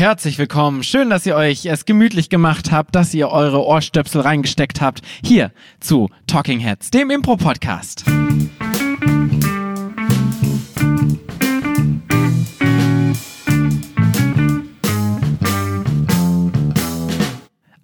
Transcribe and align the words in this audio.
herzlich 0.00 0.38
willkommen. 0.38 0.82
Schön, 0.82 1.10
dass 1.10 1.26
ihr 1.26 1.36
euch 1.36 1.66
es 1.66 1.84
gemütlich 1.84 2.30
gemacht 2.30 2.72
habt, 2.72 2.94
dass 2.94 3.12
ihr 3.12 3.28
eure 3.28 3.66
Ohrstöpsel 3.66 4.22
reingesteckt 4.22 4.80
habt. 4.80 5.02
Hier 5.22 5.52
zu 5.78 6.08
Talking 6.26 6.58
Heads, 6.58 6.90
dem 6.90 7.10
Impro-Podcast. 7.10 8.06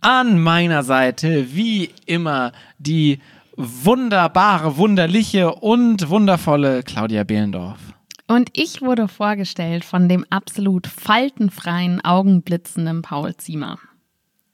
An 0.00 0.38
meiner 0.38 0.84
Seite, 0.84 1.54
wie 1.54 1.90
immer, 2.06 2.52
die 2.78 3.18
wunderbare, 3.56 4.78
wunderliche 4.78 5.54
und 5.54 6.08
wundervolle 6.08 6.82
Claudia 6.82 7.24
Behlendorf. 7.24 7.95
Und 8.26 8.50
ich 8.54 8.82
wurde 8.82 9.08
vorgestellt 9.08 9.84
von 9.84 10.08
dem 10.08 10.26
absolut 10.30 10.86
faltenfreien, 10.86 12.04
augenblitzenden 12.04 13.02
Paul 13.02 13.36
Ziemer. 13.36 13.78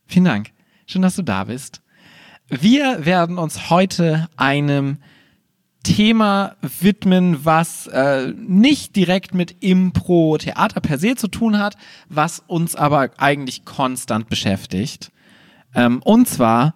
Vielen 0.06 0.26
Dank. 0.26 0.50
Schön, 0.86 1.02
dass 1.02 1.16
du 1.16 1.22
da 1.22 1.44
bist. 1.44 1.80
Wir 2.48 3.06
werden 3.06 3.38
uns 3.38 3.70
heute 3.70 4.28
einem 4.36 4.98
Thema 5.84 6.56
widmen, 6.80 7.44
was 7.44 7.86
äh, 7.86 8.32
nicht 8.36 8.94
direkt 8.94 9.34
mit 9.34 9.62
Impro-Theater 9.62 10.80
per 10.80 10.98
se 10.98 11.16
zu 11.16 11.28
tun 11.28 11.58
hat, 11.58 11.76
was 12.08 12.40
uns 12.46 12.76
aber 12.76 13.10
eigentlich 13.16 13.64
konstant 13.64 14.28
beschäftigt. 14.28 15.10
Ähm, 15.74 16.02
und 16.02 16.28
zwar 16.28 16.74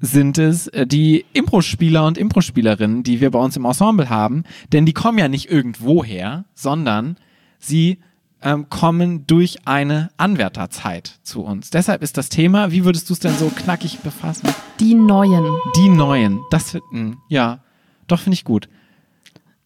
sind 0.00 0.38
es 0.38 0.68
äh, 0.68 0.86
die 0.86 1.24
Impro-Spieler 1.32 2.06
und 2.06 2.18
Impro-Spielerinnen, 2.18 3.02
die 3.02 3.20
wir 3.20 3.30
bei 3.30 3.38
uns 3.38 3.56
im 3.56 3.64
Ensemble 3.64 4.08
haben. 4.08 4.44
Denn 4.72 4.86
die 4.86 4.92
kommen 4.92 5.18
ja 5.18 5.28
nicht 5.28 5.50
irgendwoher, 5.50 6.44
sondern 6.54 7.16
sie 7.58 7.98
ähm, 8.40 8.68
kommen 8.70 9.26
durch 9.26 9.66
eine 9.66 10.10
Anwärterzeit 10.16 11.18
zu 11.24 11.42
uns. 11.42 11.70
Deshalb 11.70 12.02
ist 12.02 12.16
das 12.16 12.28
Thema, 12.28 12.70
wie 12.70 12.84
würdest 12.84 13.08
du 13.10 13.14
es 13.14 13.18
denn 13.20 13.34
so 13.36 13.48
knackig 13.48 13.98
befassen? 14.00 14.48
Die 14.78 14.94
Neuen. 14.94 15.44
Die 15.76 15.88
Neuen. 15.88 16.38
Das 16.50 16.72
wird, 16.74 16.84
ja, 17.28 17.64
doch 18.06 18.20
finde 18.20 18.34
ich 18.34 18.44
gut. 18.44 18.68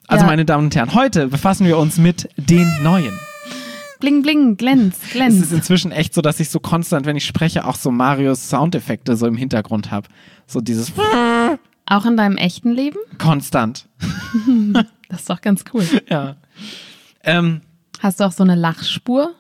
Also 0.09 0.25
Ja. 0.25 0.31
meine 0.31 0.45
Damen 0.45 0.65
und 0.65 0.75
Herren, 0.77 0.95
heute 0.95 1.29
befassen 1.29 1.67
wir 1.67 1.77
uns 1.79 1.99
mit 1.99 2.29
den 2.37 2.69
Neuen. 2.83 3.13
Bling, 4.03 4.23
bling, 4.23 4.57
glänz, 4.57 4.97
Es 4.99 5.05
ist 5.05 5.13
glänz. 5.13 5.53
inzwischen 5.53 5.93
echt 5.93 6.13
so, 6.13 6.21
dass 6.23 6.41
ich 6.41 6.51
so 6.51 6.59
konstant, 6.61 7.07
wenn 7.07 7.17
ich 7.17 7.25
spreche, 7.25 7.65
auch 7.67 7.77
so 7.77 7.91
Marios 7.91 8.49
Soundeffekte 8.51 9.17
so 9.17 9.27
im 9.27 9.37
Hintergrund 9.37 9.91
habe. 9.91 10.09
So 10.47 10.61
dieses 10.61 10.93
Auch 11.87 12.05
in 12.05 12.17
deinem 12.17 12.37
echten 12.37 12.73
Leben? 12.73 12.99
konstant. 13.19 13.89
Das 15.09 15.21
ist 15.21 15.29
doch 15.31 15.41
ganz 15.43 15.63
cool. 15.75 15.87
Ja. 16.09 16.37
Ähm, 17.23 17.61
Hast 18.01 18.19
du 18.21 18.25
auch 18.25 18.33
so 18.33 18.43
eine 18.43 18.55
Lachspur? 18.55 19.35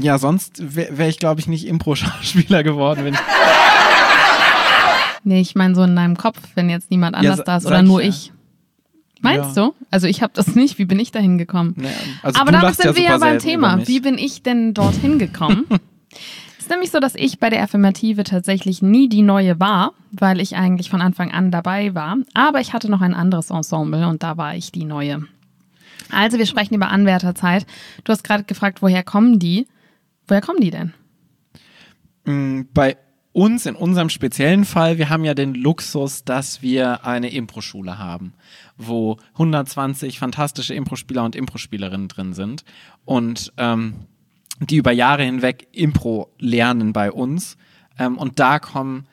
ja, 0.00 0.16
sonst 0.18 0.74
wäre 0.74 0.96
wär 0.96 1.08
ich, 1.08 1.18
glaube 1.18 1.40
ich, 1.40 1.46
nicht 1.46 1.66
Impro-Schauspieler 1.66 2.62
geworden, 2.64 3.04
wenn 3.04 3.12
ich. 3.14 3.20
Nee, 5.24 5.40
ich 5.42 5.54
meine 5.54 5.74
so 5.74 5.82
in 5.82 5.94
deinem 5.94 6.16
Kopf, 6.16 6.38
wenn 6.54 6.70
jetzt 6.70 6.90
niemand 6.90 7.14
anders 7.14 7.36
sa- 7.38 7.42
da 7.44 7.56
ist 7.58 7.66
oder 7.66 7.80
ich 7.80 7.86
nur 7.86 8.02
ja. 8.02 8.08
ich. 8.08 8.32
Meinst 9.20 9.56
Ja. 9.56 9.66
du? 9.66 9.74
Also 9.90 10.06
ich 10.06 10.22
habe 10.22 10.32
das 10.34 10.54
nicht. 10.54 10.78
Wie 10.78 10.84
bin 10.84 10.98
ich 10.98 11.10
dahin 11.10 11.38
gekommen? 11.38 11.74
Naja, 11.76 11.94
also 12.22 12.40
Aber 12.40 12.52
damit 12.52 12.76
sind 12.76 12.96
wir 12.96 13.02
ja 13.02 13.18
beim 13.18 13.38
Thema. 13.38 13.86
Wie 13.86 14.00
bin 14.00 14.16
ich 14.18 14.42
denn 14.42 14.74
dorthin 14.74 15.18
gekommen? 15.18 15.66
Es 16.58 16.64
ist 16.72 16.76
nämlich 16.76 16.90
so, 16.90 17.00
dass 17.00 17.14
ich 17.14 17.38
bei 17.38 17.48
der 17.48 17.62
Affirmative 17.62 18.24
tatsächlich 18.24 18.82
nie 18.82 19.08
die 19.08 19.22
neue 19.22 19.58
war, 19.58 19.94
weil 20.12 20.38
ich 20.38 20.54
eigentlich 20.56 20.90
von 20.90 21.00
Anfang 21.00 21.30
an 21.32 21.50
dabei 21.50 21.94
war. 21.94 22.18
Aber 22.34 22.60
ich 22.60 22.74
hatte 22.74 22.90
noch 22.90 23.00
ein 23.00 23.14
anderes 23.14 23.48
Ensemble 23.48 24.06
und 24.06 24.22
da 24.22 24.36
war 24.36 24.54
ich 24.54 24.70
die 24.70 24.84
neue. 24.84 25.24
Also 26.10 26.36
wir 26.36 26.44
sprechen 26.44 26.74
über 26.74 26.88
Anwärterzeit. 26.90 27.64
Du 28.04 28.12
hast 28.12 28.22
gerade 28.22 28.44
gefragt, 28.44 28.82
woher 28.82 29.02
kommen 29.02 29.38
die? 29.38 29.66
Woher 30.26 30.42
kommen 30.42 30.60
die 30.60 30.70
denn? 30.70 30.92
Mm, 32.24 32.62
Bei 32.74 32.96
uns, 33.38 33.66
in 33.66 33.76
unserem 33.76 34.08
speziellen 34.08 34.64
Fall, 34.64 34.98
wir 34.98 35.10
haben 35.10 35.24
ja 35.24 35.32
den 35.32 35.54
Luxus, 35.54 36.24
dass 36.24 36.60
wir 36.60 37.06
eine 37.06 37.30
Impro-Schule 37.30 37.96
haben, 37.96 38.34
wo 38.76 39.16
120 39.34 40.18
fantastische 40.18 40.74
Impro-Spieler 40.74 41.24
und 41.24 41.36
Impro-Spielerinnen 41.36 42.08
drin 42.08 42.32
sind 42.32 42.64
und 43.04 43.52
ähm, 43.56 43.94
die 44.58 44.76
über 44.76 44.90
Jahre 44.90 45.22
hinweg 45.22 45.68
Impro 45.70 46.32
lernen 46.40 46.92
bei 46.92 47.12
uns. 47.12 47.56
Ähm, 47.96 48.18
und 48.18 48.40
da 48.40 48.58
kommen 48.58 49.06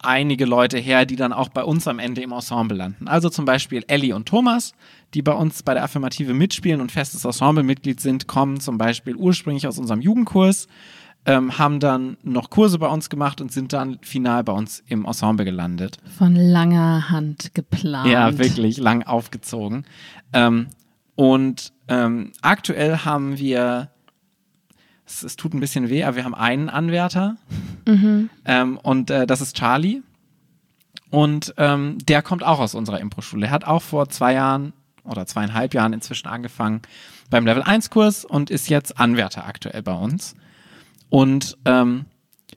einige 0.00 0.44
Leute 0.44 0.76
her, 0.76 1.06
die 1.06 1.16
dann 1.16 1.32
auch 1.32 1.48
bei 1.48 1.64
uns 1.64 1.88
am 1.88 1.98
Ende 1.98 2.20
im 2.20 2.32
Ensemble 2.32 2.76
landen. 2.76 3.08
Also 3.08 3.30
zum 3.30 3.46
Beispiel 3.46 3.84
Ellie 3.88 4.14
und 4.14 4.28
Thomas, 4.28 4.74
die 5.14 5.22
bei 5.22 5.32
uns 5.32 5.62
bei 5.62 5.72
der 5.72 5.84
Affirmative 5.84 6.34
mitspielen 6.34 6.82
und 6.82 6.92
festes 6.92 7.24
Ensemblemitglied 7.24 8.00
sind, 8.00 8.26
kommen 8.26 8.60
zum 8.60 8.76
Beispiel 8.76 9.16
ursprünglich 9.16 9.66
aus 9.66 9.78
unserem 9.78 10.02
Jugendkurs, 10.02 10.68
ähm, 11.26 11.58
haben 11.58 11.80
dann 11.80 12.16
noch 12.22 12.50
Kurse 12.50 12.78
bei 12.78 12.86
uns 12.86 13.08
gemacht 13.08 13.40
und 13.40 13.52
sind 13.52 13.72
dann 13.72 13.98
final 14.02 14.44
bei 14.44 14.52
uns 14.52 14.82
im 14.86 15.04
Ensemble 15.04 15.44
gelandet. 15.44 15.98
Von 16.18 16.34
langer 16.36 17.10
Hand 17.10 17.54
geplant. 17.54 18.08
Ja, 18.08 18.38
wirklich 18.38 18.76
lang 18.76 19.02
aufgezogen. 19.02 19.84
Ähm, 20.32 20.68
und 21.16 21.72
ähm, 21.88 22.32
aktuell 22.42 22.98
haben 22.98 23.38
wir, 23.38 23.90
es, 25.06 25.22
es 25.22 25.36
tut 25.36 25.54
ein 25.54 25.60
bisschen 25.60 25.88
weh, 25.88 26.04
aber 26.04 26.16
wir 26.16 26.24
haben 26.24 26.34
einen 26.34 26.68
Anwärter 26.68 27.36
ähm, 28.44 28.78
und 28.82 29.10
äh, 29.10 29.26
das 29.26 29.40
ist 29.40 29.56
Charlie. 29.56 30.02
Und 31.10 31.54
ähm, 31.58 31.98
der 32.08 32.22
kommt 32.22 32.42
auch 32.42 32.58
aus 32.58 32.74
unserer 32.74 33.00
Impro-Schule. 33.00 33.46
Er 33.46 33.52
hat 33.52 33.64
auch 33.64 33.82
vor 33.82 34.08
zwei 34.08 34.34
Jahren 34.34 34.72
oder 35.04 35.26
zweieinhalb 35.26 35.72
Jahren 35.72 35.92
inzwischen 35.92 36.26
angefangen 36.26 36.82
beim 37.30 37.46
Level 37.46 37.62
1-Kurs 37.62 38.24
und 38.24 38.50
ist 38.50 38.68
jetzt 38.68 38.98
Anwärter 38.98 39.46
aktuell 39.46 39.82
bei 39.82 39.94
uns. 39.94 40.34
Und 41.14 41.56
ähm, 41.64 42.06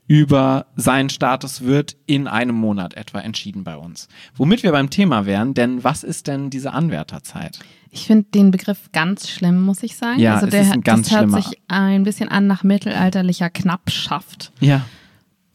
über 0.08 0.66
seinen 0.76 1.12
Status 1.12 1.62
wird 1.62 1.96
in 2.08 2.28
einem 2.28 2.56
Monat 2.56 2.96
etwa 2.96 3.20
entschieden 3.20 3.64
bei 3.64 3.78
uns. 3.78 4.08
Womit 4.36 4.64
wir 4.64 4.72
beim 4.72 4.90
Thema 4.90 5.28
wären, 5.28 5.54
denn 5.54 5.84
was 5.84 6.04
ist 6.04 6.26
denn 6.26 6.50
diese 6.50 6.74
Anwärterzeit? 6.74 7.60
Ich 7.92 8.08
finde 8.08 8.26
den 8.34 8.50
Begriff 8.50 8.92
ganz 8.94 9.30
schlimm, 9.30 9.62
muss 9.62 9.84
ich 9.84 9.96
sagen. 9.96 10.20
Ja, 10.20 10.34
also 10.34 10.48
es 10.48 10.52
der, 10.52 10.62
ist 10.62 10.72
ein 10.72 10.82
ganz 10.82 11.10
das 11.10 11.12
hört 11.12 11.30
schlimmer- 11.30 11.42
sich 11.44 11.62
ein 11.68 12.02
bisschen 12.02 12.30
an 12.30 12.48
nach 12.48 12.64
mittelalterlicher 12.64 13.52
Knappschaft. 13.52 14.52
Ja. 14.60 14.82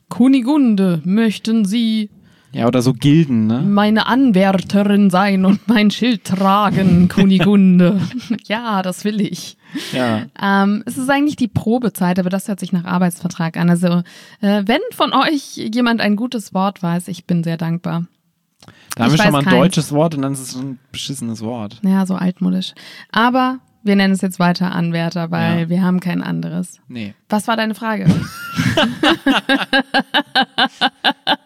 Kunigunde, 0.08 1.02
möchten 1.04 1.64
Sie 1.64 2.08
Ja, 2.54 2.66
oder 2.66 2.82
so 2.82 2.92
Gilden, 2.92 3.46
ne? 3.46 3.60
meine 3.62 4.06
Anwärterin 4.06 5.08
sein 5.08 5.46
und 5.46 5.66
mein 5.68 5.90
Schild 5.90 6.24
tragen, 6.24 7.08
Kunigunde? 7.12 7.98
ja, 8.46 8.82
das 8.82 9.04
will 9.04 9.22
ich. 9.22 9.56
Ja. 9.92 10.26
Ähm, 10.40 10.82
es 10.84 10.98
ist 10.98 11.08
eigentlich 11.08 11.36
die 11.36 11.48
Probezeit, 11.48 12.18
aber 12.18 12.28
das 12.28 12.48
hört 12.48 12.60
sich 12.60 12.72
nach 12.72 12.84
Arbeitsvertrag 12.84 13.56
an. 13.56 13.70
Also, 13.70 14.02
äh, 14.42 14.62
wenn 14.66 14.80
von 14.92 15.14
euch 15.14 15.56
jemand 15.56 16.02
ein 16.02 16.14
gutes 16.16 16.52
Wort 16.52 16.82
weiß, 16.82 17.08
ich 17.08 17.24
bin 17.24 17.42
sehr 17.42 17.56
dankbar. 17.56 18.04
Da 18.96 19.04
haben 19.04 19.12
Ich 19.12 19.16
wir 19.19 19.22
schon 19.24 19.32
mal 19.32 19.38
ein 19.38 19.44
keins. 19.46 19.56
deutsches 19.56 19.92
Wort 19.92 20.14
und 20.14 20.20
dann 20.22 20.34
ist 20.34 20.40
es 20.40 20.50
so 20.52 20.60
ein 20.60 20.78
beschissenes 20.92 21.40
Wort. 21.40 21.80
Ja, 21.82 22.04
so 22.04 22.16
altmodisch. 22.16 22.74
Aber 23.10 23.60
wir 23.82 23.96
nennen 23.96 24.12
es 24.12 24.20
jetzt 24.20 24.38
weiter 24.38 24.72
Anwärter, 24.72 25.30
weil 25.30 25.60
Ja. 25.62 25.69
wir 25.70 25.82
haben 25.82 26.00
kein 26.00 26.22
anderes. 26.22 26.80
Nee. 26.86 27.14
Was 27.30 27.48
war 27.48 27.56
deine 27.56 27.74
Frage? 27.74 28.06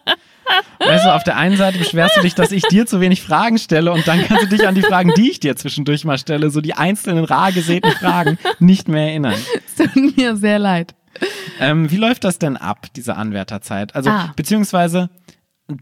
Weißt 0.79 1.05
du, 1.05 1.13
auf 1.13 1.23
der 1.23 1.37
einen 1.37 1.57
Seite 1.57 1.77
beschwerst 1.77 2.17
du 2.17 2.21
dich, 2.21 2.35
dass 2.35 2.51
ich 2.51 2.63
dir 2.63 2.85
zu 2.85 2.99
wenig 3.01 3.21
Fragen 3.21 3.57
stelle 3.57 3.91
und 3.91 4.07
dann 4.07 4.21
kannst 4.25 4.43
du 4.43 4.47
dich 4.55 4.67
an 4.67 4.75
die 4.75 4.81
Fragen, 4.83 5.11
die 5.15 5.31
ich 5.31 5.39
dir 5.39 5.55
zwischendurch 5.55 6.05
mal 6.05 6.17
stelle, 6.17 6.49
so 6.49 6.61
die 6.61 6.73
einzelnen 6.75 7.23
rar 7.25 7.51
gesäten 7.51 7.91
Fragen, 7.91 8.37
nicht 8.59 8.87
mehr 8.87 9.07
erinnern. 9.09 9.35
Es 9.77 9.91
tut 9.91 10.17
mir 10.17 10.35
sehr 10.35 10.59
leid. 10.59 10.93
Ähm, 11.59 11.89
wie 11.89 11.97
läuft 11.97 12.23
das 12.23 12.37
denn 12.37 12.57
ab, 12.57 12.87
diese 12.95 13.15
Anwärterzeit? 13.15 13.95
Also, 13.95 14.09
Ah. 14.11 14.31
beziehungsweise, 14.35 15.09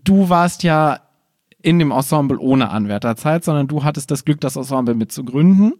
du 0.06 0.30
warst 0.30 0.64
ja 0.64 1.00
in 1.62 1.80
dem 1.80 1.92
Ensemble 1.92 2.38
ohne 2.40 2.70
Anwärterzeit, 2.70 3.44
sondern 3.44 3.68
du 3.68 3.84
hattest 3.84 4.12
das 4.12 4.24
Glück, 4.24 4.40
das 4.40 4.56
Ensemble 4.56 4.96
mit 4.96 5.12
zu 5.12 5.26
gründen. 5.26 5.74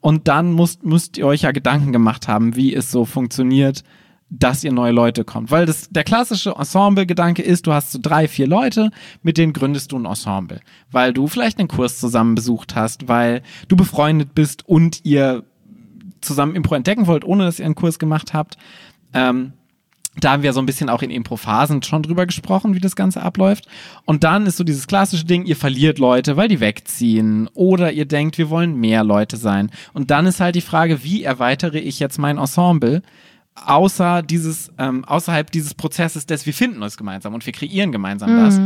Und 0.00 0.28
dann 0.28 0.52
musst, 0.52 0.84
müsst 0.84 1.16
ihr 1.16 1.26
euch 1.26 1.42
ja 1.42 1.52
Gedanken 1.52 1.92
gemacht 1.92 2.28
haben, 2.28 2.54
wie 2.54 2.74
es 2.74 2.90
so 2.90 3.04
funktioniert, 3.04 3.82
dass 4.30 4.62
ihr 4.62 4.72
neue 4.72 4.92
Leute 4.92 5.24
kommt. 5.24 5.50
Weil 5.50 5.66
das, 5.66 5.88
der 5.90 6.04
klassische 6.04 6.50
Ensemble-Gedanke 6.50 7.42
ist, 7.42 7.66
du 7.66 7.72
hast 7.72 7.92
so 7.92 7.98
drei, 8.00 8.28
vier 8.28 8.46
Leute, 8.46 8.90
mit 9.22 9.38
denen 9.38 9.52
gründest 9.52 9.92
du 9.92 9.98
ein 9.98 10.04
Ensemble. 10.04 10.60
Weil 10.90 11.12
du 11.12 11.28
vielleicht 11.28 11.58
einen 11.58 11.68
Kurs 11.68 11.98
zusammen 11.98 12.34
besucht 12.34 12.74
hast, 12.74 13.08
weil 13.08 13.42
du 13.68 13.76
befreundet 13.76 14.34
bist 14.34 14.68
und 14.68 15.04
ihr 15.04 15.44
zusammen 16.20 16.56
Impro 16.56 16.74
entdecken 16.74 17.06
wollt, 17.06 17.24
ohne 17.24 17.44
dass 17.44 17.58
ihr 17.58 17.64
einen 17.64 17.74
Kurs 17.74 17.98
gemacht 17.98 18.34
habt. 18.34 18.58
Ähm, 19.14 19.52
da 20.20 20.32
haben 20.32 20.42
wir 20.42 20.52
so 20.52 20.60
ein 20.60 20.66
bisschen 20.66 20.88
auch 20.88 21.02
in 21.02 21.10
Impro-Phasen 21.10 21.82
schon 21.82 22.02
drüber 22.02 22.26
gesprochen, 22.26 22.74
wie 22.74 22.80
das 22.80 22.96
Ganze 22.96 23.22
abläuft. 23.22 23.68
Und 24.04 24.24
dann 24.24 24.46
ist 24.46 24.56
so 24.56 24.64
dieses 24.64 24.88
klassische 24.88 25.24
Ding, 25.24 25.44
ihr 25.44 25.56
verliert 25.56 25.98
Leute, 25.98 26.36
weil 26.36 26.48
die 26.48 26.60
wegziehen. 26.60 27.48
Oder 27.54 27.92
ihr 27.92 28.04
denkt, 28.04 28.36
wir 28.36 28.50
wollen 28.50 28.74
mehr 28.74 29.04
Leute 29.04 29.36
sein. 29.36 29.70
Und 29.92 30.10
dann 30.10 30.26
ist 30.26 30.40
halt 30.40 30.56
die 30.56 30.60
Frage, 30.60 31.04
wie 31.04 31.22
erweitere 31.22 31.78
ich 31.78 32.00
jetzt 32.00 32.18
mein 32.18 32.38
Ensemble? 32.38 33.02
Außer 33.66 34.22
dieses, 34.22 34.70
ähm, 34.78 35.04
außerhalb 35.04 35.50
dieses 35.50 35.74
Prozesses 35.74 36.26
des, 36.26 36.46
wir 36.46 36.54
finden 36.54 36.82
uns 36.82 36.96
gemeinsam 36.96 37.34
und 37.34 37.44
wir 37.44 37.52
kreieren 37.52 37.92
gemeinsam 37.92 38.36
das. 38.36 38.60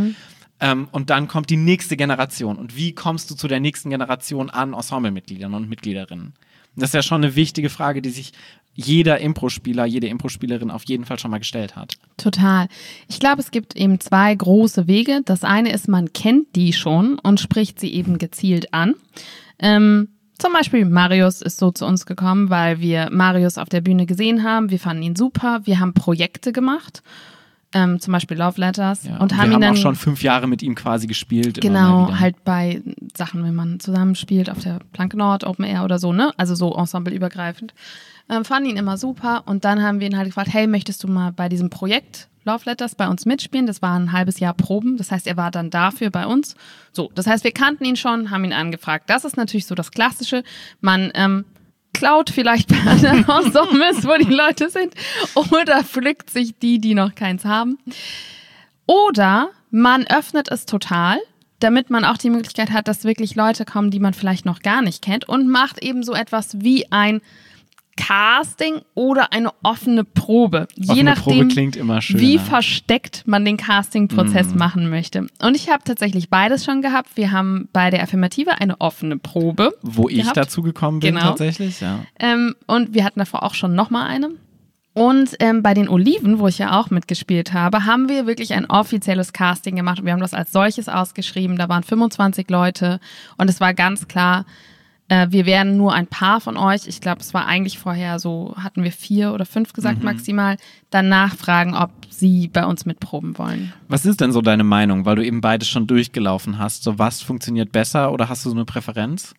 Ähm, 0.61 0.89
und 0.93 1.11
dann 1.11 1.27
kommt 1.27 1.51
die 1.51 1.57
nächste 1.57 1.97
Generation. 1.97 2.57
Und 2.57 2.77
wie 2.77 2.95
kommst 2.95 3.31
du 3.31 3.35
zu 3.35 3.49
der 3.49 3.61
nächsten 3.61 3.91
Generation 3.91 4.49
an 4.49 4.75
Ensemblemitgliedern 4.75 5.55
und 5.55 5.69
Mitgliederinnen? 5.69 6.35
Das 6.77 6.91
ist 6.91 6.95
ja 6.95 7.03
schon 7.03 7.23
eine 7.23 7.35
wichtige 7.35 7.69
Frage, 7.69 8.01
die 8.01 8.11
sich 8.11 8.33
jeder 8.75 9.19
Impro-Spieler, 9.19 9.85
jede 9.85 10.07
Impro-Spielerin 10.07 10.71
auf 10.71 10.85
jeden 10.85 11.05
Fall 11.05 11.19
schon 11.19 11.31
mal 11.31 11.39
gestellt 11.39 11.77
hat. 11.77 11.95
Total. 12.17 12.69
Ich 13.09 13.21
glaube, 13.21 13.43
es 13.43 13.51
gibt 13.51 13.77
eben 13.77 14.01
zwei 14.01 14.35
große 14.35 14.87
Wege. 14.87 15.21
Das 15.25 15.45
eine 15.45 15.73
ist, 15.73 15.89
man 15.89 16.13
kennt 16.13 16.57
die 16.57 16.73
schon 16.73 17.19
und 17.19 17.41
spricht 17.41 17.79
sie 17.79 17.93
eben 17.93 18.19
gezielt 18.19 18.73
an. 18.73 18.95
Ähm, 19.59 20.09
zum 20.43 20.53
Beispiel 20.53 20.85
Marius 20.85 21.41
ist 21.41 21.59
so 21.59 21.71
zu 21.71 21.87
uns 21.87 22.05
gekommen, 22.05 22.51
weil 22.51 22.81
wir 22.81 23.11
Marius 23.13 23.59
auf 23.59 23.69
der 23.69 23.81
Bühne 23.81 24.07
gesehen 24.07 24.43
haben. 24.43 24.71
Wir 24.71 24.81
fanden 24.81 25.05
ihn 25.05 25.15
super. 25.15 25.61
Wir 25.65 25.79
haben 25.79 25.95
Projekte 25.95 26.51
gemacht. 26.51 27.05
Ähm, 27.75 28.01
zum 28.01 28.13
Beispiel 28.13 28.37
Love 28.37 28.61
Letters 28.61 29.05
Ja, 29.05 29.17
und 29.19 29.33
wir 29.33 29.39
haben 29.39 29.49
ihn 29.49 29.55
haben 29.55 29.61
dann 29.63 29.73
auch 29.73 29.77
schon 29.77 29.97
fünf 29.97 30.23
Jahre 30.23 30.47
mit 30.47 30.63
ihm 30.63 30.75
quasi 30.75 31.07
gespielt. 31.07 31.61
Genau, 31.61 32.13
halt 32.19 32.45
bei 32.45 32.83
Sachen, 33.17 33.45
wenn 33.45 33.55
man 33.55 33.81
zusammenspielt 33.81 34.51
auf 34.51 34.61
der 34.61 34.81
Planke 34.93 35.17
Nord, 35.17 35.45
Open 35.45 35.65
Air 35.65 35.85
oder 35.85 35.99
so, 35.99 36.13
ne? 36.13 36.33
Also 36.37 36.55
so 36.55 36.75
ensembleübergreifend. 36.75 37.73
Ähm, 38.29 38.45
fanden 38.45 38.71
ihn 38.71 38.77
immer 38.77 38.97
super 38.97 39.43
und 39.47 39.65
dann 39.65 39.83
haben 39.83 40.01
wir 40.01 40.07
ihn 40.07 40.17
halt 40.17 40.29
gefragt, 40.29 40.53
hey, 40.53 40.67
möchtest 40.67 41.03
du 41.03 41.09
mal 41.09 41.33
bei 41.33 41.49
diesem 41.49 41.71
Projekt 41.71 42.29
Love 42.45 42.63
Letters 42.67 42.95
bei 42.95 43.09
uns 43.09 43.25
mitspielen? 43.27 43.67
Das 43.67 43.83
war 43.83 43.99
ein 43.99 44.13
halbes 44.13 44.39
Jahr 44.39 44.55
Proben, 44.55 44.97
das 44.97 45.11
heißt, 45.11 45.27
er 45.27 45.37
war 45.37 45.51
dann 45.51 45.71
dafür 45.71 46.11
bei 46.11 46.27
uns. 46.27 46.55
So, 46.93 47.11
das 47.15 47.27
heißt, 47.27 47.43
wir 47.45 47.53
kannten 47.53 47.85
ihn 47.85 47.97
schon, 47.97 48.31
haben 48.31 48.45
ihn 48.45 48.53
angefragt. 48.53 49.09
Das 49.09 49.25
ist 49.25 49.37
natürlich 49.37 49.67
so 49.67 49.75
das 49.75 49.91
Klassische. 49.91 50.45
Man 50.81 51.11
ähm, 51.15 51.45
klaut 51.93 52.31
vielleicht 52.31 52.69
bei 52.69 52.79
anderen 52.79 53.29
Ensembles, 53.29 54.07
wo 54.07 54.17
die 54.17 54.33
Leute 54.33 54.71
sind, 54.71 54.95
oder 55.35 55.85
pflückt 55.85 56.31
sich 56.31 56.55
die, 56.59 56.79
die 56.79 56.95
noch 56.95 57.15
keins 57.15 57.45
haben. 57.45 57.79
Oder 58.87 59.51
man 59.71 60.07
öffnet 60.07 60.51
es 60.51 60.67
total, 60.67 61.19
damit 61.61 61.91
man 61.91 62.05
auch 62.05 62.19
die 62.19 62.31
Möglichkeit 62.31 62.71
hat, 62.71 62.89
dass 62.89 63.05
wirklich 63.05 63.37
Leute 63.37 63.65
kommen, 63.65 63.91
die 63.91 64.01
man 64.01 64.15
vielleicht 64.15 64.45
noch 64.45 64.61
gar 64.61 64.83
nicht 64.83 65.03
kennt 65.03 65.29
und 65.29 65.49
macht 65.49 65.83
eben 65.83 66.03
so 66.03 66.15
etwas 66.15 66.61
wie 66.61 66.91
ein 66.91 67.21
Casting 67.97 68.81
oder 68.95 69.33
eine 69.33 69.51
offene 69.63 70.05
Probe. 70.05 70.67
Je 70.77 70.91
Offene 70.91 71.05
nachdem, 71.05 71.23
Probe 71.41 71.49
klingt 71.49 71.77
immer 71.77 72.01
schöner. 72.01 72.21
wie 72.21 72.39
versteckt 72.39 73.23
man 73.27 73.45
den 73.45 73.57
Casting-Prozess 73.57 74.49
Mhm. 74.53 74.59
machen 74.59 74.89
möchte. 74.91 75.27
Und 75.41 75.55
ich 75.57 75.69
habe 75.71 75.83
tatsächlich 75.85 76.29
beides 76.31 76.65
schon 76.65 76.83
gehabt. 76.83 77.11
Wir 77.17 77.33
haben 77.33 77.69
bei 77.73 77.91
der 77.91 78.03
Affirmative 78.03 78.61
eine 78.61 78.81
offene 78.81 79.19
Probe. 79.19 79.73
Wo 79.83 80.09
ich 80.09 80.21
gehabt. 80.23 80.37
dazu 80.37 80.63
gekommen 80.63 81.01
bin, 81.01 81.15
Genau. 81.15 81.27
tatsächlich, 81.29 81.81
ja. 81.81 82.01
Ähm, 82.19 82.55
und 82.67 82.95
wir 82.95 83.05
hatten 83.05 83.19
davor 83.19 83.43
auch 83.43 83.55
schon 83.55 83.75
nochmal 83.75 84.09
eine. 84.09 84.31
Und 84.95 85.37
ähm, 85.41 85.63
bei 85.63 85.73
den 85.73 85.89
Oliven, 85.89 86.39
wo 86.39 86.49
ich 86.49 86.59
ja 86.59 86.79
auch 86.79 86.91
mitgespielt 86.91 87.55
habe, 87.55 87.87
haben 87.87 88.11
wir 88.11 88.27
wirklich 88.27 88.53
ein 88.53 88.67
offizielles 88.69 89.33
Casting 89.33 89.75
gemacht. 89.75 90.05
Wir 90.05 90.13
haben 90.13 90.21
das 90.21 90.35
als 90.35 90.53
solches 90.53 90.89
ausgeschrieben. 90.91 91.57
Da 91.57 91.69
waren 91.71 91.83
25 91.83 92.51
Leute 92.51 93.01
und 93.39 93.49
es 93.49 93.59
war 93.59 93.73
ganz 93.73 94.07
klar, 94.07 94.45
wir 95.09 95.45
werden 95.45 95.77
nur 95.77 95.93
ein 95.93 96.07
paar 96.07 96.41
von 96.41 96.57
euch, 96.57 96.87
ich 96.87 97.03
glaube, 97.03 97.21
es 97.21 97.35
war 97.35 97.47
eigentlich 97.47 97.79
vorher 97.79 98.19
so, 98.19 98.55
hatten 98.57 98.83
wir 98.83 98.93
vier 98.93 99.35
oder 99.35 99.45
fünf 99.45 99.75
gesagt 99.75 100.03
maximal, 100.03 100.57
dann 100.89 101.11
nachfragen, 101.11 101.75
ob 101.75 101.91
sie 102.09 102.49
bei 102.49 102.65
uns 102.65 102.87
mitproben 102.87 103.37
wollen. 103.37 103.75
Was 103.89 104.07
ist 104.07 104.23
denn 104.23 104.33
so 104.33 104.41
deine 104.41 104.65
Meinung, 104.65 105.05
weil 105.05 105.17
du 105.17 105.25
eben 105.25 105.43
beides 105.43 105.69
schon 105.69 105.87
durchgelaufen 105.87 106.59
hast? 106.59 106.83
So 106.83 106.99
was 106.99 107.21
funktioniert 107.21 107.73
besser 107.73 108.11
oder 108.13 108.31
hast 108.31 108.47
du 108.47 108.51
so 108.51 108.57
eine 108.57 108.65
Präferenz? 108.65 109.35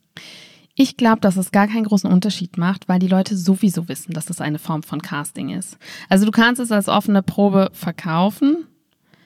Ich 0.75 0.97
glaube, 0.97 1.21
dass 1.21 1.37
es 1.37 1.51
gar 1.51 1.67
keinen 1.67 1.85
großen 1.85 2.11
Unterschied 2.11 2.57
macht, 2.57 2.89
weil 2.89 2.99
die 2.99 3.07
Leute 3.07 3.37
sowieso 3.37 3.87
wissen, 3.87 4.13
dass 4.13 4.29
es 4.29 4.41
eine 4.41 4.57
Form 4.57 4.81
von 4.81 5.01
Casting 5.01 5.49
ist. 5.49 5.77
Also 6.09 6.25
du 6.25 6.31
kannst 6.31 6.59
es 6.59 6.71
als 6.71 6.89
offene 6.89 7.21
Probe 7.21 7.69
verkaufen. 7.73 8.65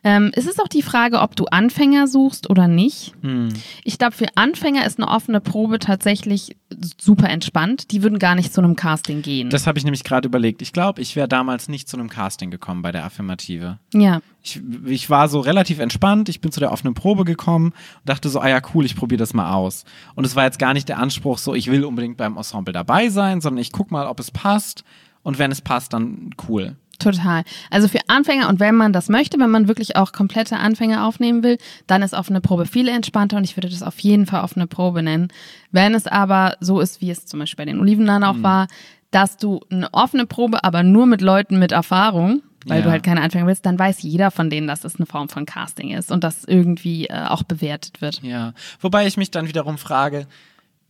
Ähm, 0.07 0.31
es 0.33 0.45
ist 0.45 0.61
auch 0.61 0.69
die 0.69 0.83
Frage, 0.83 1.19
ob 1.19 1.35
du 1.35 1.47
Anfänger 1.47 2.07
suchst 2.07 2.49
oder 2.49 2.69
nicht. 2.69 3.11
Hm. 3.23 3.49
Ich 3.83 3.97
glaube, 3.97 4.15
für 4.15 4.27
Anfänger 4.35 4.85
ist 4.85 4.99
eine 4.99 5.09
offene 5.09 5.41
Probe 5.41 5.79
tatsächlich 5.79 6.55
super 6.97 7.29
entspannt. 7.29 7.91
Die 7.91 8.03
würden 8.03 8.17
gar 8.17 8.33
nicht 8.33 8.53
zu 8.53 8.61
einem 8.61 8.77
Casting 8.77 9.21
gehen. 9.21 9.49
Das 9.49 9.67
habe 9.67 9.77
ich 9.77 9.83
nämlich 9.83 10.05
gerade 10.05 10.25
überlegt. 10.25 10.61
Ich 10.61 10.71
glaube, 10.71 11.01
ich 11.01 11.17
wäre 11.17 11.27
damals 11.27 11.67
nicht 11.67 11.89
zu 11.89 11.97
einem 11.97 12.09
Casting 12.09 12.51
gekommen 12.51 12.83
bei 12.83 12.93
der 12.93 13.03
Affirmative. 13.03 13.79
ja, 13.93 14.21
Ich, 14.41 14.61
ich 14.85 15.09
war 15.09 15.27
so 15.27 15.41
relativ 15.41 15.79
entspannt. 15.79 16.29
Ich 16.29 16.39
bin 16.39 16.53
zu 16.53 16.61
der 16.61 16.71
offenen 16.71 16.93
Probe 16.93 17.25
gekommen 17.25 17.73
und 17.73 18.05
dachte 18.05 18.29
so, 18.29 18.39
ah 18.39 18.47
ja, 18.47 18.61
cool, 18.73 18.85
ich 18.85 18.95
probiere 18.95 19.19
das 19.19 19.33
mal 19.33 19.51
aus. 19.51 19.83
Und 20.15 20.25
es 20.25 20.37
war 20.37 20.45
jetzt 20.45 20.57
gar 20.57 20.73
nicht 20.73 20.87
der 20.87 20.99
Anspruch, 20.99 21.37
so, 21.37 21.53
ich 21.53 21.69
will 21.69 21.83
unbedingt 21.83 22.15
beim 22.15 22.37
Ensemble 22.37 22.71
dabei 22.71 23.09
sein, 23.09 23.41
sondern 23.41 23.59
ich 23.61 23.73
guck 23.73 23.91
mal, 23.91 24.07
ob 24.07 24.21
es 24.21 24.31
passt. 24.31 24.85
Und 25.21 25.37
wenn 25.37 25.51
es 25.51 25.59
passt, 25.59 25.91
dann 25.91 26.29
cool. 26.47 26.77
Total. 26.99 27.43
Also 27.69 27.87
für 27.87 27.99
Anfänger 28.07 28.49
und 28.49 28.59
wenn 28.59 28.75
man 28.75 28.91
das 28.91 29.07
möchte, 29.09 29.39
wenn 29.39 29.51
man 29.51 29.67
wirklich 29.67 29.95
auch 29.95 30.11
komplette 30.11 30.57
Anfänger 30.57 31.05
aufnehmen 31.05 31.43
will, 31.43 31.57
dann 31.85 32.01
ist 32.01 32.13
offene 32.13 32.41
Probe 32.41 32.65
viel 32.65 32.87
entspannter 32.87 33.37
und 33.37 33.43
ich 33.43 33.55
würde 33.55 33.69
das 33.69 33.83
auf 33.83 33.99
jeden 33.99 34.25
Fall 34.25 34.43
offene 34.43 34.65
Probe 34.67 35.03
nennen. 35.03 35.27
Wenn 35.71 35.93
es 35.93 36.07
aber 36.07 36.57
so 36.59 36.79
ist, 36.79 36.99
wie 37.01 37.11
es 37.11 37.25
zum 37.25 37.39
Beispiel 37.39 37.65
bei 37.65 37.71
den 37.71 37.79
Oliven 37.79 38.05
dann 38.07 38.23
auch 38.23 38.41
war, 38.41 38.67
dass 39.11 39.37
du 39.37 39.61
eine 39.69 39.93
offene 39.93 40.25
Probe, 40.25 40.63
aber 40.63 40.83
nur 40.83 41.05
mit 41.05 41.21
Leuten 41.21 41.59
mit 41.59 41.71
Erfahrung, 41.71 42.41
weil 42.65 42.79
Ja. 42.79 42.83
du 42.85 42.91
halt 42.91 43.03
keine 43.03 43.21
Anfänger 43.21 43.45
willst, 43.47 43.65
dann 43.65 43.77
weiß 43.79 44.01
jeder 44.01 44.31
von 44.31 44.49
denen, 44.49 44.67
dass 44.67 44.83
es 44.83 44.97
eine 44.97 45.05
Form 45.05 45.29
von 45.29 45.45
Casting 45.45 45.91
ist 45.91 46.11
und 46.11 46.23
das 46.23 46.43
irgendwie 46.45 47.05
äh, 47.07 47.25
auch 47.27 47.43
bewertet 47.43 48.01
wird. 48.01 48.21
Ja. 48.23 48.53
Wobei 48.81 49.07
ich 49.07 49.15
mich 49.17 49.31
dann 49.31 49.47
wiederum 49.47 49.77
frage, 49.77 50.25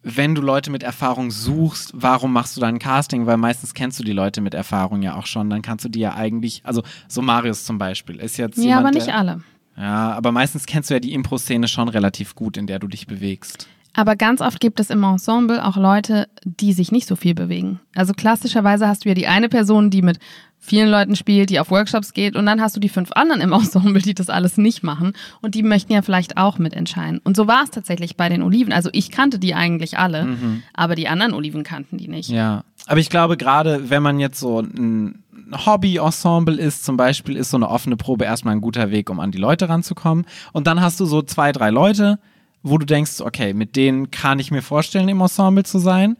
wenn 0.03 0.35
du 0.35 0.41
Leute 0.41 0.71
mit 0.71 0.83
Erfahrung 0.83 1.31
suchst, 1.31 1.91
warum 1.93 2.31
machst 2.31 2.55
du 2.55 2.61
dann 2.61 2.79
Casting? 2.79 3.25
Weil 3.25 3.37
meistens 3.37 3.73
kennst 3.73 3.99
du 3.99 4.03
die 4.03 4.13
Leute 4.13 4.41
mit 4.41 4.53
Erfahrung 4.53 5.01
ja 5.01 5.15
auch 5.15 5.25
schon. 5.25 5.49
Dann 5.49 5.61
kannst 5.61 5.85
du 5.85 5.89
die 5.89 5.99
ja 5.99 6.13
eigentlich, 6.15 6.61
also 6.63 6.83
so 7.07 7.21
Marius 7.21 7.65
zum 7.65 7.77
Beispiel 7.77 8.17
ist 8.17 8.37
jetzt 8.37 8.57
Ja, 8.57 8.63
jemand, 8.63 8.85
aber 8.85 8.91
nicht 8.95 9.07
der, 9.07 9.17
alle. 9.17 9.41
Ja, 9.75 10.11
aber 10.13 10.31
meistens 10.31 10.65
kennst 10.65 10.89
du 10.89 10.95
ja 10.95 10.99
die 10.99 11.13
Impro-Szene 11.13 11.67
schon 11.67 11.89
relativ 11.89 12.35
gut, 12.35 12.57
in 12.57 12.67
der 12.67 12.79
du 12.79 12.87
dich 12.87 13.05
bewegst. 13.07 13.67
Aber 13.97 14.15
ganz 14.15 14.41
oft 14.41 14.59
gibt 14.59 14.79
es 14.79 14.91
im 14.91 15.03
Ensemble 15.03 15.65
auch 15.65 15.75
Leute, 15.75 16.29
die 16.43 16.71
sich 16.71 16.91
nicht 16.91 17.07
so 17.07 17.15
viel 17.15 17.33
bewegen. 17.33 17.79
Also 17.95 18.13
klassischerweise 18.13 18.87
hast 18.87 19.03
du 19.03 19.09
ja 19.09 19.15
die 19.15 19.25
eine 19.25 19.49
Person, 19.49 19.89
die 19.89 20.03
mit 20.03 20.19
vielen 20.59 20.89
Leuten 20.89 21.15
spielt, 21.15 21.49
die 21.49 21.59
auf 21.59 21.71
Workshops 21.71 22.13
geht 22.13 22.35
und 22.35 22.45
dann 22.45 22.61
hast 22.61 22.75
du 22.75 22.79
die 22.79 22.89
fünf 22.89 23.11
anderen 23.13 23.41
im 23.41 23.53
Ensemble, 23.53 24.03
die 24.03 24.13
das 24.13 24.29
alles 24.29 24.57
nicht 24.57 24.83
machen 24.83 25.13
und 25.41 25.55
die 25.55 25.63
möchten 25.63 25.93
ja 25.93 26.03
vielleicht 26.03 26.37
auch 26.37 26.59
mitentscheiden. 26.59 27.19
Und 27.23 27.35
so 27.35 27.47
war 27.47 27.63
es 27.63 27.71
tatsächlich 27.71 28.15
bei 28.17 28.29
den 28.29 28.43
Oliven. 28.43 28.71
Also 28.71 28.91
ich 28.93 29.09
kannte 29.09 29.39
die 29.39 29.55
eigentlich 29.55 29.97
alle, 29.97 30.37
aber 30.75 30.93
die 30.93 31.07
anderen 31.07 31.33
Oliven 31.33 31.63
kannten 31.63 31.97
die 31.97 32.07
nicht. 32.07 32.29
Ja. 32.29 32.65
Aber 32.85 32.99
ich 32.99 33.09
glaube, 33.09 33.35
gerade 33.35 33.89
wenn 33.89 34.03
man 34.03 34.19
jetzt 34.19 34.39
so 34.39 34.59
ein 34.59 35.23
Hobby-Ensemble 35.65 36.55
ist, 36.55 36.85
zum 36.85 36.97
Beispiel, 36.97 37.35
ist 37.35 37.49
so 37.49 37.57
eine 37.57 37.67
offene 37.67 37.97
Probe 37.97 38.25
erstmal 38.25 38.53
ein 38.53 38.61
guter 38.61 38.91
Weg, 38.91 39.09
um 39.09 39.19
an 39.19 39.31
die 39.31 39.39
Leute 39.39 39.69
ranzukommen. 39.69 40.25
Und 40.53 40.67
dann 40.67 40.81
hast 40.81 40.99
du 40.99 41.05
so 41.05 41.23
zwei, 41.23 41.51
drei 41.51 41.71
Leute, 41.71 42.19
wo 42.63 42.77
du 42.77 42.85
denkst, 42.85 43.21
okay, 43.21 43.53
mit 43.53 43.75
denen 43.75 44.11
kann 44.11 44.39
ich 44.39 44.51
mir 44.51 44.61
vorstellen, 44.61 45.09
im 45.09 45.21
Ensemble 45.21 45.63
zu 45.63 45.79
sein. 45.79 46.17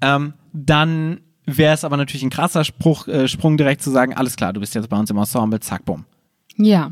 Ähm, 0.00 0.34
dann 0.52 1.20
wäre 1.46 1.74
es 1.74 1.84
aber 1.84 1.96
natürlich 1.96 2.22
ein 2.24 2.30
krasser 2.30 2.64
Spruch, 2.64 3.06
äh, 3.08 3.28
Sprung 3.28 3.56
direkt 3.56 3.82
zu 3.82 3.90
sagen, 3.90 4.14
alles 4.14 4.36
klar, 4.36 4.52
du 4.52 4.60
bist 4.60 4.74
jetzt 4.74 4.88
bei 4.88 4.98
uns 4.98 5.10
im 5.10 5.16
Ensemble, 5.18 5.60
zack, 5.60 5.84
bumm. 5.84 6.04
Ja. 6.56 6.90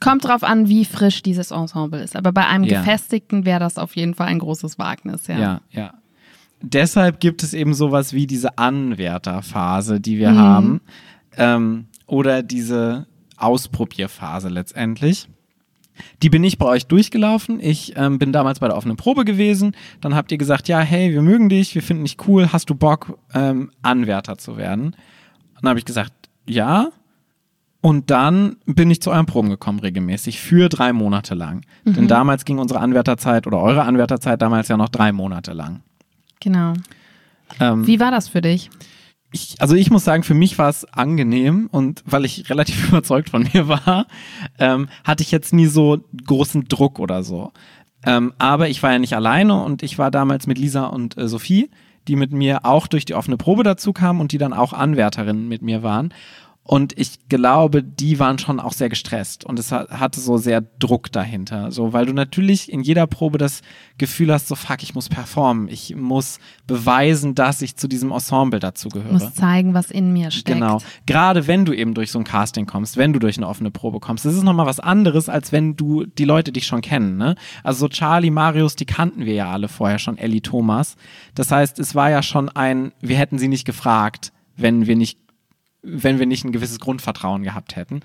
Kommt 0.00 0.24
drauf 0.24 0.42
an, 0.42 0.68
wie 0.68 0.84
frisch 0.84 1.22
dieses 1.22 1.52
Ensemble 1.52 2.02
ist. 2.02 2.16
Aber 2.16 2.32
bei 2.32 2.46
einem 2.46 2.64
Ja. 2.64 2.80
Gefestigten 2.80 3.46
wäre 3.46 3.60
das 3.60 3.78
auf 3.78 3.96
jeden 3.96 4.12
Fall 4.14 4.26
ein 4.26 4.40
großes 4.40 4.78
Wagnis, 4.78 5.26
ja. 5.26 5.38
Ja, 5.38 5.60
ja. 5.70 5.94
Deshalb 6.60 7.20
gibt 7.20 7.42
es 7.42 7.54
eben 7.54 7.72
sowas 7.74 8.12
wie 8.12 8.26
diese 8.26 8.58
Anwärterphase, 8.58 10.00
die 10.00 10.18
wir 10.18 10.32
Mhm. 10.32 10.38
haben. 10.38 10.80
Ähm, 11.36 11.86
oder 12.06 12.42
diese 12.42 13.06
Ausprobierphase 13.36 14.48
letztendlich. 14.48 15.28
Die 16.22 16.30
bin 16.30 16.44
ich 16.44 16.58
bei 16.58 16.66
euch 16.66 16.86
durchgelaufen. 16.86 17.60
Ich 17.60 17.94
ähm, 17.96 18.18
bin 18.18 18.32
damals 18.32 18.60
bei 18.60 18.68
der 18.68 18.76
offenen 18.76 18.96
Probe 18.96 19.24
gewesen. 19.24 19.74
Dann 20.00 20.14
habt 20.14 20.32
ihr 20.32 20.38
gesagt, 20.38 20.68
ja, 20.68 20.80
hey, 20.80 21.12
wir 21.12 21.22
mögen 21.22 21.48
dich, 21.48 21.74
wir 21.74 21.82
finden 21.82 22.04
dich 22.04 22.16
cool, 22.26 22.52
hast 22.52 22.70
du 22.70 22.74
Bock, 22.74 23.18
ähm, 23.34 23.70
Anwärter 23.82 24.38
zu 24.38 24.56
werden? 24.56 24.86
Und 24.86 25.62
dann 25.62 25.70
habe 25.70 25.78
ich 25.78 25.84
gesagt, 25.84 26.12
ja. 26.46 26.90
Und 27.80 28.10
dann 28.10 28.56
bin 28.66 28.90
ich 28.90 29.00
zu 29.00 29.10
euren 29.10 29.26
Proben 29.26 29.48
gekommen 29.48 29.78
regelmäßig, 29.78 30.40
für 30.40 30.68
drei 30.68 30.92
Monate 30.92 31.34
lang. 31.34 31.64
Mhm. 31.84 31.94
Denn 31.94 32.08
damals 32.08 32.44
ging 32.44 32.58
unsere 32.58 32.80
Anwärterzeit 32.80 33.46
oder 33.46 33.60
eure 33.60 33.84
Anwärterzeit 33.84 34.42
damals 34.42 34.68
ja 34.68 34.76
noch 34.76 34.88
drei 34.88 35.12
Monate 35.12 35.52
lang. 35.52 35.82
Genau. 36.40 36.72
Ähm, 37.60 37.86
Wie 37.86 38.00
war 38.00 38.10
das 38.10 38.28
für 38.28 38.40
dich? 38.40 38.70
Ich, 39.36 39.60
also 39.60 39.74
ich 39.76 39.90
muss 39.90 40.04
sagen, 40.04 40.22
für 40.22 40.34
mich 40.34 40.58
war 40.58 40.68
es 40.68 40.84
angenehm 40.84 41.68
und 41.70 42.02
weil 42.06 42.24
ich 42.24 42.50
relativ 42.50 42.88
überzeugt 42.88 43.30
von 43.30 43.48
mir 43.52 43.68
war, 43.68 44.06
ähm, 44.58 44.88
hatte 45.04 45.22
ich 45.22 45.30
jetzt 45.30 45.52
nie 45.52 45.66
so 45.66 45.98
großen 46.26 46.64
Druck 46.68 46.98
oder 46.98 47.22
so. 47.22 47.52
Ähm, 48.04 48.32
aber 48.38 48.68
ich 48.68 48.82
war 48.82 48.92
ja 48.92 48.98
nicht 48.98 49.14
alleine 49.14 49.62
und 49.62 49.82
ich 49.82 49.98
war 49.98 50.10
damals 50.10 50.46
mit 50.46 50.58
Lisa 50.58 50.86
und 50.86 51.16
äh, 51.18 51.28
Sophie, 51.28 51.70
die 52.08 52.16
mit 52.16 52.32
mir 52.32 52.64
auch 52.64 52.86
durch 52.86 53.04
die 53.04 53.14
offene 53.14 53.36
Probe 53.36 53.62
dazu 53.62 53.92
kamen 53.92 54.20
und 54.20 54.32
die 54.32 54.38
dann 54.38 54.52
auch 54.52 54.72
Anwärterinnen 54.72 55.48
mit 55.48 55.62
mir 55.62 55.82
waren. 55.82 56.14
Und 56.68 56.98
ich 56.98 57.28
glaube, 57.28 57.84
die 57.84 58.18
waren 58.18 58.40
schon 58.40 58.58
auch 58.58 58.72
sehr 58.72 58.88
gestresst 58.88 59.44
und 59.44 59.56
es 59.60 59.70
hatte 59.70 60.18
so 60.18 60.36
sehr 60.36 60.60
Druck 60.60 61.12
dahinter. 61.12 61.70
So, 61.70 61.92
weil 61.92 62.06
du 62.06 62.12
natürlich 62.12 62.72
in 62.72 62.80
jeder 62.80 63.06
Probe 63.06 63.38
das 63.38 63.62
Gefühl 63.98 64.32
hast, 64.32 64.48
so 64.48 64.56
fuck, 64.56 64.82
ich 64.82 64.92
muss 64.92 65.08
performen. 65.08 65.68
Ich 65.68 65.94
muss 65.94 66.40
beweisen, 66.66 67.36
dass 67.36 67.62
ich 67.62 67.76
zu 67.76 67.86
diesem 67.86 68.10
Ensemble 68.10 68.58
dazugehöre. 68.58 69.14
Ich 69.14 69.22
muss 69.22 69.34
zeigen, 69.34 69.74
was 69.74 69.92
in 69.92 70.12
mir 70.12 70.32
steckt. 70.32 70.58
Genau. 70.58 70.80
Gerade 71.06 71.46
wenn 71.46 71.64
du 71.64 71.72
eben 71.72 71.94
durch 71.94 72.10
so 72.10 72.18
ein 72.18 72.24
Casting 72.24 72.66
kommst, 72.66 72.96
wenn 72.96 73.12
du 73.12 73.20
durch 73.20 73.36
eine 73.36 73.46
offene 73.46 73.70
Probe 73.70 74.00
kommst. 74.00 74.24
Das 74.24 74.34
ist 74.34 74.42
nochmal 74.42 74.66
was 74.66 74.80
anderes, 74.80 75.28
als 75.28 75.52
wenn 75.52 75.76
du 75.76 76.04
die 76.04 76.24
Leute 76.24 76.50
dich 76.50 76.66
schon 76.66 76.80
kennen, 76.80 77.16
ne? 77.16 77.36
Also 77.62 77.86
so 77.86 77.88
Charlie, 77.88 78.30
Marius, 78.30 78.74
die 78.74 78.86
kannten 78.86 79.24
wir 79.24 79.34
ja 79.34 79.52
alle 79.52 79.68
vorher 79.68 80.00
schon, 80.00 80.18
Ellie, 80.18 80.42
Thomas. 80.42 80.96
Das 81.36 81.52
heißt, 81.52 81.78
es 81.78 81.94
war 81.94 82.10
ja 82.10 82.22
schon 82.22 82.48
ein, 82.48 82.90
wir 83.00 83.18
hätten 83.18 83.38
sie 83.38 83.46
nicht 83.46 83.66
gefragt, 83.66 84.32
wenn 84.56 84.88
wir 84.88 84.96
nicht 84.96 85.18
wenn 85.88 86.18
wir 86.18 86.26
nicht 86.26 86.44
ein 86.44 86.52
gewisses 86.52 86.80
Grundvertrauen 86.80 87.42
gehabt 87.44 87.76
hätten. 87.76 88.00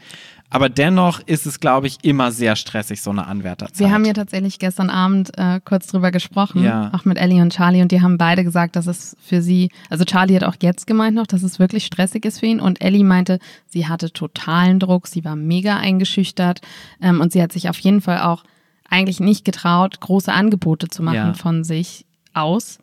Aber 0.50 0.70
dennoch 0.70 1.20
ist 1.26 1.46
es, 1.46 1.60
glaube 1.60 1.88
ich, 1.88 1.98
immer 2.04 2.32
sehr 2.32 2.56
stressig, 2.56 3.02
so 3.02 3.10
eine 3.10 3.26
Anwärterzeit. 3.26 3.80
Wir 3.80 3.92
haben 3.92 4.04
ja 4.06 4.14
tatsächlich 4.14 4.60
gestern 4.60 4.90
Abend 4.90 5.32
äh, 5.38 5.60
kurz 5.64 5.88
drüber 5.88 6.12
gesprochen, 6.12 6.64
Ja. 6.64 6.92
auch 6.94 7.06
mit 7.06 7.18
Ellie 7.18 7.42
und 7.42 7.54
Charlie, 7.54 7.82
und 7.82 7.92
die 7.92 8.02
haben 8.02 8.18
beide 8.18 8.44
gesagt, 8.44 8.76
dass 8.76 8.86
es 8.86 9.16
für 9.22 9.42
sie, 9.42 9.72
also 9.90 10.04
Charlie 10.06 10.36
hat 10.36 10.44
auch 10.44 10.56
jetzt 10.62 10.88
gemeint 10.88 11.16
noch, 11.16 11.26
dass 11.26 11.42
es 11.44 11.58
wirklich 11.58 11.86
stressig 11.86 12.26
ist 12.26 12.40
für 12.42 12.46
ihn, 12.48 12.60
und 12.60 12.82
Ellie 12.82 13.04
meinte, 13.06 13.40
sie 13.66 13.88
hatte 13.88 14.12
totalen 14.12 14.80
Druck, 14.80 15.08
sie 15.08 15.24
war 15.24 15.36
mega 15.38 15.78
eingeschüchtert 15.78 16.62
ähm, 17.02 17.22
und 17.22 17.32
sie 17.32 17.42
hat 17.42 17.52
sich 17.54 17.70
auf 17.70 17.80
jeden 17.80 18.02
Fall 18.02 18.20
auch 18.22 18.44
eigentlich 18.90 19.22
nicht 19.22 19.46
getraut, 19.46 20.02
große 20.02 20.32
Angebote 20.34 20.90
zu 20.90 21.02
machen 21.02 21.16
Ja. 21.16 21.34
von 21.34 21.64
sich 21.64 22.06
aus, 22.34 22.78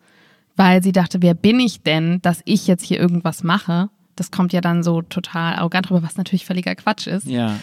weil 0.55 0.81
sie 0.81 0.91
dachte, 0.91 1.21
wer 1.21 1.35
bin 1.35 1.59
ich 1.59 1.83
denn, 1.83 2.19
dass 2.23 2.41
ich 2.45 2.65
jetzt 2.65 2.83
hier 2.83 2.99
irgendwas 2.99 3.43
mache? 3.43 3.89
Das 4.19 4.31
kommt 4.31 4.53
ja 4.53 4.61
dann 4.61 4.83
so 4.83 5.01
total 5.01 5.55
arrogant 5.55 5.89
rüber, 5.89 6.03
was 6.03 6.17
natürlich 6.17 6.45
völliger 6.45 6.75
Quatsch 6.75 7.07
ist. 7.07 7.25
Ja, 7.25 7.59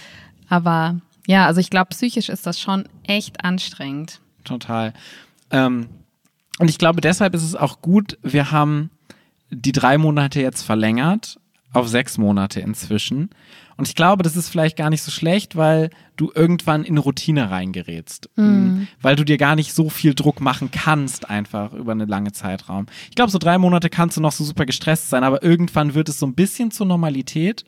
Aber 0.49 0.97
ja, 1.27 1.47
also 1.47 1.61
ich 1.61 1.71
glaube, 1.71 1.89
psychisch 1.91 2.29
ist 2.29 2.47
das 2.47 2.61
schon 2.61 2.89
echt 3.05 3.45
anstrengend. 3.45 4.21
total. 4.45 4.93
Ähm, 5.51 5.89
und 6.59 6.69
ich 6.71 6.79
glaube, 6.79 7.01
deshalb 7.01 7.35
ist 7.35 7.43
es 7.43 7.55
auch 7.55 7.81
gut, 7.83 8.19
wir 8.23 8.51
haben 8.51 8.91
die 9.51 9.73
drei 9.73 9.99
Monate 9.99 10.41
jetzt 10.41 10.63
verlängert 10.63 11.39
auf 11.77 11.89
sechs 11.89 12.19
Monate 12.19 12.61
inzwischen. 12.61 13.31
Und 13.77 13.87
ich 13.87 13.95
glaube, 13.95 14.23
das 14.23 14.37
ist 14.37 14.49
vielleicht 14.49 14.77
gar 14.77 14.89
nicht 14.89 15.03
so 15.03 15.11
schlecht, 15.11 15.57
weil 15.57 15.91
du 16.17 16.33
irgendwann 16.35 16.83
in 16.85 16.97
Routine 16.97 17.51
reingerätst. 17.51 18.31
Mhm. 18.37 18.89
Weil 19.03 19.17
du 19.17 19.25
dir 19.25 19.37
gar 19.37 19.55
nicht 19.55 19.75
so 19.75 19.91
viel 19.91 20.15
Druck 20.15 20.41
machen 20.41 20.71
kannst, 20.71 21.29
einfach 21.29 21.75
über 21.75 21.93
einen 21.93 22.09
langen 22.09 22.33
Zeitraum. 22.33 22.87
Ich 23.11 23.17
glaube, 23.17 23.31
so 23.31 23.39
drei 23.39 23.59
Monate 23.59 23.91
kannst 23.91 24.17
du 24.17 24.23
noch 24.23 24.33
so 24.33 24.45
super 24.45 24.65
gestresst 24.65 25.11
sein, 25.11 25.25
aber 25.25 25.43
irgendwann 25.43 25.95
wird 25.95 26.09
es 26.09 26.19
so 26.19 26.27
ein 26.27 26.35
bisschen 26.35 26.71
zur 26.71 26.87
Normalität. 26.87 27.65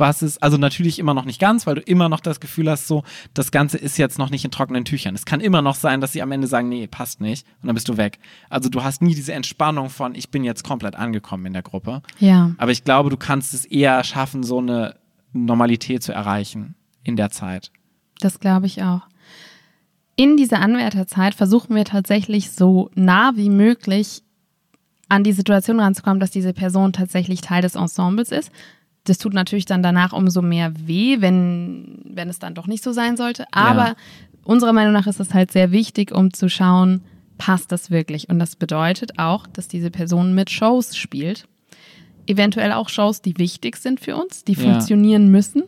Was 0.00 0.22
ist, 0.22 0.42
also 0.42 0.56
natürlich 0.56 0.98
immer 0.98 1.12
noch 1.12 1.26
nicht 1.26 1.38
ganz, 1.38 1.66
weil 1.66 1.74
du 1.74 1.82
immer 1.82 2.08
noch 2.08 2.20
das 2.20 2.40
Gefühl 2.40 2.70
hast, 2.70 2.86
so, 2.86 3.04
das 3.34 3.50
Ganze 3.50 3.76
ist 3.76 3.98
jetzt 3.98 4.18
noch 4.18 4.30
nicht 4.30 4.46
in 4.46 4.50
trockenen 4.50 4.86
Tüchern. 4.86 5.14
Es 5.14 5.26
kann 5.26 5.40
immer 5.40 5.60
noch 5.60 5.74
sein, 5.74 6.00
dass 6.00 6.12
sie 6.12 6.22
am 6.22 6.32
Ende 6.32 6.46
sagen, 6.46 6.70
nee, 6.70 6.86
passt 6.86 7.20
nicht, 7.20 7.46
und 7.60 7.66
dann 7.66 7.74
bist 7.74 7.88
du 7.90 7.98
weg. 7.98 8.18
Also 8.48 8.70
du 8.70 8.82
hast 8.82 9.02
nie 9.02 9.14
diese 9.14 9.34
Entspannung 9.34 9.90
von, 9.90 10.14
ich 10.14 10.30
bin 10.30 10.42
jetzt 10.42 10.64
komplett 10.64 10.96
angekommen 10.96 11.44
in 11.44 11.52
der 11.52 11.60
Gruppe. 11.60 12.00
Ja. 12.18 12.54
Aber 12.56 12.72
ich 12.72 12.82
glaube, 12.82 13.10
du 13.10 13.18
kannst 13.18 13.52
es 13.52 13.66
eher 13.66 14.02
schaffen, 14.02 14.42
so 14.42 14.58
eine 14.58 14.96
Normalität 15.34 16.02
zu 16.02 16.12
erreichen 16.12 16.76
in 17.04 17.16
der 17.16 17.30
Zeit. 17.30 17.70
Das 18.20 18.40
glaube 18.40 18.64
ich 18.66 18.82
auch. 18.82 19.02
In 20.16 20.38
dieser 20.38 20.60
Anwärterzeit 20.60 21.34
versuchen 21.34 21.76
wir 21.76 21.84
tatsächlich 21.84 22.52
so 22.52 22.90
nah 22.94 23.32
wie 23.36 23.50
möglich 23.50 24.22
an 25.10 25.24
die 25.24 25.32
Situation 25.32 25.78
ranzukommen, 25.78 26.20
dass 26.20 26.30
diese 26.30 26.54
Person 26.54 26.94
tatsächlich 26.94 27.42
Teil 27.42 27.60
des 27.60 27.74
Ensembles 27.74 28.30
ist. 28.30 28.50
Das 29.04 29.18
tut 29.18 29.32
natürlich 29.32 29.64
dann 29.64 29.82
danach 29.82 30.12
umso 30.12 30.42
mehr 30.42 30.72
weh, 30.86 31.20
wenn, 31.20 32.00
wenn 32.04 32.28
es 32.28 32.38
dann 32.38 32.54
doch 32.54 32.66
nicht 32.66 32.84
so 32.84 32.92
sein 32.92 33.16
sollte. 33.16 33.46
Aber 33.52 33.84
Ja. 33.88 33.94
unserer 34.44 34.72
Meinung 34.72 34.92
nach 34.92 35.06
ist 35.06 35.20
es 35.20 35.32
halt 35.34 35.50
sehr 35.52 35.72
wichtig, 35.72 36.12
um 36.12 36.32
zu 36.32 36.48
schauen, 36.48 37.02
passt 37.38 37.72
das 37.72 37.90
wirklich? 37.90 38.28
Und 38.28 38.38
das 38.38 38.56
bedeutet 38.56 39.18
auch, 39.18 39.46
dass 39.46 39.68
diese 39.68 39.90
Person 39.90 40.34
mit 40.34 40.50
Shows 40.50 40.96
spielt. 40.96 41.46
Eventuell 42.26 42.72
auch 42.72 42.88
Shows, 42.90 43.22
die 43.22 43.38
wichtig 43.38 43.76
sind 43.76 44.00
für 44.00 44.16
uns, 44.16 44.44
die 44.44 44.52
Ja. 44.52 44.62
funktionieren 44.64 45.28
müssen. 45.30 45.62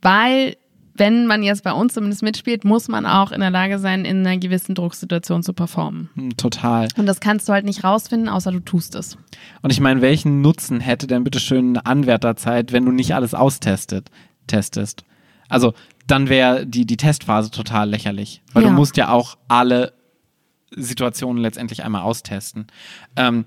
Weil, 0.00 0.56
wenn 0.98 1.26
man 1.26 1.42
jetzt 1.42 1.62
bei 1.64 1.72
uns 1.72 1.94
zumindest 1.94 2.22
mitspielt, 2.22 2.64
muss 2.64 2.88
man 2.88 3.06
auch 3.06 3.32
in 3.32 3.40
der 3.40 3.50
Lage 3.50 3.78
sein, 3.78 4.04
in 4.04 4.26
einer 4.26 4.38
gewissen 4.38 4.74
Drucksituation 4.74 5.42
zu 5.42 5.52
performen. 5.52 6.08
Hm, 6.14 6.36
Total. 6.36 6.88
Und 6.96 7.06
das 7.06 7.20
kannst 7.20 7.48
du 7.48 7.52
halt 7.52 7.64
nicht 7.64 7.84
rausfinden, 7.84 8.28
außer 8.28 8.52
du 8.52 8.60
tust 8.60 8.94
es. 8.94 9.16
Und 9.62 9.70
ich 9.70 9.80
meine, 9.80 10.00
welchen 10.00 10.40
Nutzen 10.42 10.80
hätte 10.80 11.06
denn 11.06 11.24
bitte 11.24 11.40
schön 11.40 11.70
eine 11.76 11.86
Anwärterzeit, 11.86 12.72
wenn 12.72 12.84
du 12.84 12.92
nicht 12.92 13.14
alles 13.14 13.34
austestet, 13.34 14.10
testest? 14.46 15.04
Also, 15.48 15.74
dann 16.06 16.28
wäre 16.28 16.66
die, 16.66 16.86
die 16.86 16.96
Testphase 16.96 17.50
total 17.50 17.90
lächerlich. 17.90 18.42
Weil 18.52 18.62
Ja. 18.64 18.68
du 18.70 18.74
musst 18.74 18.96
ja 18.96 19.08
auch 19.10 19.36
alle 19.48 19.92
Situationen 20.70 21.42
letztendlich 21.42 21.84
einmal 21.84 22.02
austesten. 22.02 22.66
Ähm, 23.16 23.44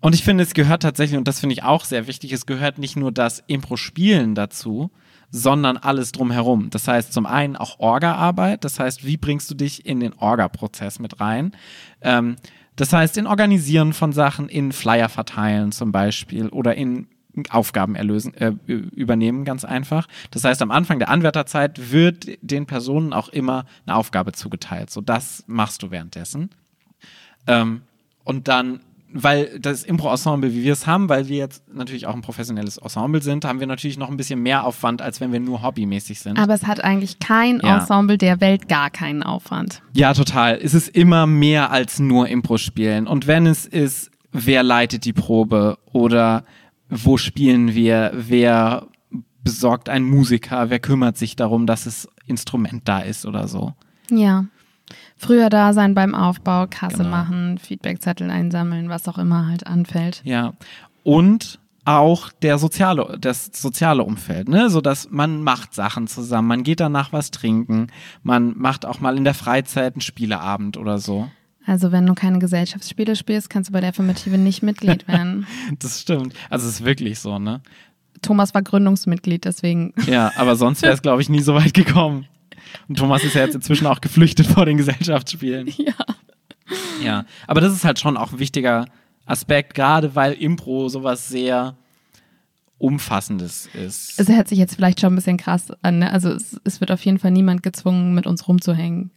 und 0.00 0.14
ich 0.14 0.24
finde, 0.24 0.44
es 0.44 0.54
gehört 0.54 0.82
tatsächlich, 0.82 1.18
und 1.18 1.28
das 1.28 1.40
finde 1.40 1.52
ich 1.54 1.62
auch 1.62 1.84
sehr 1.84 2.06
wichtig, 2.06 2.32
es 2.32 2.46
gehört 2.46 2.78
nicht 2.78 2.96
nur 2.96 3.12
das 3.12 3.42
Impro-Spielen 3.46 4.34
dazu, 4.34 4.90
sondern 5.30 5.76
alles 5.76 6.12
drumherum. 6.12 6.70
Das 6.70 6.88
heißt 6.88 7.12
zum 7.12 7.26
einen 7.26 7.56
auch 7.56 7.78
Orga-Arbeit, 7.78 8.64
das 8.64 8.78
heißt, 8.78 9.04
wie 9.04 9.16
bringst 9.16 9.50
du 9.50 9.54
dich 9.54 9.86
in 9.86 10.00
den 10.00 10.12
Orga-Prozess 10.14 10.98
mit 10.98 11.20
rein? 11.20 11.52
Ähm, 12.00 12.36
das 12.76 12.92
heißt, 12.92 13.16
in 13.18 13.26
Organisieren 13.26 13.92
von 13.92 14.12
Sachen, 14.12 14.48
in 14.48 14.72
Flyer 14.72 15.08
verteilen 15.08 15.72
zum 15.72 15.92
Beispiel 15.92 16.48
oder 16.48 16.74
in 16.74 17.08
Aufgaben 17.50 17.94
erlösen, 17.94 18.34
äh, 18.34 18.52
übernehmen, 18.66 19.44
ganz 19.44 19.64
einfach. 19.64 20.08
Das 20.30 20.44
heißt, 20.44 20.62
am 20.62 20.70
Anfang 20.70 20.98
der 20.98 21.10
Anwärterzeit 21.10 21.92
wird 21.92 22.26
den 22.42 22.66
Personen 22.66 23.12
auch 23.12 23.28
immer 23.28 23.66
eine 23.86 23.96
Aufgabe 23.96 24.32
zugeteilt. 24.32 24.90
So, 24.90 25.00
das 25.00 25.44
machst 25.46 25.82
du 25.82 25.90
währenddessen. 25.90 26.50
Ähm, 27.46 27.82
und 28.24 28.48
dann, 28.48 28.80
weil 29.12 29.58
das 29.58 29.82
Impro-Ensemble, 29.82 30.52
wie 30.52 30.62
wir 30.62 30.72
es 30.72 30.86
haben, 30.86 31.08
weil 31.08 31.28
wir 31.28 31.36
jetzt 31.38 31.62
natürlich 31.72 32.06
auch 32.06 32.14
ein 32.14 32.22
professionelles 32.22 32.78
Ensemble 32.78 33.22
sind, 33.22 33.44
haben 33.44 33.60
wir 33.60 33.66
natürlich 33.66 33.98
noch 33.98 34.08
ein 34.08 34.16
bisschen 34.16 34.40
mehr 34.42 34.64
Aufwand, 34.64 35.02
als 35.02 35.20
wenn 35.20 35.32
wir 35.32 35.40
nur 35.40 35.62
hobbymäßig 35.62 36.20
sind. 36.20 36.38
Aber 36.38 36.54
es 36.54 36.66
hat 36.66 36.82
eigentlich 36.84 37.18
kein 37.18 37.60
Ja. 37.60 37.78
Ensemble 37.78 38.18
der 38.18 38.40
Welt 38.40 38.68
gar 38.68 38.90
keinen 38.90 39.22
Aufwand. 39.22 39.82
Ja, 39.94 40.14
total. 40.14 40.58
Es 40.62 40.74
ist 40.74 40.88
immer 40.88 41.26
mehr 41.26 41.70
als 41.70 41.98
nur 41.98 42.28
Impro 42.28 42.56
spielen. 42.56 43.06
Und 43.06 43.26
wenn 43.26 43.46
es 43.46 43.66
ist, 43.66 44.10
wer 44.32 44.62
leitet 44.62 45.04
die 45.04 45.12
Probe 45.12 45.78
oder 45.92 46.44
wo 46.88 47.16
spielen 47.16 47.74
wir, 47.74 48.12
wer 48.14 48.86
besorgt 49.42 49.88
einen 49.88 50.04
Musiker, 50.04 50.70
wer 50.70 50.78
kümmert 50.78 51.16
sich 51.16 51.34
darum, 51.36 51.66
dass 51.66 51.84
das 51.84 52.08
Instrument 52.26 52.86
da 52.86 53.00
ist 53.00 53.26
oder 53.26 53.48
so. 53.48 53.74
Ja. 54.10 54.44
Früher 55.22 55.50
da 55.50 55.74
sein 55.74 55.94
beim 55.94 56.14
Aufbau, 56.14 56.66
Kasse 56.66 56.96
Genau. 56.98 57.10
machen, 57.10 57.58
Feedbackzettel 57.58 58.30
einsammeln, 58.30 58.88
was 58.88 59.06
auch 59.06 59.18
immer 59.18 59.46
halt 59.46 59.66
anfällt. 59.66 60.22
Ja. 60.24 60.54
Und 61.02 61.58
auch 61.84 62.30
der 62.40 62.56
soziale, 62.56 63.18
das 63.20 63.50
soziale 63.52 64.02
Umfeld, 64.02 64.48
ne, 64.48 64.70
so 64.70 64.80
dass 64.80 65.10
man 65.10 65.42
macht 65.42 65.74
Sachen 65.74 66.06
zusammen, 66.06 66.48
man 66.48 66.62
geht 66.62 66.80
danach 66.80 67.12
was 67.12 67.30
trinken, 67.30 67.88
man 68.22 68.56
macht 68.56 68.86
auch 68.86 69.00
mal 69.00 69.16
in 69.18 69.24
der 69.24 69.34
Freizeit 69.34 69.94
einen 69.94 70.00
Spieleabend 70.00 70.78
oder 70.78 70.96
so. 70.98 71.28
Also 71.66 71.92
wenn 71.92 72.06
du 72.06 72.14
keine 72.14 72.38
Gesellschaftsspiele 72.38 73.14
spielst, 73.14 73.50
kannst 73.50 73.68
du 73.68 73.72
bei 73.74 73.80
der 73.80 73.90
Affirmative 73.90 74.38
nicht 74.38 74.62
Mitglied 74.62 75.06
werden. 75.06 75.46
Das 75.80 76.00
stimmt. 76.00 76.32
Also 76.48 76.66
es 76.66 76.76
ist 76.80 76.84
wirklich 76.86 77.18
so, 77.18 77.38
ne? 77.38 77.60
Thomas 78.22 78.54
war 78.54 78.62
Gründungsmitglied, 78.62 79.44
deswegen 79.44 79.92
Ja, 80.06 80.32
aber 80.36 80.56
sonst 80.56 80.80
wäre 80.82 80.94
es, 80.94 81.02
glaube 81.02 81.20
ich, 81.22 81.28
nie 81.28 81.40
so 81.40 81.54
weit 81.54 81.74
gekommen. 81.74 82.26
Und 82.88 82.98
Thomas 82.98 83.24
ist 83.24 83.34
ja 83.34 83.42
jetzt 83.42 83.54
inzwischen 83.54 83.86
auch 83.86 84.00
geflüchtet 84.00 84.46
vor 84.46 84.66
den 84.66 84.76
Gesellschaftsspielen. 84.76 85.68
ja. 85.76 85.94
Ja, 87.02 87.24
aber 87.46 87.60
das 87.60 87.72
ist 87.72 87.84
halt 87.84 87.98
schon 87.98 88.16
auch 88.16 88.32
ein 88.32 88.38
wichtiger 88.38 88.86
Aspekt, 89.26 89.74
gerade 89.74 90.14
weil 90.14 90.32
Impro 90.32 90.88
sowas 90.88 91.28
sehr 91.28 91.76
Umfassendes 92.78 93.68
ist. 93.74 94.18
Es 94.18 94.28
hört 94.28 94.48
sich 94.48 94.58
jetzt 94.58 94.74
vielleicht 94.74 95.00
schon 95.00 95.12
ein 95.12 95.16
bisschen 95.16 95.36
krass 95.36 95.70
an. 95.82 95.98
Ne? 95.98 96.12
Also 96.12 96.30
es, 96.30 96.60
es 96.64 96.80
wird 96.80 96.90
auf 96.90 97.04
jeden 97.04 97.18
Fall 97.18 97.30
niemand 97.30 97.62
gezwungen, 97.62 98.14
mit 98.14 98.26
uns 98.26 98.48
rumzuhängen. 98.48 99.10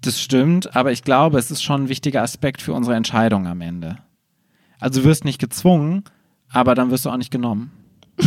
Das 0.00 0.20
stimmt, 0.20 0.74
aber 0.74 0.92
ich 0.92 1.04
glaube, 1.04 1.38
es 1.38 1.50
ist 1.50 1.62
schon 1.62 1.84
ein 1.84 1.88
wichtiger 1.88 2.22
Aspekt 2.22 2.62
für 2.62 2.72
unsere 2.72 2.96
Entscheidung 2.96 3.46
am 3.46 3.60
Ende. 3.60 3.98
Also 4.80 5.00
du 5.00 5.06
wirst 5.06 5.24
nicht 5.24 5.38
gezwungen, 5.38 6.04
aber 6.48 6.74
dann 6.74 6.90
wirst 6.90 7.04
du 7.04 7.10
auch 7.10 7.16
nicht 7.16 7.30
genommen. 7.30 7.70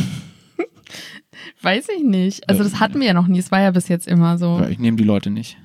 Weiß 1.65 1.87
ich 1.97 2.03
nicht. 2.03 2.47
Also 2.47 2.63
das 2.63 2.79
hatten 2.79 2.99
wir 2.99 3.07
ja 3.07 3.13
noch 3.13 3.25
nie. 3.27 3.39
Es 3.39 3.51
war 3.51 3.59
ja 3.59 3.71
bis 3.71 3.87
jetzt 3.87 4.07
immer 4.07 4.37
so. 4.37 4.59
Ja, 4.59 4.69
Ich 4.69 4.77
nehme 4.79 4.97
die 4.97 5.03
Leute 5.03 5.29
nicht. 5.31 5.57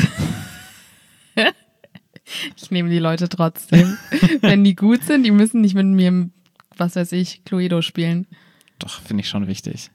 Ich 2.57 2.71
nehme 2.73 2.90
die 2.90 2.99
Leute 2.99 3.28
trotzdem. 3.28 3.97
Wenn 4.40 4.64
die 4.64 4.75
gut 4.75 5.05
sind, 5.05 5.23
die 5.23 5.31
müssen 5.31 5.61
nicht 5.61 5.75
mit 5.76 5.87
mir, 5.87 6.28
was 6.76 6.97
weiß 6.97 7.12
ich, 7.12 7.45
Cluedo 7.45 7.83
spielen. 7.83 8.26
Doch, 8.81 9.00
finde 9.00 9.21
ich 9.23 9.28
schon 9.28 9.47
wichtig. 9.47 9.90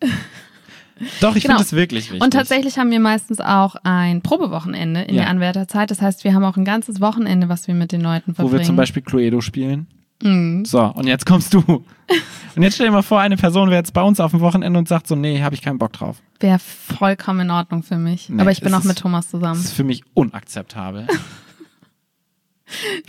Doch, 1.20 1.36
ich 1.36 1.44
Genau. 1.44 1.56
finde 1.56 1.64
es 1.64 1.74
wirklich 1.74 2.06
wichtig. 2.06 2.22
Und 2.24 2.32
tatsächlich 2.32 2.78
haben 2.78 2.90
wir 2.90 3.02
meistens 3.02 3.42
auch 3.42 3.76
ein 3.84 4.22
Probewochenende 4.22 5.02
in 5.02 5.16
Ja. 5.16 5.24
der 5.24 5.30
Anwärterzeit. 5.30 5.92
Das 5.92 6.02
heißt, 6.02 6.24
wir 6.24 6.34
haben 6.34 6.44
auch 6.46 6.56
ein 6.56 6.64
ganzes 6.66 7.02
Wochenende, 7.02 7.50
was 7.50 7.68
wir 7.68 7.76
mit 7.76 7.92
den 7.92 8.02
Leuten 8.02 8.32
Wo 8.32 8.36
verbringen. 8.36 8.60
wir 8.60 8.66
zum 8.66 8.76
Beispiel 8.78 9.02
Cluedo 9.04 9.42
spielen. 9.42 9.88
Mhm. 10.24 10.66
So, 10.66 10.82
und 10.84 11.08
jetzt 11.08 11.26
kommst 11.26 11.54
du. 11.54 11.60
Und 12.56 12.64
jetzt 12.64 12.76
stell 12.76 12.88
dir 12.88 12.92
mal 12.92 13.02
vor, 13.02 13.20
eine 13.22 13.38
Person 13.38 13.70
wäre 13.70 13.80
jetzt 13.80 13.94
bei 13.94 14.02
uns 14.02 14.20
auf 14.20 14.32
dem 14.32 14.40
Wochenende 14.42 14.78
und 14.78 14.88
sagt 14.88 15.08
so, 15.08 15.16
nee, 15.16 15.42
habe 15.42 15.56
ich 15.56 15.62
keinen 15.62 15.78
Bock 15.78 15.94
drauf. 15.94 16.18
Wäre 16.40 16.60
vollkommen 16.60 17.42
in 17.42 17.52
Ordnung 17.52 17.84
für 17.84 17.98
mich. 17.98 18.30
Nee, 18.30 18.42
Aber 18.42 18.52
ich 18.52 18.62
bin 18.62 18.74
auch 18.74 18.80
ist- 18.80 18.86
mit 18.86 18.98
Thomas 19.00 19.26
Das 19.26 19.32
zusammen. 19.40 19.60
ist 19.60 19.74
für 19.74 19.84
mich 19.84 20.04
unakzeptabel. 20.14 21.08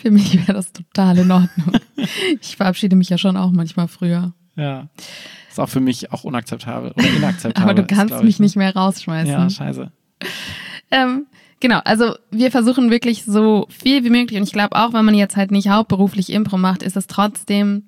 Für 0.01 0.11
mich 0.11 0.35
wäre 0.35 0.55
das 0.55 0.73
total 0.73 1.19
in 1.19 1.31
Ordnung. 1.31 1.81
Ich 2.41 2.57
verabschiede 2.57 2.97
mich 2.97 3.09
ja 3.11 3.17
schon 3.19 3.37
auch 3.37 3.53
manchmal 3.53 3.87
früher. 3.89 4.33
ja. 4.57 4.89
Ist 5.49 5.61
auch 5.61 5.69
für 5.69 5.81
mich 5.81 6.11
auch 6.13 6.25
unakzeptabel 6.25 6.93
oder 6.93 7.07
inakzeptabel. 7.07 7.63
Aber 7.63 7.75
du 7.75 7.83
ist, 7.83 7.89
kannst 7.89 8.09
glaub 8.15 8.23
mich 8.25 8.37
ich, 8.37 8.39
ne? 8.41 8.45
nicht 8.47 8.57
mehr 8.57 8.75
rausschmeißen. 8.75 9.31
Ja, 9.31 9.51
scheiße. 9.51 9.93
Ähm, 10.91 11.27
genau, 11.63 11.79
also 11.85 12.15
wir 12.31 12.51
versuchen 12.51 12.91
wirklich 12.91 13.25
so 13.25 13.67
viel 13.71 14.05
wie 14.05 14.11
möglich 14.11 14.39
und 14.39 14.47
ich 14.47 14.53
glaube 14.53 14.77
auch, 14.77 14.93
wenn 14.93 15.07
man 15.07 15.15
jetzt 15.15 15.37
halt 15.37 15.51
nicht 15.51 15.69
hauptberuflich 15.71 16.31
Impro 16.31 16.59
macht, 16.59 16.83
ist 16.83 16.97
es 16.99 17.07
trotzdem 17.07 17.85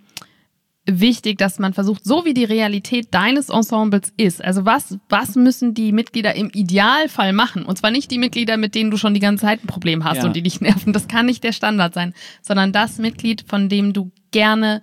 wichtig, 0.86 1.38
dass 1.38 1.58
man 1.58 1.72
versucht, 1.72 2.04
so 2.04 2.24
wie 2.26 2.34
die 2.34 2.44
Realität 2.44 3.08
deines 3.12 3.48
Ensembles 3.48 4.12
ist. 4.18 4.44
Also 4.44 4.66
was, 4.66 4.98
was 5.08 5.34
müssen 5.34 5.72
die 5.72 5.92
Mitglieder 5.92 6.34
im 6.34 6.50
Idealfall 6.52 7.32
machen? 7.32 7.64
Und 7.64 7.78
zwar 7.78 7.90
nicht 7.90 8.10
die 8.10 8.18
Mitglieder, 8.18 8.58
mit 8.58 8.74
denen 8.74 8.90
du 8.90 8.98
schon 8.98 9.14
die 9.14 9.20
ganze 9.20 9.46
Zeit 9.46 9.64
ein 9.64 9.66
Problem 9.66 10.04
hast 10.04 10.18
Ja. 10.18 10.24
und 10.26 10.36
die 10.36 10.42
dich 10.42 10.60
nerven. 10.60 10.92
Das 10.92 11.08
kann 11.08 11.24
nicht 11.26 11.42
der 11.42 11.52
Standard 11.52 11.94
sein, 11.94 12.12
sondern 12.42 12.70
das 12.72 12.98
Mitglied, 12.98 13.44
von 13.48 13.70
dem 13.70 13.94
du 13.94 14.10
gerne, 14.30 14.82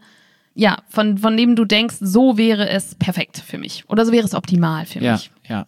ja, 0.56 0.80
von, 0.90 1.20
von 1.20 1.38
dem 1.38 1.56
du 1.56 1.66
denkst, 1.66 1.98
so 2.00 2.36
wäre 2.36 2.68
es 2.68 2.96
perfekt 2.96 3.38
für 3.38 3.60
mich. 3.60 3.84
Oder 3.88 4.04
so 4.04 4.12
wäre 4.12 4.26
es 4.26 4.34
optimal 4.34 4.88
für 4.88 5.00
Ja, 5.04 5.14
mich. 5.14 5.30
ja. 5.48 5.66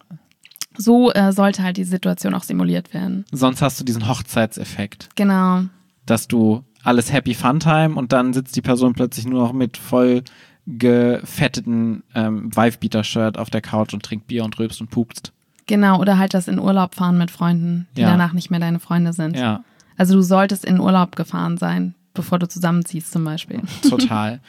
So 0.76 1.12
äh, 1.12 1.32
sollte 1.32 1.62
halt 1.62 1.76
die 1.76 1.84
Situation 1.84 2.34
auch 2.34 2.42
simuliert 2.42 2.92
werden. 2.94 3.24
Sonst 3.32 3.62
hast 3.62 3.78
du 3.80 3.84
diesen 3.84 4.08
Hochzeitseffekt, 4.08 5.08
Genau. 5.14 5.62
dass 6.06 6.26
du 6.28 6.64
alles 6.82 7.12
Happy 7.12 7.34
Fun 7.34 7.60
Time 7.60 7.94
und 7.94 8.12
dann 8.12 8.32
sitzt 8.34 8.56
die 8.56 8.62
Person 8.62 8.92
plötzlich 8.94 9.26
nur 9.26 9.42
noch 9.42 9.52
mit 9.52 9.76
voll 9.76 10.22
gefetteten 10.66 12.02
ähm, 12.14 12.54
Wife-Beater-Shirt 12.54 13.38
auf 13.38 13.50
der 13.50 13.60
Couch 13.60 13.92
und 13.94 14.02
trinkt 14.02 14.26
Bier 14.26 14.44
und 14.44 14.58
rülpst 14.58 14.80
und 14.80 14.90
pupst. 14.90 15.32
Genau, 15.66 15.98
oder 16.00 16.18
halt 16.18 16.34
das 16.34 16.48
in 16.48 16.58
Urlaub 16.58 16.94
fahren 16.94 17.16
mit 17.18 17.30
Freunden, 17.30 17.86
die 17.96 18.02
Ja. 18.02 18.10
danach 18.10 18.32
nicht 18.32 18.50
mehr 18.50 18.60
deine 18.60 18.80
Freunde 18.80 19.12
sind. 19.12 19.36
Ja, 19.36 19.62
Also 19.96 20.14
du 20.14 20.22
solltest 20.22 20.64
in 20.64 20.80
Urlaub 20.80 21.16
gefahren 21.16 21.56
sein, 21.56 21.94
bevor 22.12 22.38
du 22.38 22.48
zusammenziehst 22.48 23.12
zum 23.12 23.24
Beispiel. 23.24 23.62
total. 23.88 24.40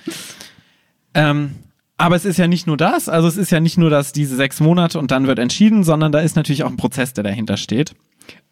ähm, 1.13 1.55
aber 1.97 2.15
es 2.15 2.25
ist 2.25 2.37
ja 2.37 2.47
nicht 2.47 2.67
nur 2.67 2.77
das, 2.77 3.07
also 3.07 3.27
es 3.27 3.37
ist 3.37 3.51
ja 3.51 3.59
nicht 3.59 3.77
nur, 3.77 3.89
dass 3.89 4.11
diese 4.11 4.35
sechs 4.35 4.59
Monate 4.59 4.99
und 4.99 5.11
dann 5.11 5.27
wird 5.27 5.39
entschieden, 5.39 5.83
sondern 5.83 6.11
da 6.11 6.19
ist 6.19 6.35
natürlich 6.35 6.63
auch 6.63 6.69
ein 6.69 6.77
Prozess, 6.77 7.13
der 7.13 7.23
dahinter 7.23 7.57
steht. 7.57 7.95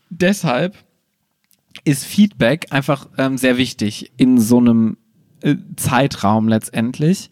Deshalb 0.10 0.78
ist 1.84 2.06
Feedback 2.06 2.68
einfach 2.70 3.08
ähm, 3.18 3.38
sehr 3.38 3.58
wichtig 3.58 4.12
in 4.18 4.40
so 4.40 4.60
einem 4.60 4.98
äh, 5.42 5.56
Zeitraum 5.76 6.48
letztendlich. 6.48 7.30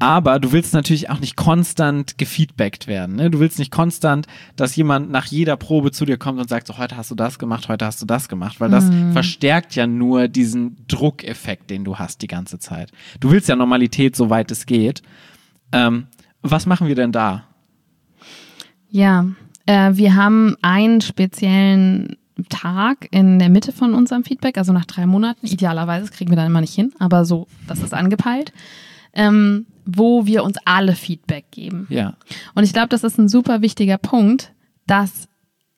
Aber 0.00 0.38
du 0.38 0.52
willst 0.52 0.74
natürlich 0.74 1.10
auch 1.10 1.18
nicht 1.18 1.34
konstant 1.34 2.18
gefeedbackt 2.18 2.86
werden. 2.86 3.16
Ne? 3.16 3.30
Du 3.30 3.40
willst 3.40 3.58
nicht 3.58 3.72
konstant, 3.72 4.28
dass 4.54 4.76
jemand 4.76 5.10
nach 5.10 5.26
jeder 5.26 5.56
Probe 5.56 5.90
zu 5.90 6.04
dir 6.04 6.18
kommt 6.18 6.38
und 6.38 6.48
sagt, 6.48 6.68
so 6.68 6.78
heute 6.78 6.96
hast 6.96 7.10
du 7.10 7.16
das 7.16 7.40
gemacht, 7.40 7.68
heute 7.68 7.84
hast 7.84 8.00
du 8.00 8.06
das 8.06 8.28
gemacht, 8.28 8.60
weil 8.60 8.70
das 8.70 8.84
verstärkt 9.12 9.74
ja 9.74 9.88
nur 9.88 10.28
diesen 10.28 10.76
Druckeffekt, 10.86 11.68
den 11.70 11.84
du 11.84 11.96
hast 11.96 12.22
die 12.22 12.28
ganze 12.28 12.60
Zeit. 12.60 12.92
Du 13.18 13.32
willst 13.32 13.48
ja 13.48 13.56
Normalität, 13.56 14.14
soweit 14.14 14.52
es 14.52 14.66
geht. 14.66 15.02
Ähm, 15.72 16.06
was 16.42 16.66
machen 16.66 16.88
wir 16.88 16.94
denn 16.94 17.12
da? 17.12 17.44
Ja, 18.90 19.26
äh, 19.66 19.90
wir 19.94 20.14
haben 20.14 20.56
einen 20.62 21.00
speziellen 21.00 22.16
Tag 22.48 23.08
in 23.10 23.38
der 23.38 23.48
Mitte 23.48 23.72
von 23.72 23.94
unserem 23.94 24.24
Feedback, 24.24 24.58
also 24.58 24.72
nach 24.72 24.84
drei 24.84 25.06
Monaten. 25.06 25.46
Idealerweise 25.46 26.06
das 26.06 26.14
kriegen 26.14 26.30
wir 26.30 26.36
dann 26.36 26.46
immer 26.46 26.60
nicht 26.60 26.74
hin, 26.74 26.92
aber 26.98 27.24
so, 27.24 27.48
das 27.66 27.82
ist 27.82 27.92
angepeilt, 27.92 28.52
ähm, 29.12 29.66
wo 29.84 30.26
wir 30.26 30.44
uns 30.44 30.56
alle 30.64 30.94
Feedback 30.94 31.50
geben. 31.50 31.86
Ja, 31.90 32.14
Und 32.54 32.64
ich 32.64 32.72
glaube, 32.72 32.88
das 32.88 33.04
ist 33.04 33.18
ein 33.18 33.28
super 33.28 33.60
wichtiger 33.60 33.98
Punkt, 33.98 34.52
dass 34.86 35.28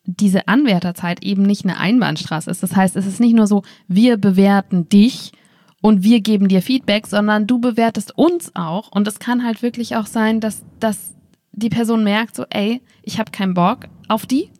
diese 0.04 0.48
Anwärterzeit 0.48 1.22
eben 1.22 1.42
nicht 1.42 1.64
eine 1.64 1.78
Einbahnstraße 1.78 2.50
ist. 2.50 2.62
Das 2.62 2.74
heißt, 2.76 2.96
es 2.96 3.06
ist 3.06 3.20
nicht 3.20 3.34
nur 3.34 3.46
so, 3.46 3.62
wir 3.88 4.16
bewerten 4.16 4.88
dich 4.88 5.32
und 5.80 6.02
wir 6.02 6.20
geben 6.20 6.48
dir 6.48 6.62
Feedback, 6.62 7.06
sondern 7.06 7.46
du 7.46 7.58
bewertest 7.58 8.16
uns 8.16 8.54
auch. 8.54 8.90
Und 8.92 9.08
es 9.08 9.18
kann 9.18 9.44
halt 9.44 9.62
wirklich 9.62 9.96
auch 9.96 10.06
sein, 10.06 10.40
dass, 10.40 10.62
dass 10.78 11.14
die 11.52 11.70
Person 11.70 12.04
merkt, 12.04 12.36
so, 12.36 12.44
ey, 12.50 12.82
ich 13.02 13.18
habe 13.18 13.30
keinen 13.30 13.54
Bock 13.54 13.88
auf 14.08 14.26
die. 14.26 14.50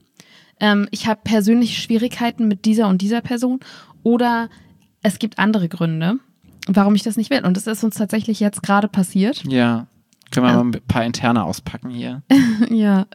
Ähm, 0.61 0.89
ich 0.91 1.07
habe 1.07 1.21
persönliche 1.23 1.81
Schwierigkeiten 1.81 2.49
mit 2.49 2.65
dieser 2.65 2.89
und 2.89 3.03
dieser 3.03 3.21
Person. 3.21 3.61
Oder 4.03 4.49
es 5.03 5.19
gibt 5.19 5.39
andere 5.39 5.69
Gründe, 5.69 6.19
warum 6.67 6.95
ich 6.95 7.03
das 7.03 7.17
nicht 7.17 7.31
will. 7.31 7.45
Und 7.45 7.57
das 7.57 7.67
ist 7.67 7.85
uns 7.85 7.97
tatsächlich 7.97 8.41
jetzt 8.41 8.63
gerade 8.63 8.89
passiert. 8.89 9.45
ja. 9.45 9.87
Können 10.31 10.47
wir 10.47 10.53
mal 10.53 10.61
ein 10.61 10.83
paar 10.87 11.05
interne 11.05 11.45
auspacken 11.45 11.91
hier? 11.91 12.23
Ja, 12.69 13.07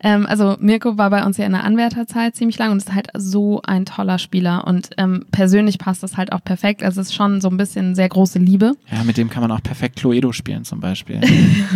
ähm, 0.00 0.24
also 0.26 0.56
Mirko 0.60 0.96
war 0.96 1.10
bei 1.10 1.24
uns 1.24 1.36
ja 1.36 1.44
in 1.44 1.52
der 1.52 1.64
Anwärterzeit 1.64 2.36
ziemlich 2.36 2.58
lang 2.58 2.70
und 2.70 2.78
ist 2.78 2.94
halt 2.94 3.08
so 3.14 3.60
ein 3.62 3.84
toller 3.84 4.18
Spieler 4.18 4.66
und 4.66 4.90
ähm, 4.98 5.26
persönlich 5.30 5.78
passt 5.78 6.02
das 6.02 6.16
halt 6.16 6.32
auch 6.32 6.42
perfekt. 6.42 6.82
Also 6.82 7.00
es 7.00 7.08
ist 7.08 7.14
schon 7.14 7.40
so 7.40 7.48
ein 7.48 7.56
bisschen 7.56 7.94
sehr 7.94 8.08
große 8.08 8.38
Liebe. 8.38 8.72
Ja, 8.90 9.02
mit 9.04 9.16
dem 9.16 9.28
kann 9.30 9.42
man 9.42 9.50
auch 9.50 9.62
perfekt 9.62 9.96
Cluedo 9.96 10.32
spielen 10.32 10.64
zum 10.64 10.80
Beispiel. 10.80 11.20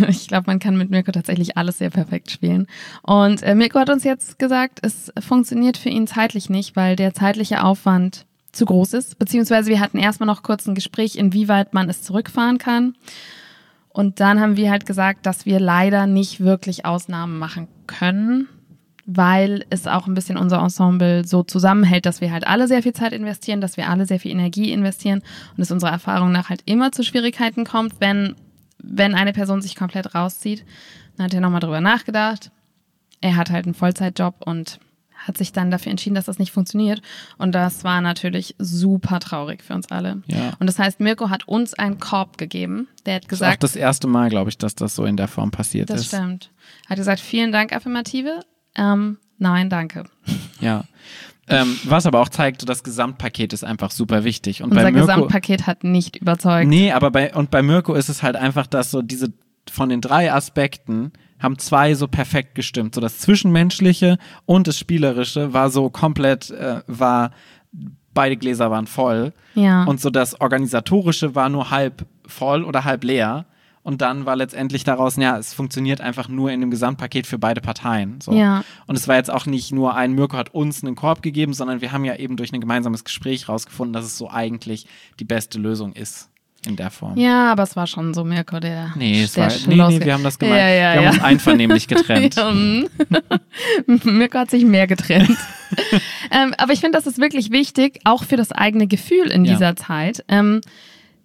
Ich 0.07 0.27
glaube, 0.27 0.45
man 0.47 0.59
kann 0.59 0.77
mit 0.77 0.89
Mirko 0.89 1.11
tatsächlich 1.11 1.57
alles 1.57 1.77
sehr 1.77 1.89
perfekt 1.89 2.31
spielen. 2.31 2.67
Und 3.01 3.43
äh, 3.43 3.53
Mirko 3.53 3.79
hat 3.79 3.89
uns 3.89 4.03
jetzt 4.03 4.39
gesagt, 4.39 4.79
es 4.81 5.11
funktioniert 5.19 5.77
für 5.77 5.89
ihn 5.89 6.07
zeitlich 6.07 6.49
nicht, 6.49 6.75
weil 6.75 6.95
der 6.95 7.13
zeitliche 7.13 7.63
Aufwand 7.63 8.25
zu 8.51 8.65
groß 8.65 8.93
ist. 8.93 9.19
Beziehungsweise 9.19 9.69
wir 9.69 9.79
hatten 9.79 9.97
erstmal 9.97 10.27
noch 10.27 10.43
kurz 10.43 10.67
ein 10.67 10.75
Gespräch, 10.75 11.15
inwieweit 11.15 11.73
man 11.73 11.89
es 11.89 12.01
zurückfahren 12.03 12.57
kann. 12.57 12.95
Und 13.89 14.19
dann 14.19 14.39
haben 14.39 14.55
wir 14.55 14.69
halt 14.69 14.85
gesagt, 14.85 15.25
dass 15.25 15.45
wir 15.45 15.59
leider 15.59 16.07
nicht 16.07 16.39
wirklich 16.39 16.85
Ausnahmen 16.85 17.37
machen 17.39 17.67
können, 17.87 18.47
weil 19.05 19.65
es 19.71 19.87
auch 19.87 20.05
ein 20.05 20.13
bisschen 20.13 20.37
unser 20.37 20.59
Ensemble 20.59 21.25
so 21.25 21.41
zusammenhält, 21.41 22.05
dass 22.05 22.21
wir 22.21 22.31
halt 22.31 22.45
alle 22.45 22.67
sehr 22.67 22.83
viel 22.83 22.93
Zeit 22.93 23.11
investieren, 23.13 23.61
dass 23.61 23.77
wir 23.77 23.89
alle 23.89 24.05
sehr 24.05 24.19
viel 24.19 24.31
Energie 24.31 24.71
investieren 24.71 25.23
und 25.57 25.63
es 25.63 25.71
unserer 25.71 25.91
Erfahrung 25.91 26.31
nach 26.31 26.49
halt 26.49 26.61
immer 26.65 26.91
zu 26.91 27.03
Schwierigkeiten 27.03 27.65
kommt, 27.65 27.95
wenn, 27.99 28.35
wenn 28.77 29.15
eine 29.15 29.33
Person 29.33 29.61
sich 29.61 29.75
komplett 29.75 30.13
rauszieht. 30.13 30.63
Dann 31.17 31.25
hat 31.25 31.33
er 31.33 31.41
nochmal 31.41 31.61
drüber 31.61 31.81
nachgedacht. 31.81 32.51
Er 33.21 33.35
hat 33.35 33.49
halt 33.49 33.65
einen 33.65 33.73
Vollzeitjob 33.73 34.35
und 34.45 34.79
hat 35.29 35.37
sich 35.37 35.53
dann 35.53 35.71
dafür 35.71 35.91
entschieden, 35.91 36.15
dass 36.15 36.25
das 36.25 36.39
nicht 36.39 36.51
funktioniert. 36.51 37.01
Und 37.37 37.53
das 37.55 37.85
war 37.85 38.01
natürlich 38.01 38.55
super 38.59 39.19
traurig 39.19 39.63
für 39.63 39.73
uns 39.73 39.89
alle. 39.89 40.21
Ja. 40.27 40.51
Und 40.59 40.67
das 40.67 40.77
heißt, 40.77 40.99
Mirko 40.99 41.29
hat 41.29 41.47
uns 41.47 41.73
einen 41.73 41.99
Korb 41.99 42.37
gegeben. 42.37 42.89
Der 43.05 43.15
hat 43.15 43.23
Das 43.25 43.33
ist 43.33 43.41
auch 43.41 43.45
gesagt, 43.45 43.63
das 43.63 43.75
erste 43.77 44.07
Mal, 44.07 44.29
glaube 44.29 44.49
ich, 44.49 44.57
dass 44.57 44.75
das 44.75 44.95
so 44.95 45.05
in 45.05 45.15
der 45.15 45.27
Form 45.29 45.51
passiert 45.51 45.89
das 45.89 46.01
ist. 46.01 46.07
stimmt. 46.07 46.51
Hat 46.89 46.97
gesagt, 46.97 47.21
vielen 47.21 47.51
Dank, 47.51 47.71
Affirmative. 47.73 48.41
Ähm, 48.75 49.17
nein, 49.37 49.69
danke. 49.69 50.03
Ja. 50.61 50.83
Ähm, 51.47 51.79
was 51.85 52.05
aber 52.05 52.19
auch 52.19 52.27
zeigt, 52.27 52.59
so 52.59 52.67
das 52.67 52.83
Gesamtpaket 52.83 53.53
ist 53.53 53.63
einfach 53.63 53.91
super 53.91 54.25
wichtig. 54.25 54.61
Und 54.61 54.71
Unser 54.71 54.83
bei 54.83 54.91
Mirko, 54.91 55.07
Gesamtpaket 55.07 55.67
hat 55.67 55.85
nicht 55.85 56.17
überzeugt. 56.17 56.67
Nee, 56.67 56.91
aber 56.91 57.11
bei, 57.11 57.33
und 57.33 57.49
bei 57.49 57.61
Mirko 57.63 57.95
ist 57.95 58.09
es 58.09 58.21
halt 58.21 58.35
einfach, 58.35 58.67
dass 58.67 58.91
so 58.91 59.01
diese, 59.01 59.31
von 59.71 59.87
den 59.87 60.01
drei 60.01 60.33
Aspekten 60.33 61.13
haben 61.39 61.57
zwei 61.57 61.95
so 61.95 62.07
perfekt 62.07 62.55
gestimmt. 62.55 62.95
So 62.95 63.01
das 63.01 63.19
Zwischenmenschliche 63.19 64.17
und 64.45 64.67
das 64.67 64.77
Spielerische 64.77 65.53
war 65.53 65.69
so 65.69 65.89
komplett, 65.89 66.51
äh, 66.51 66.81
war, 66.87 67.31
beide 68.13 68.37
Gläser 68.37 68.69
waren 68.71 68.87
voll. 68.87 69.33
Ja. 69.55 69.83
Und 69.85 70.01
so 70.01 70.09
das 70.09 70.39
Organisatorische 70.39 71.35
war 71.35 71.49
nur 71.49 71.71
halb 71.71 72.05
voll 72.27 72.63
oder 72.63 72.83
halb 72.83 73.03
leer. 73.03 73.45
Und 73.81 74.01
dann 74.01 74.25
war 74.25 74.35
letztendlich 74.35 74.83
daraus, 74.83 75.15
ja, 75.15 75.37
es 75.37 75.53
funktioniert 75.53 76.01
einfach 76.01 76.27
nur 76.27 76.51
in 76.51 76.59
dem 76.59 76.69
Gesamtpaket 76.69 77.25
für 77.25 77.39
beide 77.39 77.61
Parteien. 77.61 78.19
So. 78.21 78.33
Ja. 78.33 78.63
Und 78.87 78.97
es 78.97 79.07
war 79.07 79.15
jetzt 79.15 79.31
auch 79.31 79.45
nicht 79.45 79.71
nur 79.71 79.95
ein 79.95 80.13
Mirko 80.13 80.37
hat 80.37 80.53
uns 80.53 80.83
einen 80.83 80.95
Korb 80.95 81.21
gegeben, 81.21 81.53
sondern 81.53 81.79
wir 81.79 81.93
haben 81.93 82.03
ja 82.03 82.15
eben 82.17 82.35
durch 82.35 82.53
ein 82.53 82.59
gemeinsames 82.59 83.05
Gespräch 83.05 83.47
rausgefunden, 83.47 83.93
dass 83.93 84.05
es 84.05 84.17
so 84.17 84.29
eigentlich 84.29 84.85
die 85.19 85.25
beste 85.25 85.57
Lösung 85.57 85.93
ist 85.93 86.29
in 86.65 86.75
der 86.75 86.89
Form. 86.89 87.17
Ja, 87.17 87.51
aber 87.51 87.63
es 87.63 87.75
war 87.75 87.87
schon 87.87 88.13
so 88.13 88.23
Mirko, 88.23 88.59
der. 88.59 88.93
Nee, 88.95 89.23
es 89.23 89.33
der 89.33 89.45
war, 89.45 89.53
nee, 89.67 89.97
nee, 89.97 90.05
wir 90.05 90.13
haben 90.13 90.23
das 90.23 90.37
gemeint. 90.37 90.59
Ja, 90.59 90.67
ja, 90.69 90.75
wir 90.75 90.97
haben 90.97 91.03
ja. 91.03 91.09
uns 91.11 91.23
einvernehmlich 91.23 91.87
getrennt. 91.87 92.35
Mm. 92.49 92.85
Mirko 94.03 94.39
hat 94.39 94.49
sich 94.49 94.65
mehr 94.65 94.87
getrennt. 94.87 95.37
ähm, 96.31 96.53
aber 96.57 96.73
ich 96.73 96.79
finde, 96.79 96.97
das 96.97 97.05
ist 97.05 97.19
wirklich 97.19 97.51
wichtig, 97.51 97.99
auch 98.03 98.23
für 98.23 98.37
das 98.37 98.51
eigene 98.51 98.87
Gefühl 98.87 99.27
in 99.27 99.43
dieser 99.43 99.75
Zeit. 99.75 100.23
Ähm, 100.27 100.61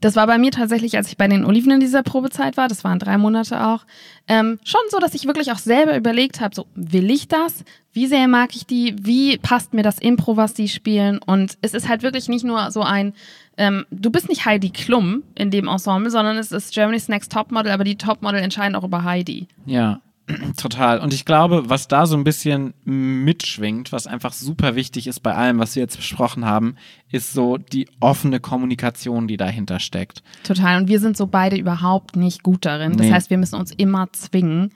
das 0.05 0.17
war 0.17 0.27
bei 0.27 0.37
mir 0.37 0.51
tatsächlich, 0.51 0.99
als 0.99 1.09
ich 1.09 1.17
bei 1.17 1.29
den 1.29 1.47
Oliven 1.47 1.73
in 1.73 1.81
dieser 1.81 2.03
Probezeit 2.03 2.59
war, 2.59 2.69
das 2.69 2.85
waren 2.85 2.99
drei 2.99 3.17
Monate 3.17 3.67
auch, 3.67 3.87
ähm, 4.29 4.59
schon 4.63 4.83
so, 4.91 4.99
dass 4.99 5.15
ich 5.15 5.25
wirklich 5.25 5.51
auch 5.51 5.57
selber 5.57 5.97
überlegt 5.97 6.43
habe, 6.43 6.55
so, 6.55 6.67
will 6.75 7.11
ich 7.11 7.27
das? 7.27 7.65
Wie 7.95 8.07
sehr 8.07 8.29
mag 8.29 8.55
ich 8.55 8.67
die? 8.67 8.95
Wie 9.01 9.39
passt 9.39 9.73
mir 9.73 9.83
das 9.83 9.99
Impro, 9.99 10.37
was 10.37 10.53
die 10.53 10.69
spielen? 10.69 11.21
Und 11.25 11.57
es 11.63 11.73
ist 11.73 11.89
halt 11.89 12.03
wirklich 12.03 12.29
nicht 12.29 12.45
nur 12.45 12.71
so 12.71 12.83
ein, 12.83 13.15
ähm, 13.57 13.87
du 13.91 14.11
bist 14.11 14.29
nicht 14.29 14.45
Heidi 14.45 14.69
Klum 14.69 15.23
in 15.37 15.51
dem 15.51 15.69
Ensemble, 15.69 16.11
sondern 16.11 16.37
es 16.37 16.53
ist 16.53 16.75
Germany's 16.75 17.09
Next 17.09 17.33
Topmodel, 17.33 17.73
aber 17.73 17.85
die 17.85 17.97
Topmodel 17.97 18.41
entscheiden 18.41 18.77
auch 18.77 18.85
über 18.85 19.05
Heidi. 19.05 19.49
Ja. 19.65 20.03
Total. 20.57 21.01
Und 21.01 21.13
ich 21.13 21.25
glaube, 21.25 21.69
was 21.69 21.87
da 21.89 22.07
so 22.07 22.17
ein 22.17 22.25
bisschen 22.25 22.73
mitschwingt, 22.85 23.93
was 23.93 24.07
einfach 24.07 24.33
super 24.33 24.75
wichtig 24.75 25.07
ist 25.07 25.21
bei 25.21 25.35
allem, 25.35 25.59
was 25.59 25.77
wir 25.77 25.83
jetzt 25.83 25.97
besprochen 25.97 26.45
haben, 26.47 26.77
ist 27.11 27.33
so 27.33 27.59
die 27.59 27.87
offene 28.01 28.41
Kommunikation, 28.41 29.29
die 29.29 29.37
dahinter 29.37 29.81
steckt. 29.81 30.23
Total. 30.43 30.81
Und 30.81 30.89
wir 30.89 30.99
sind 31.01 31.17
so 31.17 31.27
beide 31.27 31.57
überhaupt 31.57 32.17
nicht 32.17 32.43
gut 32.43 32.65
darin. 32.65 32.97
Das 32.97 33.07
Nee. 33.07 33.13
heißt, 33.13 33.31
wir 33.31 33.39
müssen 33.39 33.57
uns 33.57 33.71
immer 33.73 34.11
zwingen, 34.13 34.71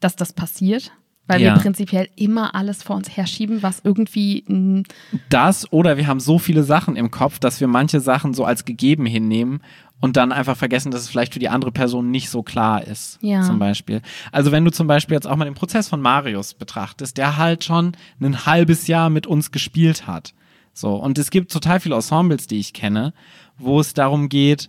dass 0.00 0.16
das 0.16 0.32
passiert. 0.32 0.92
Weil 1.28 1.40
Ja. 1.40 1.54
wir 1.54 1.60
prinzipiell 1.62 2.08
immer 2.16 2.54
alles 2.54 2.82
vor 2.82 2.96
uns 2.96 3.16
herschieben, 3.16 3.62
was 3.62 3.80
irgendwie 3.84 4.84
Das 5.28 5.72
oder 5.72 5.96
wir 5.96 6.06
haben 6.08 6.20
so 6.20 6.38
viele 6.38 6.64
Sachen 6.64 6.96
im 6.96 7.10
Kopf, 7.10 7.38
dass 7.38 7.60
wir 7.60 7.68
manche 7.68 8.00
Sachen 8.00 8.34
so 8.34 8.44
als 8.44 8.64
gegeben 8.64 9.06
hinnehmen 9.06 9.60
und 10.00 10.16
dann 10.16 10.32
einfach 10.32 10.56
vergessen, 10.56 10.90
dass 10.90 11.02
es 11.02 11.08
vielleicht 11.08 11.32
für 11.32 11.38
die 11.38 11.48
andere 11.48 11.70
Person 11.70 12.10
nicht 12.10 12.28
so 12.28 12.42
klar 12.42 12.84
ist. 12.84 13.18
Ja. 13.22 13.42
Zum 13.42 13.60
Beispiel. 13.60 14.02
Also 14.32 14.50
wenn 14.50 14.64
du 14.64 14.72
zum 14.72 14.88
Beispiel 14.88 15.14
jetzt 15.14 15.28
auch 15.28 15.36
mal 15.36 15.44
den 15.44 15.54
Prozess 15.54 15.88
von 15.88 16.00
Marius 16.00 16.54
betrachtest, 16.54 17.16
der 17.18 17.36
halt 17.36 17.62
schon 17.62 17.92
ein 18.20 18.44
halbes 18.44 18.88
Jahr 18.88 19.08
mit 19.08 19.28
uns 19.28 19.52
gespielt 19.52 20.08
hat. 20.08 20.34
So. 20.74 20.96
Und 20.96 21.18
es 21.18 21.30
gibt 21.30 21.52
total 21.52 21.78
viele 21.78 21.94
Ensembles, 21.94 22.48
die 22.48 22.58
ich 22.58 22.72
kenne, 22.72 23.14
wo 23.58 23.78
es 23.78 23.94
darum 23.94 24.28
geht, 24.28 24.68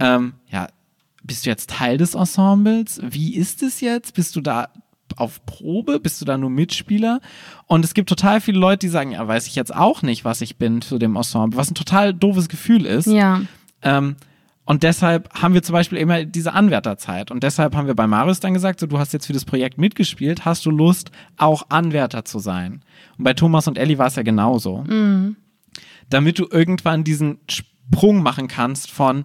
ähm, 0.00 0.34
ja, 0.50 0.66
bist 1.22 1.46
du 1.46 1.50
jetzt 1.50 1.70
Teil 1.70 1.98
des 1.98 2.14
Ensembles? 2.14 3.00
Wie 3.04 3.36
ist 3.36 3.62
es 3.62 3.80
jetzt? 3.80 4.14
Bist 4.14 4.34
du 4.34 4.40
da 4.40 4.68
auf 5.16 5.44
Probe? 5.46 6.00
Bist 6.00 6.20
du 6.20 6.24
da 6.24 6.36
nur 6.36 6.50
Mitspieler? 6.50 7.20
Und 7.66 7.84
es 7.84 7.94
gibt 7.94 8.08
total 8.08 8.40
viele 8.40 8.58
Leute, 8.58 8.80
die 8.80 8.88
sagen, 8.88 9.12
ja, 9.12 9.26
weiß 9.26 9.46
ich 9.46 9.54
jetzt 9.54 9.74
auch 9.74 10.02
nicht, 10.02 10.24
was 10.24 10.40
ich 10.40 10.56
bin 10.56 10.82
zu 10.82 10.98
dem 10.98 11.16
Ensemble, 11.16 11.56
was 11.56 11.70
ein 11.70 11.74
total 11.74 12.12
doofes 12.14 12.48
Gefühl 12.48 12.86
ist. 12.86 13.06
ja. 13.06 13.40
Ähm, 13.82 14.16
und 14.68 14.82
deshalb 14.82 15.32
haben 15.32 15.54
wir 15.54 15.62
zum 15.62 15.72
Beispiel 15.72 15.96
immer 15.96 16.26
diese 16.26 16.52
Anwärterzeit. 16.52 17.30
Und 17.30 17.42
deshalb 17.42 17.74
haben 17.74 17.86
wir 17.86 17.94
bei 17.94 18.06
Marius 18.06 18.40
dann 18.40 18.52
gesagt, 18.52 18.80
so, 18.80 18.86
du 18.86 18.98
hast 18.98 19.14
jetzt 19.14 19.24
für 19.24 19.32
das 19.32 19.46
Projekt 19.46 19.78
mitgespielt, 19.78 20.44
hast 20.44 20.66
du 20.66 20.70
Lust, 20.70 21.10
auch 21.38 21.70
Anwärter 21.70 22.26
zu 22.26 22.38
sein? 22.38 22.82
Und 23.16 23.24
bei 23.24 23.32
Thomas 23.32 23.66
und 23.66 23.78
Ellie 23.78 23.96
war 23.96 24.08
es 24.08 24.16
ja 24.16 24.22
genauso. 24.22 24.84
Damit 26.10 26.38
du 26.38 26.46
irgendwann 26.50 27.02
diesen 27.02 27.38
Sprung 27.48 28.22
machen 28.22 28.46
kannst 28.46 28.90
von, 28.90 29.24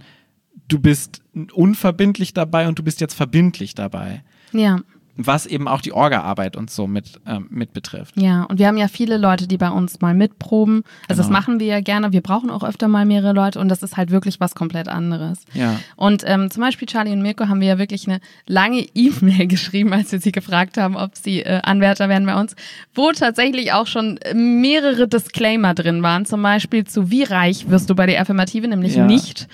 du 0.69 0.79
bist 0.79 1.21
unverbindlich 1.51 2.33
dabei 2.33 2.69
und 2.69 2.79
du 2.79 2.83
bist 2.83 3.01
jetzt 3.01 3.13
verbindlich 3.13 3.75
dabei. 3.75 4.23
Ja. 4.53 4.79
Was 5.15 5.45
eben 5.45 5.67
auch 5.67 5.81
die 5.81 5.91
Orga-Arbeit 5.93 6.55
und 6.55 6.71
so 6.71 6.87
mit, 6.87 7.19
ähm, 7.27 7.45
mit 7.51 7.71
betrifft. 7.73 8.17
Ja, 8.17 8.43
und 8.45 8.57
wir 8.57 8.65
haben 8.67 8.77
ja 8.77 8.87
viele 8.87 9.17
Leute, 9.17 9.47
die 9.47 9.57
bei 9.57 9.69
uns 9.69 10.01
mal 10.01 10.15
mitproben. 10.15 10.83
Also 11.07 11.19
das 11.19 11.27
Genau. 11.27 11.37
machen 11.39 11.59
wir 11.59 11.67
ja 11.67 11.81
gerne. 11.81 12.11
Wir 12.13 12.21
brauchen 12.21 12.49
auch 12.49 12.63
öfter 12.63 12.87
mal 12.87 13.05
mehrere 13.05 13.33
Leute 13.33 13.59
und 13.59 13.69
das 13.69 13.83
ist 13.83 13.95
halt 13.95 14.09
wirklich 14.09 14.39
was 14.39 14.55
komplett 14.55 14.87
anderes. 14.87 15.41
Ja. 15.53 15.79
Und 15.95 16.23
ähm, 16.25 16.49
zum 16.49 16.61
Beispiel 16.61 16.87
Charlie 16.87 17.11
und 17.11 17.21
Mirko 17.21 17.47
haben 17.47 17.61
wir 17.61 17.67
ja 17.67 17.77
wirklich 17.77 18.07
eine 18.07 18.21
lange 18.47 18.79
E-Mail 18.95 19.45
geschrieben, 19.47 19.93
als 19.93 20.11
wir 20.11 20.19
sie 20.19 20.31
gefragt 20.31 20.77
haben, 20.77 20.95
ob 20.95 21.15
sie 21.15 21.41
äh, 21.43 21.59
Anwärter 21.61 22.09
werden 22.09 22.25
bei 22.25 22.35
uns, 22.39 22.55
wo 22.95 23.11
tatsächlich 23.11 23.71
auch 23.73 23.85
schon 23.87 24.19
mehrere 24.33 25.07
Disclaimer 25.07 25.73
drin 25.75 26.01
waren. 26.01 26.25
Zum 26.25 26.41
Beispiel 26.41 26.85
zu 26.85 27.11
wie 27.11 27.23
reich 27.23 27.69
wirst 27.69 27.89
du 27.89 27.95
bei 27.95 28.07
der 28.07 28.19
Affirmative, 28.19 28.67
nämlich 28.67 28.95
Ja. 28.95 29.05
nicht. 29.05 29.47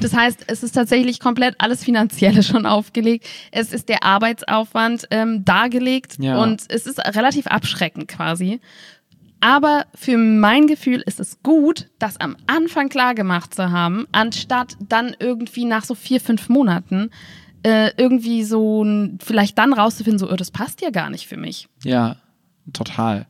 Das 0.00 0.14
heißt, 0.14 0.44
es 0.48 0.62
ist 0.62 0.72
tatsächlich 0.72 1.20
komplett 1.20 1.54
alles 1.58 1.82
Finanzielle 1.82 2.42
schon 2.42 2.66
aufgelegt. 2.66 3.24
Es 3.50 3.72
ist 3.72 3.88
der 3.88 4.02
Arbeitsaufwand 4.04 5.05
ähm, 5.10 5.44
dargelegt 5.44 6.16
Ja. 6.18 6.42
und 6.42 6.62
es 6.68 6.86
ist 6.86 6.98
relativ 7.16 7.46
abschreckend 7.46 8.08
quasi. 8.08 8.60
Aber 9.40 9.84
für 9.94 10.16
mein 10.16 10.66
Gefühl 10.66 11.02
ist 11.04 11.20
es 11.20 11.42
gut, 11.42 11.88
das 11.98 12.18
am 12.18 12.36
Anfang 12.46 12.88
klar 12.88 13.14
gemacht 13.14 13.54
zu 13.54 13.70
haben, 13.70 14.06
anstatt 14.12 14.76
dann 14.80 15.14
irgendwie 15.18 15.66
nach 15.66 15.84
so 15.84 15.94
vier, 15.94 16.20
fünf 16.20 16.48
Monaten 16.48 17.10
äh, 17.62 17.90
irgendwie 17.96 18.44
so 18.44 18.82
ein- 18.84 19.18
vielleicht 19.22 19.58
dann 19.58 19.72
rauszufinden, 19.72 20.18
so, 20.18 20.30
oh, 20.30 20.36
das 20.36 20.50
passt 20.52 20.80
ja 20.82 20.90
gar 20.90 21.10
nicht 21.10 21.26
für 21.26 21.36
mich. 21.36 21.68
Ja, 21.84 22.16
total. 22.72 23.26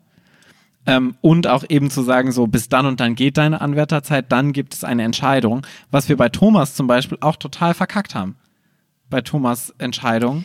Ähm, 0.87 1.17
und 1.23 1.49
auch 1.49 1.65
eben 1.69 1.91
zu 1.91 2.03
sagen, 2.03 2.31
so 2.33 2.47
bis 2.47 2.69
dann 2.69 2.87
und 2.87 3.01
dann 3.01 3.15
geht 3.17 3.39
deine 3.39 3.61
Anwärterzeit, 3.61 4.31
dann 4.31 4.53
gibt 4.53 4.75
es 4.75 4.85
eine 4.85 5.03
Entscheidung, 5.03 5.67
was 5.91 6.09
wir 6.09 6.17
bei 6.17 6.29
Thomas 6.29 6.75
zum 6.77 6.87
Beispiel 6.87 7.19
auch 7.21 7.37
total 7.37 7.75
verkackt 7.75 8.15
haben. 8.15 8.37
Bei 9.11 9.21
Thomas 9.23 9.75
Entscheidung. 9.79 10.45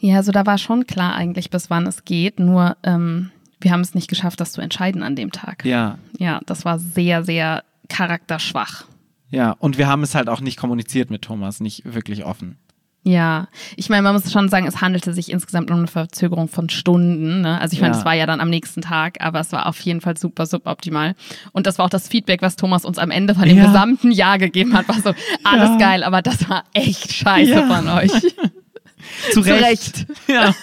Ja, 0.00 0.16
also 0.16 0.30
da 0.32 0.46
war 0.46 0.58
schon 0.58 0.86
klar 0.86 1.14
eigentlich, 1.14 1.50
bis 1.50 1.70
wann 1.70 1.86
es 1.86 2.04
geht, 2.04 2.38
nur 2.38 2.76
ähm, 2.84 3.30
wir 3.60 3.72
haben 3.72 3.80
es 3.80 3.94
nicht 3.94 4.08
geschafft, 4.08 4.40
das 4.40 4.52
zu 4.52 4.60
entscheiden 4.60 5.02
an 5.02 5.16
dem 5.16 5.32
Tag. 5.32 5.64
Ja, 5.64 5.98
Ja, 6.18 6.40
das 6.46 6.64
war 6.64 6.78
sehr, 6.78 7.24
sehr 7.24 7.64
charakterschwach. 7.88 8.84
ja. 9.30 9.52
Und 9.58 9.76
wir 9.78 9.88
haben 9.88 10.02
es 10.02 10.14
halt 10.14 10.28
auch 10.28 10.40
nicht 10.40 10.56
kommuniziert 10.58 11.10
mit 11.10 11.22
Thomas, 11.22 11.60
nicht 11.60 11.82
wirklich 11.92 12.24
offen. 12.24 12.56
Ja, 13.04 13.48
ich 13.76 13.88
meine, 13.88 14.02
man 14.02 14.12
muss 14.14 14.30
schon 14.30 14.48
sagen, 14.48 14.66
es 14.66 14.80
handelte 14.82 15.14
sich 15.14 15.30
insgesamt 15.30 15.70
um 15.70 15.78
eine 15.78 15.86
Verzögerung 15.86 16.48
von 16.48 16.68
Stunden. 16.68 17.40
Ne? 17.40 17.58
Also 17.60 17.74
ich 17.74 17.80
meine, 17.80 17.94
Ja. 17.94 17.98
es 18.00 18.04
war 18.04 18.12
ja 18.14 18.26
dann 18.26 18.40
am 18.40 18.50
nächsten 18.50 18.82
Tag, 18.82 19.18
aber 19.24 19.40
es 19.40 19.50
war 19.52 19.66
auf 19.66 19.80
jeden 19.80 20.00
Fall 20.00 20.16
super 20.18 20.44
suboptimal. 20.46 21.14
Und 21.52 21.66
das 21.66 21.78
war 21.78 21.86
auch 21.86 21.90
das 21.90 22.08
Feedback, 22.08 22.42
was 22.42 22.56
Thomas 22.56 22.84
uns 22.84 22.98
am 22.98 23.10
Ende 23.10 23.34
von 23.34 23.44
dem 23.48 23.56
Ja. 23.56 23.66
gesamten 23.66 24.10
Jahr 24.12 24.38
gegeben 24.38 24.76
hat. 24.76 24.88
War 24.88 24.96
so, 25.00 25.14
alles 25.44 25.70
Ja. 25.70 25.76
geil, 25.78 26.04
aber 26.04 26.22
das 26.22 26.48
war 26.50 26.64
echt 26.74 27.12
scheiße 27.12 27.50
Ja. 27.50 27.66
von 27.66 27.88
euch. 27.88 28.12
Zu 29.32 29.40
Recht. 29.40 30.06
Ja. 30.26 30.54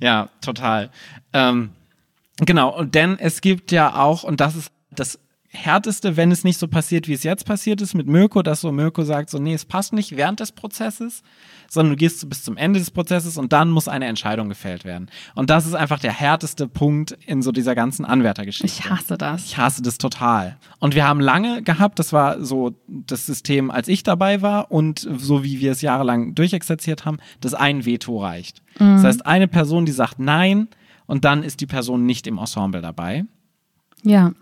ja, 0.00 0.28
total. 0.40 0.90
Ähm, 1.32 1.70
genau, 2.38 2.76
und 2.76 2.94
denn 2.94 3.18
es 3.18 3.40
gibt 3.40 3.72
ja 3.72 3.94
auch, 3.94 4.22
und 4.22 4.40
das 4.40 4.56
ist 4.56 4.72
das 4.90 5.18
Härteste, 5.52 6.16
wenn 6.16 6.30
es 6.30 6.44
nicht 6.44 6.58
so 6.58 6.68
passiert, 6.68 7.08
wie 7.08 7.12
es 7.12 7.24
jetzt 7.24 7.44
passiert 7.44 7.80
ist 7.80 7.94
mit 7.94 8.06
Mirko, 8.06 8.40
dass 8.42 8.60
so 8.60 8.70
Mirko 8.70 9.02
sagt, 9.02 9.30
so, 9.30 9.38
nee, 9.38 9.52
es 9.52 9.64
passt 9.64 9.92
nicht 9.92 10.16
während 10.16 10.38
des 10.38 10.52
Prozesses, 10.52 11.24
sondern 11.68 11.94
du 11.94 11.96
gehst 11.96 12.28
bis 12.28 12.44
zum 12.44 12.56
Ende 12.56 12.78
des 12.78 12.92
Prozesses 12.92 13.36
und 13.36 13.52
dann 13.52 13.70
muss 13.70 13.88
eine 13.88 14.06
Entscheidung 14.06 14.48
gefällt 14.48 14.84
werden. 14.84 15.10
Und 15.34 15.50
das 15.50 15.66
ist 15.66 15.74
einfach 15.74 15.98
der 15.98 16.12
härteste 16.12 16.68
Punkt 16.68 17.18
in 17.26 17.42
so 17.42 17.50
dieser 17.50 17.74
ganzen 17.74 18.04
Anwärtergeschichte. 18.04 18.66
Ich 18.66 18.88
hasse 18.88 19.18
das. 19.18 19.44
Ich 19.44 19.58
hasse 19.58 19.82
das 19.82 19.98
total. 19.98 20.56
Und 20.78 20.94
wir 20.94 21.04
haben 21.04 21.18
lange 21.18 21.62
gehabt, 21.64 21.98
das 21.98 22.12
war 22.12 22.44
so 22.44 22.76
das 22.86 23.26
System, 23.26 23.72
als 23.72 23.88
ich 23.88 24.04
dabei 24.04 24.42
war 24.42 24.70
und 24.70 25.00
so 25.00 25.42
wie 25.42 25.58
wir 25.58 25.72
es 25.72 25.82
jahrelang 25.82 26.36
durchexerziert 26.36 27.04
haben, 27.04 27.18
dass 27.40 27.54
ein 27.54 27.84
Veto 27.84 28.22
reicht. 28.22 28.62
Das 28.78 29.02
heißt, 29.02 29.26
eine 29.26 29.48
Person, 29.48 29.84
die 29.84 29.92
sagt 29.92 30.20
Nein 30.20 30.68
und 31.06 31.24
dann 31.24 31.42
ist 31.42 31.60
die 31.60 31.66
Person 31.66 32.06
nicht 32.06 32.28
im 32.28 32.38
Ensemble 32.38 32.80
dabei. 32.80 33.24
Ja. 34.04 34.32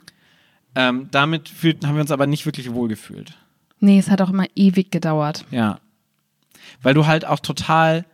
Ähm, 0.74 1.08
damit 1.10 1.48
fühlt, 1.48 1.84
haben 1.86 1.94
wir 1.94 2.02
uns 2.02 2.10
aber 2.10 2.26
nicht 2.26 2.46
wirklich 2.46 2.72
wohlgefühlt. 2.72 3.36
Nee, 3.80 3.98
es 3.98 4.10
hat 4.10 4.20
auch 4.22 4.30
immer 4.30 4.46
ewig 4.54 4.90
gedauert. 4.90 5.44
Ja. 5.50 5.80
Weil 6.82 6.94
du 6.94 7.06
halt 7.06 7.24
auch 7.24 7.40
total, 7.40 8.04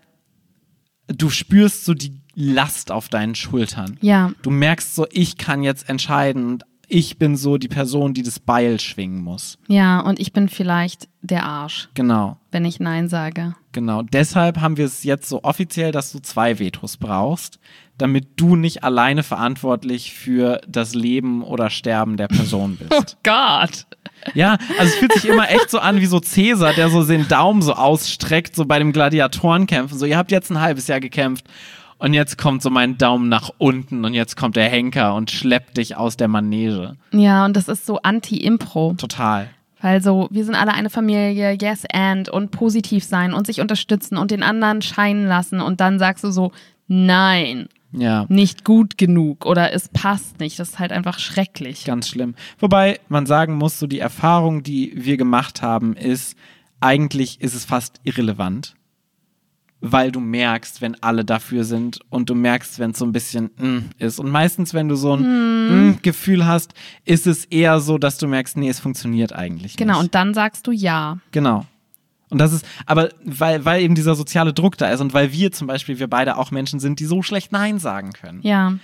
du 1.08 1.30
spürst 1.30 1.84
so 1.84 1.94
die 1.94 2.20
Last 2.34 2.90
auf 2.90 3.08
deinen 3.08 3.34
Schultern. 3.34 3.96
Ja. 4.00 4.32
Du 4.42 4.50
merkst 4.50 4.94
so, 4.94 5.06
ich 5.10 5.36
kann 5.38 5.62
jetzt 5.62 5.88
entscheiden 5.88 6.46
und 6.46 6.64
ich 6.88 7.18
bin 7.18 7.36
so 7.36 7.56
die 7.56 7.68
Person, 7.68 8.12
die 8.12 8.22
das 8.22 8.38
Beil 8.40 8.78
schwingen 8.78 9.22
muss. 9.22 9.58
Ja, 9.68 10.00
und 10.00 10.18
ich 10.20 10.32
bin 10.32 10.48
vielleicht 10.48 11.08
der 11.22 11.44
Arsch, 11.44 11.88
Genau, 11.94 12.36
wenn 12.50 12.64
ich 12.66 12.78
Nein 12.80 13.08
sage. 13.08 13.54
genau. 13.72 14.02
Deshalb 14.02 14.60
haben 14.60 14.76
wir 14.76 14.84
es 14.84 15.02
jetzt 15.02 15.28
so 15.28 15.42
offiziell, 15.44 15.92
dass 15.92 16.12
du 16.12 16.18
zwei 16.20 16.58
Vetos 16.58 16.96
brauchst, 16.98 17.58
damit 17.98 18.40
du 18.40 18.56
nicht 18.56 18.82
alleine 18.84 19.22
verantwortlich 19.22 20.14
für 20.14 20.60
das 20.66 20.94
Leben 20.94 21.42
oder 21.42 21.70
Sterben 21.70 22.16
der 22.16 22.28
Person 22.28 22.76
bist. 22.88 23.16
Gott. 23.22 23.86
ja, 24.34 24.56
also 24.78 24.92
es 24.92 24.94
fühlt 24.96 25.12
sich 25.12 25.26
immer 25.26 25.50
echt 25.50 25.70
so 25.70 25.78
an 25.78 26.00
wie 26.00 26.06
so 26.06 26.20
Cäsar, 26.20 26.72
der 26.72 26.88
so 26.88 27.04
den 27.04 27.28
Daumen 27.28 27.62
so 27.62 27.74
ausstreckt, 27.74 28.56
so 28.56 28.64
bei 28.64 28.78
dem 28.78 28.92
Gladiatorenkämpfen. 28.92 29.98
So, 29.98 30.06
ihr 30.06 30.16
habt 30.16 30.32
jetzt 30.32 30.50
ein 30.50 30.60
halbes 30.60 30.86
Jahr 30.88 31.00
gekämpft 31.00 31.46
und 31.98 32.14
jetzt 32.14 32.36
kommt 32.36 32.62
so 32.62 32.70
mein 32.70 32.98
Daumen 32.98 33.28
nach 33.28 33.50
unten 33.58 34.04
und 34.04 34.14
jetzt 34.14 34.36
kommt 34.36 34.56
der 34.56 34.68
Henker 34.68 35.14
und 35.14 35.30
schleppt 35.30 35.76
dich 35.76 35.96
aus 35.96 36.16
der 36.16 36.28
Manege. 36.28 36.96
Ja, 37.12 37.44
und 37.44 37.56
das 37.56 37.68
ist 37.68 37.86
so 37.86 37.98
anti-Impro. 38.02 38.94
Total. 38.98 39.48
Weil 39.80 40.02
so, 40.02 40.28
wir 40.30 40.44
sind 40.44 40.54
alle 40.54 40.72
eine 40.72 40.90
Familie, 40.90 41.56
yes 41.60 41.84
and 41.92 42.28
und 42.28 42.50
positiv 42.50 43.04
sein 43.04 43.34
und 43.34 43.46
sich 43.46 43.60
unterstützen 43.60 44.16
und 44.16 44.30
den 44.30 44.42
anderen 44.42 44.82
scheinen 44.82 45.26
lassen 45.26 45.60
und 45.60 45.80
dann 45.80 45.98
sagst 45.98 46.24
du 46.24 46.30
so, 46.30 46.52
nein, 46.88 47.68
Ja. 47.96 48.26
nicht 48.28 48.64
gut 48.64 48.98
genug 48.98 49.46
oder 49.46 49.72
es 49.72 49.88
passt 49.88 50.40
nicht. 50.40 50.58
Das 50.58 50.70
ist 50.70 50.78
halt 50.78 50.92
einfach 50.92 51.18
schrecklich. 51.18 51.84
Ganz 51.84 52.08
schlimm. 52.08 52.34
Wobei 52.58 52.98
man 53.08 53.26
sagen 53.26 53.54
muss, 53.54 53.78
so 53.78 53.86
die 53.86 54.00
Erfahrung, 54.00 54.62
die 54.62 54.92
wir 54.96 55.16
gemacht 55.16 55.62
haben, 55.62 55.94
ist, 55.94 56.36
eigentlich 56.80 57.40
ist 57.40 57.54
es 57.54 57.64
fast 57.64 58.00
irrelevant. 58.04 58.74
Weil 59.86 60.10
du 60.12 60.18
merkst, 60.20 60.80
wenn 60.80 61.02
alle 61.02 61.26
dafür 61.26 61.64
sind 61.64 62.00
und 62.08 62.30
du 62.30 62.34
merkst, 62.34 62.78
wenn 62.78 62.92
es 62.92 62.98
so 62.98 63.04
ein 63.04 63.12
bisschen 63.12 63.50
mm, 63.58 63.78
ist. 63.98 64.18
Und 64.18 64.30
meistens, 64.30 64.72
wenn 64.72 64.88
du 64.88 64.96
so 64.96 65.14
ein 65.14 65.90
mm, 65.90 65.98
Gefühl 66.00 66.46
hast, 66.46 66.72
ist 67.04 67.26
es 67.26 67.44
eher 67.44 67.80
so, 67.80 67.98
dass 67.98 68.16
du 68.16 68.26
merkst, 68.26 68.56
nee, 68.56 68.70
es 68.70 68.80
funktioniert 68.80 69.34
eigentlich 69.34 69.76
Genau, 69.76 69.94
nicht. 69.94 70.04
und 70.04 70.14
dann 70.14 70.32
sagst 70.32 70.66
du 70.66 70.72
ja. 70.72 71.18
Genau. 71.32 71.66
Und 72.34 72.38
das 72.38 72.52
ist, 72.52 72.66
aber 72.84 73.10
weil, 73.24 73.64
weil 73.64 73.80
eben 73.80 73.94
dieser 73.94 74.16
soziale 74.16 74.52
Druck 74.52 74.76
da 74.76 74.88
ist 74.88 75.00
und 75.00 75.14
weil 75.14 75.30
wir 75.30 75.52
zum 75.52 75.68
Beispiel, 75.68 76.00
wir 76.00 76.10
beide 76.10 76.36
auch 76.36 76.50
Menschen 76.50 76.80
sind, 76.80 76.98
die 76.98 77.04
so 77.04 77.22
schlecht 77.22 77.52
Nein 77.52 77.78
sagen 77.78 78.10
können. 78.12 78.40
Ja. 78.42 78.74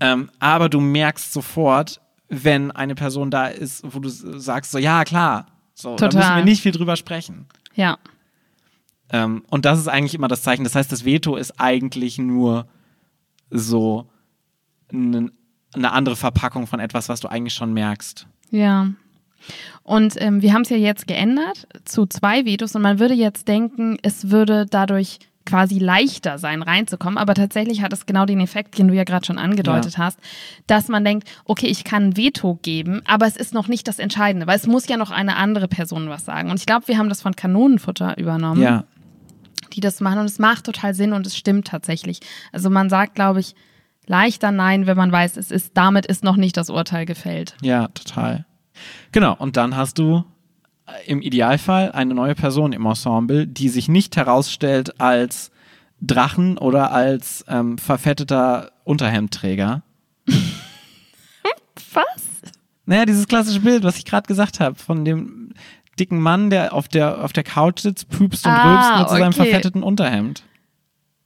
Ähm, 0.00 0.30
aber 0.38 0.68
du 0.68 0.80
merkst 0.80 1.32
sofort, 1.32 2.02
wenn 2.28 2.70
eine 2.70 2.94
Person 2.94 3.30
da 3.30 3.46
ist, 3.46 3.82
wo 3.84 4.00
du 4.00 4.10
sagst, 4.10 4.70
so 4.70 4.76
ja, 4.76 5.04
klar, 5.04 5.46
so, 5.72 5.96
da 5.96 6.08
müssen 6.08 6.36
wir 6.36 6.44
nicht 6.44 6.60
viel 6.60 6.72
drüber 6.72 6.94
sprechen. 6.94 7.46
Ja. 7.74 7.96
Ähm, 9.08 9.44
und 9.48 9.64
das 9.64 9.78
ist 9.78 9.88
eigentlich 9.88 10.14
immer 10.14 10.28
das 10.28 10.42
Zeichen. 10.42 10.64
Das 10.64 10.74
heißt, 10.74 10.92
das 10.92 11.06
Veto 11.06 11.36
ist 11.36 11.58
eigentlich 11.58 12.18
nur 12.18 12.66
so 13.48 14.10
eine, 14.92 15.32
eine 15.72 15.92
andere 15.92 16.16
Verpackung 16.16 16.66
von 16.66 16.80
etwas, 16.80 17.08
was 17.08 17.20
du 17.20 17.28
eigentlich 17.28 17.54
schon 17.54 17.72
merkst. 17.72 18.26
Ja. 18.50 18.90
Und 19.82 20.14
ähm, 20.20 20.42
wir 20.42 20.52
haben 20.52 20.62
es 20.62 20.70
ja 20.70 20.76
jetzt 20.76 21.06
geändert 21.06 21.66
zu 21.84 22.06
zwei 22.06 22.44
Vetos 22.44 22.74
und 22.74 22.82
man 22.82 22.98
würde 22.98 23.14
jetzt 23.14 23.48
denken, 23.48 23.96
es 24.02 24.30
würde 24.30 24.66
dadurch 24.70 25.18
quasi 25.46 25.78
leichter 25.78 26.38
sein, 26.38 26.62
reinzukommen. 26.62 27.18
Aber 27.18 27.34
tatsächlich 27.34 27.82
hat 27.82 27.92
es 27.92 28.06
genau 28.06 28.24
den 28.26 28.40
Effekt, 28.40 28.78
den 28.78 28.86
du 28.88 28.94
ja 28.94 29.04
gerade 29.04 29.24
schon 29.26 29.38
angedeutet 29.38 29.94
Ja. 29.94 30.04
hast, 30.04 30.18
dass 30.68 30.88
man 30.88 31.04
denkt, 31.04 31.28
okay, 31.44 31.66
ich 31.66 31.82
kann 31.82 32.10
ein 32.10 32.16
Veto 32.16 32.58
geben, 32.62 33.00
aber 33.06 33.26
es 33.26 33.36
ist 33.36 33.52
noch 33.54 33.66
nicht 33.66 33.88
das 33.88 33.98
Entscheidende, 33.98 34.46
weil 34.46 34.56
es 34.56 34.66
muss 34.68 34.86
ja 34.86 34.96
noch 34.96 35.10
eine 35.10 35.36
andere 35.36 35.66
Person 35.66 36.08
was 36.08 36.24
sagen. 36.24 36.50
Und 36.50 36.60
ich 36.60 36.66
glaube, 36.66 36.86
wir 36.88 36.98
haben 36.98 37.08
das 37.08 37.22
von 37.22 37.34
Kanonenfutter 37.34 38.16
übernommen, 38.18 38.62
Ja, 38.62 38.84
die 39.72 39.80
das 39.80 40.00
machen 40.00 40.18
und 40.20 40.26
es 40.26 40.38
macht 40.38 40.66
total 40.66 40.94
Sinn 40.94 41.12
und 41.12 41.26
es 41.26 41.36
stimmt 41.36 41.66
tatsächlich. 41.68 42.20
Also 42.52 42.70
man 42.70 42.88
sagt, 42.90 43.14
glaube 43.14 43.40
ich, 43.40 43.54
leichter 44.06 44.52
Nein, 44.52 44.86
wenn 44.86 44.96
man 44.96 45.10
weiß, 45.10 45.36
es 45.36 45.50
ist, 45.50 45.72
damit 45.74 46.06
ist 46.06 46.22
noch 46.22 46.36
nicht 46.36 46.56
das 46.56 46.70
Urteil 46.70 47.06
gefällt. 47.06 47.56
ja, 47.62 47.88
total. 47.88 48.44
Genau, 49.12 49.34
und 49.36 49.56
dann 49.56 49.76
hast 49.76 49.98
du 49.98 50.24
äh, 50.86 51.10
im 51.10 51.22
Idealfall 51.22 51.92
eine 51.92 52.14
neue 52.14 52.34
Person 52.34 52.72
im 52.72 52.86
Ensemble, 52.86 53.46
die 53.46 53.68
sich 53.68 53.88
nicht 53.88 54.16
herausstellt 54.16 55.00
als 55.00 55.50
Drachen 56.00 56.56
oder 56.58 56.92
als 56.92 57.44
ähm, 57.48 57.76
verfetteter 57.78 58.72
Unterhemdträger. 58.84 59.82
Was? 61.92 62.22
Naja, 62.86 63.04
dieses 63.04 63.28
klassische 63.28 63.60
Bild, 63.60 63.84
was 63.84 63.96
ich 63.98 64.04
gerade 64.04 64.26
gesagt 64.26 64.60
habe, 64.60 64.74
von 64.76 65.04
dem 65.04 65.52
dicken 65.98 66.20
Mann, 66.20 66.50
der 66.50 66.72
auf 66.72 66.88
der, 66.88 67.22
auf 67.22 67.32
der 67.32 67.44
Couch 67.44 67.80
sitzt, 67.80 68.08
pupst 68.08 68.46
und 68.46 68.52
Ah, 68.52 68.72
rülpst 68.72 68.98
mit 68.98 69.08
so 69.08 69.14
seinem 69.16 69.32
okay. 69.32 69.44
verfetteten 69.44 69.82
Unterhemd. 69.82 70.42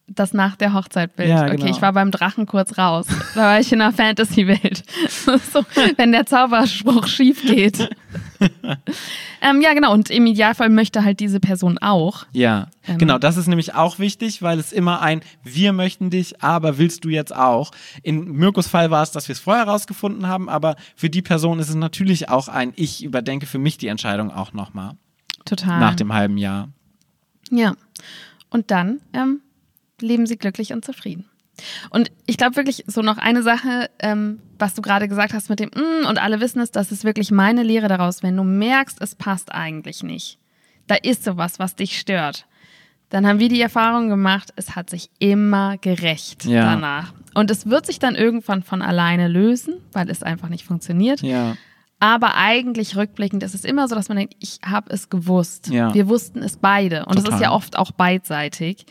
Das 0.06 0.34
nach 0.34 0.54
der 0.56 0.74
Hochzeitbild. 0.74 1.30
Ja, 1.30 1.44
Okay, 1.46 1.56
genau. 1.56 1.70
ich 1.70 1.80
war 1.80 1.92
beim 1.94 2.10
Drachen 2.10 2.44
kurz 2.46 2.76
raus. 2.76 3.06
Da 3.34 3.40
war 3.40 3.60
ich 3.60 3.72
in 3.72 3.80
einer 3.80 3.90
Fantasy-Welt. 3.92 4.82
so, 5.08 5.64
wenn 5.96 6.12
der 6.12 6.26
Zauberspruch 6.26 7.06
schief 7.06 7.42
geht. 7.42 7.88
ähm, 9.40 9.60
ja, 9.62 9.72
genau. 9.72 9.92
Und 9.94 10.10
im 10.10 10.26
Idealfall 10.26 10.68
möchte 10.68 11.04
halt 11.04 11.20
diese 11.20 11.40
Person 11.40 11.78
auch. 11.78 12.26
Ja, 12.32 12.68
Ähm. 12.86 12.98
genau, 12.98 13.16
das 13.18 13.38
ist 13.38 13.46
nämlich 13.46 13.74
auch 13.74 13.98
wichtig, 13.98 14.42
weil 14.42 14.58
es 14.58 14.72
immer 14.72 15.00
ein 15.00 15.22
Wir 15.42 15.72
möchten 15.72 16.10
dich, 16.10 16.42
aber 16.42 16.76
willst 16.76 17.04
du 17.04 17.08
jetzt 17.08 17.34
auch? 17.34 17.70
In 18.02 18.32
Mirkos 18.32 18.66
Fall 18.68 18.90
war 18.90 19.02
es, 19.02 19.10
dass 19.10 19.28
wir 19.28 19.32
es 19.32 19.40
vorher 19.40 19.64
rausgefunden 19.64 20.26
haben, 20.28 20.50
aber 20.50 20.76
für 20.94 21.08
die 21.08 21.22
Person 21.22 21.58
ist 21.60 21.70
es 21.70 21.74
natürlich 21.76 22.28
auch 22.28 22.48
ein 22.48 22.72
Ich 22.76 23.02
überdenke 23.04 23.46
für 23.46 23.58
mich 23.58 23.78
die 23.78 23.88
Entscheidung 23.88 24.30
auch 24.30 24.52
nochmal 24.52 24.92
Total. 25.46 25.80
nach 25.80 25.94
dem 25.94 26.12
halben 26.12 26.36
Jahr. 26.36 26.68
Ja. 27.50 27.74
Und 28.50 28.70
dann 28.70 29.00
ähm, 29.14 29.40
leben 30.00 30.26
sie 30.26 30.36
glücklich 30.36 30.72
und 30.72 30.84
zufrieden. 30.84 31.28
Und 31.90 32.10
ich 32.26 32.36
glaube 32.36 32.56
wirklich, 32.56 32.84
so 32.88 33.00
noch 33.02 33.18
eine 33.18 33.42
Sache, 33.42 33.88
ähm, 34.00 34.40
was 34.58 34.74
du 34.74 34.82
gerade 34.82 35.06
gesagt 35.08 35.32
hast 35.34 35.50
mit 35.50 35.60
dem 35.60 35.70
mm, 35.70 36.06
und 36.08 36.20
alle 36.20 36.40
wissen 36.40 36.60
es, 36.60 36.72
das 36.72 36.90
ist 36.90 37.04
wirklich 37.04 37.30
meine 37.30 37.62
Lehre 37.62 37.86
daraus. 37.88 38.22
Wenn 38.22 38.36
du 38.36 38.42
merkst, 38.42 39.00
es 39.00 39.14
passt 39.14 39.52
eigentlich 39.52 40.02
nicht, 40.02 40.38
da 40.88 40.96
ist 40.96 41.22
sowas, 41.24 41.58
was 41.60 41.76
dich 41.76 41.98
stört, 41.98 42.46
dann 43.10 43.26
haben 43.26 43.38
wir 43.38 43.48
die 43.48 43.60
Erfahrung 43.60 44.08
gemacht, 44.08 44.52
es 44.56 44.74
hat 44.74 44.90
sich 44.90 45.10
immer 45.20 45.78
gerecht 45.78 46.44
Ja. 46.44 46.64
danach. 46.64 47.12
Und 47.34 47.50
es 47.50 47.68
wird 47.68 47.86
sich 47.86 48.00
dann 48.00 48.16
irgendwann 48.16 48.62
von 48.64 48.82
alleine 48.82 49.28
lösen, 49.28 49.74
weil 49.92 50.10
es 50.10 50.22
einfach 50.24 50.48
nicht 50.48 50.64
funktioniert. 50.64 51.20
Ja, 51.22 51.56
Aber 52.00 52.34
eigentlich 52.36 52.96
rückblickend 52.96 53.42
ist 53.44 53.54
es 53.54 53.64
immer 53.64 53.86
so, 53.88 53.94
dass 53.94 54.08
man 54.08 54.18
denkt, 54.18 54.34
ich 54.40 54.58
habe 54.64 54.92
es 54.92 55.08
gewusst. 55.08 55.68
Ja. 55.68 55.94
Wir 55.94 56.08
wussten 56.08 56.42
es 56.42 56.56
beide. 56.56 57.06
Und 57.06 57.16
es 57.18 57.24
ist 57.28 57.40
ja 57.40 57.52
oft 57.52 57.76
auch 57.78 57.92
beidseitig. 57.92 58.86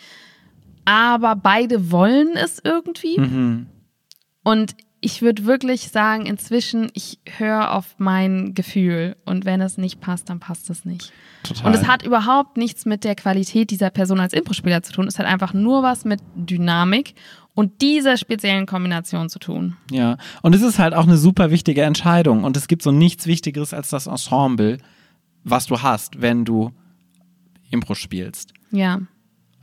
Aber 0.86 1.36
beide 1.36 1.92
wollen 1.92 2.32
es 2.36 2.60
irgendwie. 2.64 3.20
mhm. 3.20 3.68
Und 4.44 4.76
ich 5.00 5.22
würde 5.22 5.46
wirklich 5.46 5.90
sagen, 5.90 6.26
inzwischen, 6.26 6.90
ich 6.94 7.20
höre 7.38 7.74
auf 7.74 7.96
mein 7.98 8.54
Gefühl. 8.54 9.18
Und 9.26 9.44
wenn 9.44 9.60
es 9.60 9.78
nicht 9.78 10.00
passt, 10.00 10.30
dann 10.30 10.40
passt 10.40 10.70
es 10.70 10.86
nicht. 10.86 11.12
total. 11.44 11.68
Und 11.68 11.74
es 11.76 11.88
hat 11.88 12.04
überhaupt 12.04 12.56
nichts 12.56 12.86
mit 12.86 13.04
der 13.04 13.16
Qualität 13.16 13.70
dieser 13.70 13.90
Person 13.90 14.22
als 14.22 14.32
Impro-Spieler 14.32 14.82
zu 14.82 14.94
tun. 14.94 15.08
Es 15.08 15.20
hat 15.20 15.26
einfach 15.26 15.54
nur 15.54 15.84
was 15.84 16.06
mit 16.06 16.22
Dynamik 16.36 17.16
und 17.54 17.82
dieser 17.82 18.16
speziellen 18.16 18.66
Kombination 18.66 19.30
zu 19.30 19.40
tun. 19.40 19.76
Ja, 19.92 20.18
und 20.42 20.56
es 20.56 20.62
ist 20.62 20.80
halt 20.80 20.94
auch 20.94 21.04
eine 21.04 21.18
super 21.18 21.52
wichtige 21.52 21.84
Entscheidung. 21.84 22.46
Und 22.46 22.56
es 22.56 22.68
gibt 22.70 22.82
so 22.82 22.92
nichts 22.92 23.28
Wichtigeres 23.28 23.74
als 23.74 23.90
das 23.90 24.08
Ensemble, 24.08 24.78
was 25.44 25.66
du 25.66 25.82
hast, 25.82 26.22
wenn 26.22 26.46
du 26.46 26.72
Impro 27.70 27.94
spielst. 27.94 28.54
Ja. 28.72 29.02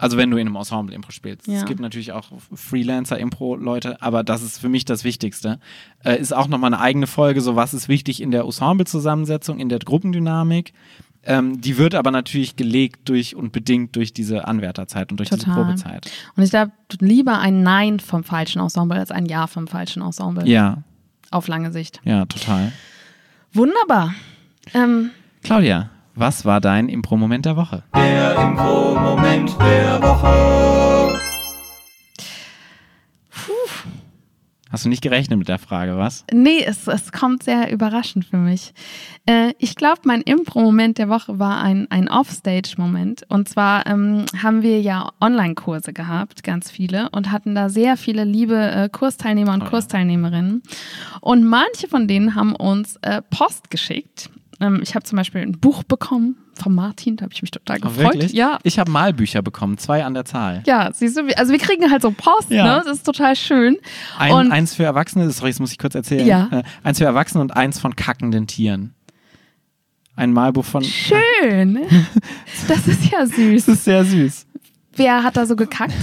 Also 0.01 0.17
wenn 0.17 0.31
du 0.31 0.37
in 0.39 0.47
einem 0.47 0.57
Ensemble 0.57 0.95
Impro 0.95 1.13
spielst. 1.13 1.47
Ja. 1.47 1.59
Es 1.59 1.67
gibt 1.67 1.81
natürlich 1.81 2.13
auch 2.13 2.29
Freelancer-Impro-Leute, 2.55 4.01
aber 4.03 4.25
das 4.25 4.43
ist 4.43 4.59
für 4.59 4.69
mich 4.69 4.85
das 4.85 5.05
Wichtigste. 5.05 5.61
Äh, 6.05 6.19
ist 6.19 6.33
auch 6.35 6.49
nochmal 6.49 6.73
eine 6.73 6.83
eigene 6.83 7.07
Folge, 7.07 7.41
so 7.41 7.57
was 7.57 7.75
ist 7.75 7.89
wichtig 7.89 8.21
in 8.23 8.31
der 8.31 8.43
Ensemble-Zusammensetzung, 8.45 9.59
in 9.59 9.69
der 9.69 9.79
Gruppendynamik. 9.79 10.73
Ähm, 11.23 11.61
die 11.61 11.77
wird 11.77 11.95
aber 11.95 12.11
natürlich 12.11 12.57
gelegt 12.57 13.09
durch 13.11 13.37
und 13.37 13.53
bedingt 13.53 13.95
durch 13.95 14.15
diese 14.15 14.49
Anwärterzeit 14.49 15.11
und 15.11 15.19
durch 15.19 15.29
diese 15.29 15.45
Total. 15.45 15.65
Probezeit. 15.65 16.11
Und 16.35 16.43
ich 16.43 16.51
glaube, 16.51 16.73
lieber 17.01 17.39
ein 17.39 17.63
Nein 17.63 18.01
vom 18.01 18.25
falschen 18.25 18.61
Ensemble 18.61 18.99
als 18.99 19.11
ein 19.11 19.27
Ja 19.27 19.47
vom 19.47 19.69
falschen 19.69 20.03
Ensemble. 20.03 20.49
Ja, 20.49 20.83
Auf 21.31 21.47
lange 21.47 21.73
Sicht. 21.73 22.01
ja, 22.05 22.25
total. 22.25 22.73
Wunderbar. 23.53 24.15
Ähm, 24.73 25.11
Claudia, 25.43 25.91
was 26.15 26.45
war 26.45 26.61
dein 26.61 26.89
Impro-Moment 26.89 27.47
der 27.47 27.57
Woche? 27.57 27.83
Der 27.95 28.37
Impro-Moment 28.37 29.57
der 29.61 30.03
Woche. 30.03 30.71
Hast 34.71 34.85
du 34.85 34.89
nicht 34.89 35.03
gerechnet 35.03 35.37
mit 35.37 35.49
der 35.49 35.59
Frage, 35.59 35.97
was? 35.97 36.25
nee, 36.33 36.63
es, 36.65 36.87
es 36.87 37.11
kommt 37.11 37.43
sehr 37.43 37.73
überraschend 37.73 38.25
für 38.25 38.37
mich. 38.37 38.73
Äh, 39.27 39.53
ich 39.59 39.75
glaube, 39.75 40.03
mein 40.05 40.21
Impro-Moment 40.23 40.99
der 40.99 41.09
Woche 41.09 41.41
war 41.41 41.61
ein, 41.61 41.91
ein 41.91 42.09
Offstage-Moment. 42.09 43.25
Und 43.29 43.49
zwar 43.49 43.85
ähm, 43.89 44.27
haben 44.41 44.63
wir 44.63 44.81
ja 44.81 45.11
Online-Kurse 45.21 45.93
gehabt, 45.93 46.45
ganz 46.45 46.71
viele, 46.71 47.11
und 47.11 47.33
hatten 47.33 47.57
da 47.57 47.69
sehr 47.69 47.97
viele 47.97 48.23
liebe 48.23 48.55
äh, 48.57 48.89
Kursteilnehmer 48.89 49.55
und 49.55 49.63
Oh 49.63 49.65
ja. 49.65 49.71
Kursteilnehmerinnen. 49.71 50.63
Und 51.21 51.45
manche 51.45 51.89
von 51.89 52.07
denen 52.07 52.37
haben 52.37 52.55
uns 52.55 52.95
äh, 53.03 53.23
Post 53.23 53.71
geschickt. 53.71 54.31
Ähm, 54.61 54.81
ich 54.83 54.95
habe 54.95 55.05
zum 55.05 55.17
Beispiel 55.17 55.41
ein 55.41 55.53
Buch 55.53 55.83
bekommen 55.85 56.37
von 56.55 56.75
Martin, 56.75 57.17
da 57.17 57.23
habe 57.25 57.33
ich 57.33 57.41
mich 57.43 57.51
total 57.51 57.79
Oh, 57.79 57.89
gefreut. 57.89 58.15
wirklich? 58.15 58.33
Ja, 58.33 58.59
Ich 58.63 58.79
habe 58.79 58.91
Malbücher 58.91 59.41
bekommen, 59.43 59.79
zwei 59.79 60.05
an 60.05 60.13
der 60.15 60.25
Zahl. 60.27 60.63
Ja, 60.67 60.91
siehst 60.93 61.17
du, 61.17 61.23
also 61.37 61.53
wir 61.53 61.59
kriegen 61.59 61.91
halt 61.91 62.03
so 62.03 62.11
Post, 62.11 62.51
Ja. 62.51 62.65
ne? 62.79 62.83
Das 62.85 62.99
ist 62.99 63.05
total 63.07 63.35
schön. 63.37 63.79
Ein, 64.19 64.33
und 64.33 64.53
eins 64.53 64.75
für 64.75 64.85
Erwachsene, 64.85 65.31
sorry, 65.31 65.51
das 65.51 65.61
muss 65.61 65.73
ich 65.73 65.79
kurz 65.79 65.95
erzählen. 65.95 66.27
Ja. 66.27 66.49
Äh, 66.51 66.63
eins 66.83 66.99
für 66.99 67.05
Erwachsene 67.07 67.41
und 67.43 67.57
eins 67.57 67.79
von 67.81 67.97
kackenden 67.97 68.47
Tieren. 68.47 68.93
Ein 70.17 70.33
Malbuch 70.33 70.65
von. 70.67 70.85
schön. 70.85 71.79
Das 72.69 72.87
ist 72.87 73.11
ja 73.11 73.25
süß. 73.25 73.65
Das 73.67 73.75
ist 73.77 73.85
sehr 73.85 74.05
süß. 74.05 74.47
Wer 74.97 75.23
hat 75.23 75.37
da 75.39 75.47
so 75.47 75.57
gekackt? 75.57 75.95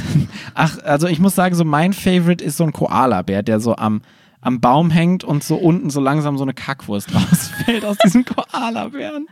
Ach, 0.56 0.80
also 0.80 1.08
ich 1.08 1.20
muss 1.20 1.36
sagen, 1.36 1.54
so 1.54 1.64
mein 1.66 1.94
Favorite 1.94 2.44
ist 2.44 2.58
so 2.58 2.64
ein 2.64 2.72
Koala-Bär, 2.72 3.44
der 3.44 3.60
so 3.60 3.76
am, 3.76 4.02
am 4.48 4.62
Baum 4.62 4.90
hängt 4.90 5.24
und 5.24 5.44
so 5.44 5.56
unten 5.56 5.90
so 5.90 6.00
langsam 6.00 6.38
so 6.38 6.44
eine 6.44 6.54
Kackwurst 6.54 7.14
rausfällt 7.16 7.84
aus 7.86 7.98
diesem 7.98 8.24
Koala-Bären. 8.26 9.28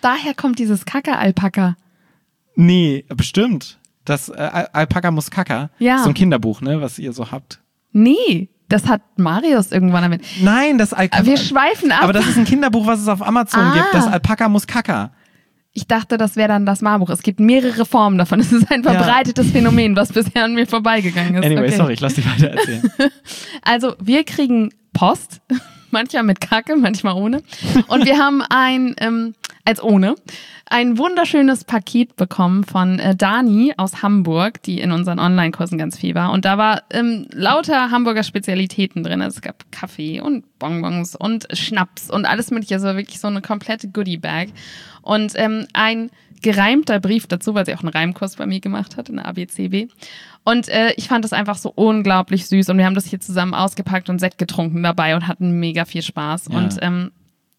Daher 0.00 0.34
kommt 0.34 0.58
dieses 0.58 0.84
Kacke-Alpaka. 0.84 1.76
Nee, 2.56 3.04
bestimmt. 3.08 3.78
Das 4.04 4.28
äh, 4.28 4.32
Al- 4.32 4.68
Alpaka 4.72 5.10
muss 5.10 5.30
Kacker. 5.30 5.70
Ja. 5.78 5.98
So 5.98 6.08
ein 6.08 6.14
Kinderbuch, 6.14 6.60
ne, 6.60 6.80
was 6.80 6.98
ihr 6.98 7.12
so 7.12 7.30
habt. 7.30 7.60
Nee, 7.92 8.48
das 8.68 8.86
hat 8.88 9.02
Marius 9.16 9.72
irgendwann 9.72 10.02
damit. 10.02 10.22
Nein, 10.42 10.78
das 10.78 10.92
Alpaka. 10.92 11.24
Wir 11.26 11.36
schweifen 11.36 11.92
ab. 11.92 12.02
Aber 12.02 12.12
das 12.12 12.26
ist 12.26 12.36
ein 12.38 12.44
Kinderbuch, 12.44 12.86
was 12.86 13.00
es 13.00 13.08
auf 13.08 13.22
Amazon 13.26 13.60
Ah. 13.60 13.72
gibt. 13.74 13.94
Das 13.94 14.06
Alpaka 14.06 14.48
muss 14.48 14.66
Kacker. 14.66 15.12
Ich 15.72 15.86
dachte, 15.86 16.16
das 16.16 16.36
wäre 16.36 16.48
dann 16.48 16.66
das 16.66 16.82
Marbuch. 16.82 17.10
Es 17.10 17.22
gibt 17.22 17.38
mehrere 17.40 17.84
Formen 17.86 18.18
davon. 18.18 18.40
Es 18.40 18.52
ist 18.52 18.70
ein 18.70 18.82
Ja. 18.82 18.92
verbreitetes 18.92 19.50
Phänomen, 19.52 19.94
was 19.96 20.12
bisher 20.12 20.44
an 20.44 20.54
mir 20.54 20.66
vorbeigegangen 20.66 21.36
ist. 21.36 21.44
Anyway, 21.46 21.66
Okay. 21.68 21.76
sorry, 21.76 21.92
ich 21.94 22.00
lass 22.00 22.14
dich 22.14 22.26
weiter 22.26 22.48
erzählen. 22.48 22.82
Also, 23.62 23.94
wir 24.02 24.24
kriegen 24.24 24.70
Post, 24.92 25.40
manchmal 25.92 26.24
mit 26.24 26.40
Kacke, 26.40 26.76
manchmal 26.76 27.14
ohne. 27.14 27.42
Und 27.88 28.04
wir 28.04 28.18
haben 28.18 28.42
ein, 28.48 28.94
ähm, 28.98 29.34
als 29.64 29.82
ohne, 29.82 30.16
ein 30.66 30.98
wunderschönes 30.98 31.64
Paket 31.64 32.16
bekommen 32.16 32.64
von 32.64 32.98
äh, 32.98 33.14
Dani 33.14 33.74
aus 33.76 34.02
Hamburg, 34.02 34.62
die 34.62 34.80
in 34.80 34.90
unseren 34.92 35.18
Online-Kursen 35.18 35.78
ganz 35.78 35.98
viel 35.98 36.14
war. 36.14 36.32
Und 36.32 36.44
da 36.44 36.58
war 36.58 36.82
ähm, 36.90 37.26
lauter 37.32 37.90
Hamburger 37.90 38.22
Spezialitäten 38.22 39.02
drin. 39.02 39.20
Also 39.20 39.36
es 39.36 39.42
gab 39.42 39.70
Kaffee 39.72 40.20
und 40.20 40.44
Bonbons 40.58 41.14
und 41.16 41.46
Schnaps 41.52 42.08
und 42.10 42.24
alles 42.24 42.50
mögliche. 42.50 42.74
Also 42.74 42.86
wirklich 42.96 43.18
so 43.20 43.26
eine 43.28 43.42
komplette 43.42 43.88
Goodie-Bag. 43.88 44.48
Und 45.10 45.32
ähm, 45.34 45.66
ein 45.72 46.08
gereimter 46.40 47.00
Brief 47.00 47.26
dazu, 47.26 47.52
weil 47.56 47.66
sie 47.66 47.74
auch 47.74 47.82
einen 47.82 47.88
Reimkurs 47.88 48.36
bei 48.36 48.46
mir 48.46 48.60
gemacht 48.60 48.96
hat 48.96 49.08
in 49.08 49.16
der 49.16 49.26
ABCB. 49.26 49.88
Und 50.44 50.68
äh, 50.68 50.92
ich 50.92 51.08
fand 51.08 51.24
das 51.24 51.32
einfach 51.32 51.58
so 51.58 51.72
unglaublich 51.74 52.46
süß 52.46 52.68
und 52.68 52.78
wir 52.78 52.86
haben 52.86 52.94
das 52.94 53.06
hier 53.06 53.18
zusammen 53.18 53.52
ausgepackt 53.52 54.08
und 54.08 54.20
Sekt 54.20 54.38
getrunken 54.38 54.84
dabei 54.84 55.16
und 55.16 55.26
hatten 55.26 55.58
mega 55.58 55.84
viel 55.84 56.02
Spaß. 56.02 56.50
Ja. 56.52 56.58
Und 56.58 56.76
ähm, 56.80 57.10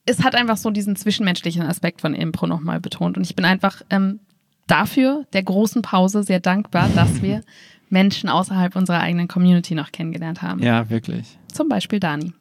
es 0.06 0.24
hat 0.24 0.34
einfach 0.34 0.56
so 0.56 0.70
diesen 0.72 0.96
zwischenmenschlichen 0.96 1.64
Aspekt 1.64 2.00
von 2.00 2.16
Impro 2.16 2.48
nochmal 2.48 2.80
betont 2.80 3.18
und 3.18 3.24
ich 3.24 3.36
bin 3.36 3.44
einfach 3.44 3.82
ähm, 3.90 4.22
dafür, 4.68 5.26
der 5.34 5.44
großen 5.44 5.82
Pause, 5.82 6.24
sehr 6.24 6.40
dankbar, 6.40 6.88
dass 6.96 7.22
wir 7.22 7.44
Menschen 7.90 8.30
außerhalb 8.30 8.78
unserer 8.78 9.02
eigenen 9.02 9.28
Community 9.28 9.76
noch 9.76 9.92
kennengelernt 9.92 10.42
haben. 10.42 10.64
Ja, 10.64 10.90
wirklich. 10.90 11.38
Zum 11.52 11.68
Beispiel 11.68 12.00
Dani. 12.00 12.32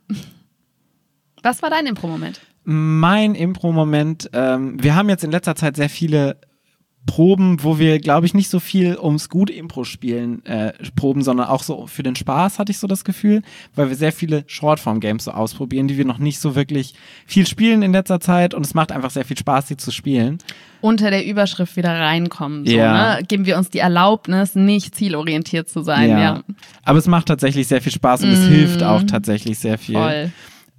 Was 1.42 1.62
war 1.62 1.70
dein 1.70 1.86
Impro-Moment? 1.86 2.40
Mein 2.64 3.34
Impro-Moment, 3.34 4.30
ähm, 4.32 4.82
wir 4.82 4.94
haben 4.94 5.08
jetzt 5.08 5.24
in 5.24 5.30
letzter 5.30 5.54
Zeit 5.56 5.76
sehr 5.76 5.88
viele 5.88 6.36
Proben, 7.06 7.62
wo 7.64 7.78
wir, 7.78 7.98
glaube 7.98 8.26
ich, 8.26 8.34
nicht 8.34 8.50
so 8.50 8.60
viel 8.60 8.96
ums 8.98 9.30
gute 9.30 9.54
Impro-Spielen 9.54 10.44
äh, 10.44 10.74
proben, 10.94 11.22
sondern 11.22 11.48
auch 11.48 11.62
so 11.62 11.86
für 11.86 12.02
den 12.02 12.14
Spaß, 12.14 12.58
hatte 12.58 12.70
ich 12.72 12.78
so 12.78 12.86
das 12.86 13.04
Gefühl, 13.04 13.40
weil 13.74 13.88
wir 13.88 13.96
sehr 13.96 14.12
viele 14.12 14.44
Shortform-Games 14.46 15.24
so 15.24 15.30
ausprobieren, 15.30 15.88
die 15.88 15.96
wir 15.96 16.04
noch 16.04 16.18
nicht 16.18 16.38
so 16.40 16.54
wirklich 16.54 16.94
viel 17.26 17.46
spielen 17.46 17.80
in 17.82 17.92
letzter 17.92 18.20
Zeit 18.20 18.52
und 18.52 18.66
es 18.66 18.74
macht 18.74 18.92
einfach 18.92 19.10
sehr 19.10 19.24
viel 19.24 19.38
Spaß, 19.38 19.68
sie 19.68 19.78
zu 19.78 19.90
spielen. 19.90 20.38
Unter 20.82 21.10
der 21.10 21.24
Überschrift 21.26 21.74
wieder 21.76 21.98
reinkommen. 21.98 22.66
So, 22.66 22.72
Ja. 22.76 23.16
ne? 23.16 23.24
Geben 23.24 23.46
wir 23.46 23.56
uns 23.56 23.70
die 23.70 23.78
Erlaubnis, 23.78 24.54
nicht 24.54 24.94
zielorientiert 24.94 25.70
zu 25.70 25.82
sein. 25.82 26.10
Ja, 26.10 26.42
Aber 26.84 26.98
es 26.98 27.06
macht 27.06 27.26
tatsächlich 27.28 27.66
sehr 27.66 27.80
viel 27.80 27.92
Spaß 27.92 28.24
und 28.24 28.30
es 28.30 28.46
hilft 28.46 28.82
auch 28.82 29.02
tatsächlich 29.04 29.58
sehr 29.58 29.78
viel. 29.78 29.94
voll. 29.96 30.30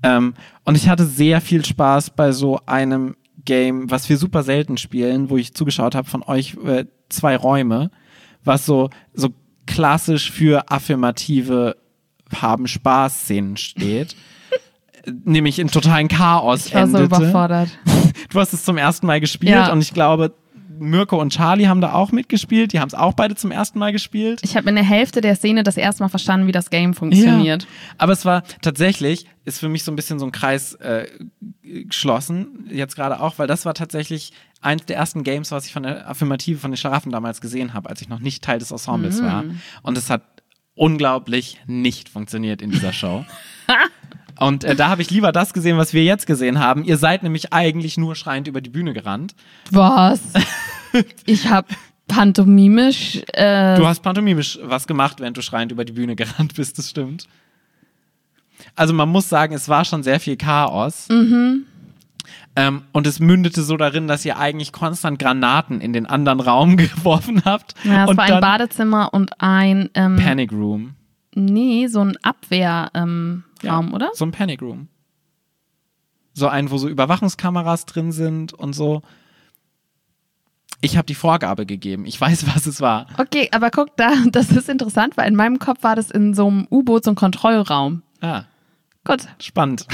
Ähm, 0.03 0.33
und 0.65 0.75
ich 0.75 0.89
hatte 0.89 1.05
sehr 1.05 1.41
viel 1.41 1.63
Spaß 1.65 2.11
bei 2.11 2.31
so 2.31 2.59
einem 2.65 3.15
Game, 3.45 3.89
was 3.89 4.07
wir 4.09 4.17
super 4.17 4.43
selten 4.43 4.77
spielen, 4.77 5.29
wo 5.29 5.37
ich 5.37 5.53
zugeschaut 5.53 5.95
habe 5.95 6.07
von 6.09 6.23
euch 6.23 6.55
äh, 6.65 6.85
zwei 7.09 7.35
Räume, 7.35 7.91
was 8.43 8.65
so 8.65 8.89
so 9.13 9.29
klassisch 9.67 10.31
für 10.31 10.69
affirmative 10.71 11.75
haben 12.35 12.67
Spaß 12.67 13.21
Szenen 13.21 13.57
steht. 13.57 14.15
Nämlich 15.25 15.57
in 15.59 15.67
totalen 15.69 16.07
Chaos 16.07 16.67
Ich 16.67 16.75
war 16.75 16.87
so 16.87 16.97
endete. 16.97 17.21
überfordert. 17.23 17.69
Du 18.29 18.39
hast 18.39 18.53
es 18.53 18.63
zum 18.63 18.77
ersten 18.77 19.07
Mal 19.07 19.19
gespielt 19.19 19.51
Ja. 19.51 19.71
und 19.73 19.81
ich 19.81 19.93
glaube, 19.93 20.33
Mirko 20.81 21.21
und 21.21 21.31
Charlie 21.31 21.67
haben 21.67 21.79
da 21.79 21.93
auch 21.93 22.11
mitgespielt. 22.11 22.73
Die 22.73 22.79
haben 22.79 22.87
es 22.87 22.95
auch 22.95 23.13
beide 23.13 23.35
zum 23.35 23.51
ersten 23.51 23.77
Mal 23.77 23.91
gespielt. 23.91 24.41
Ich 24.43 24.57
habe 24.57 24.67
in 24.69 24.75
der 24.75 24.83
Hälfte 24.83 25.21
der 25.21 25.35
Szene 25.35 25.63
das 25.63 25.77
erste 25.77 26.01
Mal 26.01 26.09
verstanden, 26.09 26.47
wie 26.47 26.51
das 26.51 26.69
Game 26.71 26.93
funktioniert. 26.93 27.63
Ja. 27.63 27.67
Aber 27.99 28.13
es 28.13 28.25
war 28.25 28.43
tatsächlich, 28.61 29.27
ist 29.45 29.59
für 29.59 29.69
mich 29.69 29.83
so 29.83 29.91
ein 29.91 29.95
bisschen 29.95 30.17
so 30.17 30.25
ein 30.25 30.31
Kreis 30.31 30.73
äh, 30.75 31.07
geschlossen, 31.61 32.67
jetzt 32.71 32.95
gerade 32.95 33.21
auch, 33.21 33.37
weil 33.37 33.47
das 33.47 33.65
war 33.65 33.75
tatsächlich 33.75 34.33
eins 34.59 34.85
der 34.85 34.97
ersten 34.97 35.23
Games, 35.23 35.51
was 35.51 35.67
ich 35.67 35.73
von 35.73 35.83
der 35.83 36.09
Affirmative 36.09 36.59
von 36.59 36.71
den 36.71 36.77
Schlaraffen 36.77 37.11
damals 37.11 37.41
gesehen 37.41 37.73
habe, 37.73 37.89
als 37.89 38.01
ich 38.01 38.09
noch 38.09 38.19
nicht 38.19 38.43
Teil 38.43 38.59
des 38.59 38.71
Ensembles 38.71 39.21
war. 39.21 39.43
Und 39.83 39.97
es 39.97 40.09
hat 40.09 40.23
unglaublich 40.73 41.59
nicht 41.67 42.09
funktioniert 42.09 42.61
in 42.61 42.71
dieser 42.71 42.93
Show. 42.93 43.23
Und 44.41 44.63
äh, 44.63 44.75
da 44.75 44.89
habe 44.89 45.01
ich 45.03 45.11
lieber 45.11 45.31
das 45.31 45.53
gesehen, 45.53 45.77
was 45.77 45.93
wir 45.93 46.03
jetzt 46.03 46.25
gesehen 46.25 46.57
haben. 46.59 46.83
Ihr 46.83 46.97
seid 46.97 47.21
nämlich 47.21 47.53
eigentlich 47.53 47.97
nur 47.97 48.15
schreiend 48.15 48.47
über 48.47 48.59
die 48.59 48.71
Bühne 48.71 48.91
gerannt. 48.93 49.35
Was? 49.69 50.19
ich 51.25 51.47
habe 51.47 51.67
pantomimisch. 52.07 53.21
Äh, 53.33 53.77
Du 53.77 53.85
hast 53.85 54.01
pantomimisch 54.01 54.57
was 54.63 54.87
gemacht, 54.87 55.19
während 55.19 55.37
du 55.37 55.41
schreiend 55.43 55.71
über 55.71 55.85
die 55.85 55.93
Bühne 55.93 56.15
gerannt 56.15 56.55
bist, 56.55 56.77
das 56.79 56.89
stimmt. 56.89 57.27
Also 58.75 58.93
man 58.93 59.09
muss 59.09 59.29
sagen, 59.29 59.53
es 59.53 59.69
war 59.69 59.85
schon 59.85 60.01
sehr 60.01 60.19
viel 60.19 60.37
Chaos. 60.37 61.07
Mhm. 61.09 61.65
Ähm, 62.55 62.81
und 62.91 63.05
es 63.07 63.19
mündete 63.19 63.61
so 63.61 63.77
darin, 63.77 64.07
dass 64.07 64.25
ihr 64.25 64.37
eigentlich 64.37 64.71
konstant 64.71 65.19
Granaten 65.19 65.81
in 65.81 65.93
den 65.93 66.05
anderen 66.05 66.39
Raum 66.39 66.77
geworfen 66.77 67.43
habt. 67.45 67.75
ja, 67.83 68.05
es 68.05 68.09
und 68.09 68.17
war 68.17 68.25
ein 68.25 68.41
Badezimmer 68.41 69.13
und 69.13 69.39
ein. 69.39 69.89
Ähm, 69.93 70.15
Panic 70.17 70.51
Room. 70.51 70.95
nee, 71.35 71.87
so 71.87 72.01
ein 72.03 72.17
Abwehrraum, 72.23 72.89
ähm, 72.95 73.43
Ja, 73.61 73.75
Raum, 73.75 73.93
oder? 73.93 74.11
So 74.13 74.25
ein 74.25 74.31
Panic 74.31 74.61
Room. 74.61 74.87
So 76.33 76.47
ein, 76.47 76.71
wo 76.71 76.77
so 76.77 76.87
Überwachungskameras 76.87 77.85
drin 77.85 78.11
sind 78.11 78.53
und 78.53 78.73
so. 78.73 79.01
Ich 80.83 80.97
habe 80.97 81.05
die 81.05 81.15
Vorgabe 81.15 81.65
gegeben. 81.65 82.05
Ich 82.05 82.19
weiß, 82.19 82.47
was 82.55 82.65
es 82.65 82.81
war. 82.81 83.07
Okay, 83.17 83.49
aber 83.51 83.69
guck 83.69 83.95
da, 83.97 84.11
das 84.31 84.51
ist 84.51 84.69
interessant, 84.69 85.17
weil 85.17 85.27
in 85.27 85.35
meinem 85.35 85.59
Kopf 85.59 85.83
war 85.83 85.95
das 85.95 86.11
in 86.11 86.33
so 86.33 86.47
einem 86.47 86.67
U-Boot, 86.69 87.03
so 87.03 87.11
ein 87.11 87.15
Kontrollraum. 87.15 88.03
Ah. 88.21 88.43
Gut. 89.03 89.21
Spannend. 89.39 89.87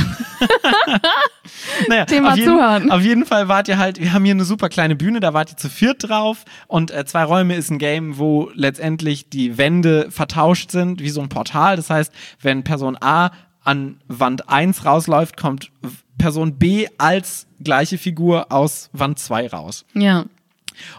naja, 1.88 2.04
Thema 2.04 2.32
auf 2.32 2.38
jeden, 2.38 2.52
zuhören. 2.52 2.92
Auf 2.92 3.02
jeden 3.02 3.26
Fall 3.26 3.48
wart 3.48 3.70
ihr 3.70 3.78
halt, 3.78 4.02
wir 4.02 4.12
haben 4.12 4.26
hier 4.26 4.34
eine 4.34 4.44
super 4.44 4.68
kleine 4.68 4.98
Bühne, 4.98 5.22
da 5.22 5.34
wart 5.34 5.52
ihr 5.52 5.58
zu 5.58 5.70
viert 5.70 6.10
drauf 6.10 6.44
und 6.68 6.92
äh, 6.92 7.06
zwei 7.06 7.24
Räume 7.24 7.56
ist 7.56 7.72
ein 7.72 7.80
Game, 7.80 8.18
wo 8.18 8.52
letztendlich 8.54 9.30
die 9.30 9.58
Wände 9.58 10.12
vertauscht 10.12 10.72
sind, 10.72 11.00
wie 11.00 11.10
so 11.10 11.22
ein 11.22 11.30
Portal. 11.30 11.78
Das 11.78 11.90
heißt, 11.90 12.12
wenn 12.42 12.66
Person 12.66 12.98
A 13.00 13.32
an 13.68 13.98
Wand 14.08 14.50
1 14.50 14.86
rausläuft, 14.86 15.38
kommt 15.38 15.72
Person 16.18 16.58
B 16.58 16.88
als 16.98 17.48
gleiche 17.62 17.98
Figur 17.98 18.52
aus 18.52 18.90
Wand 18.94 19.20
2 19.20 19.50
raus. 19.50 19.86
Ja. 19.94 20.26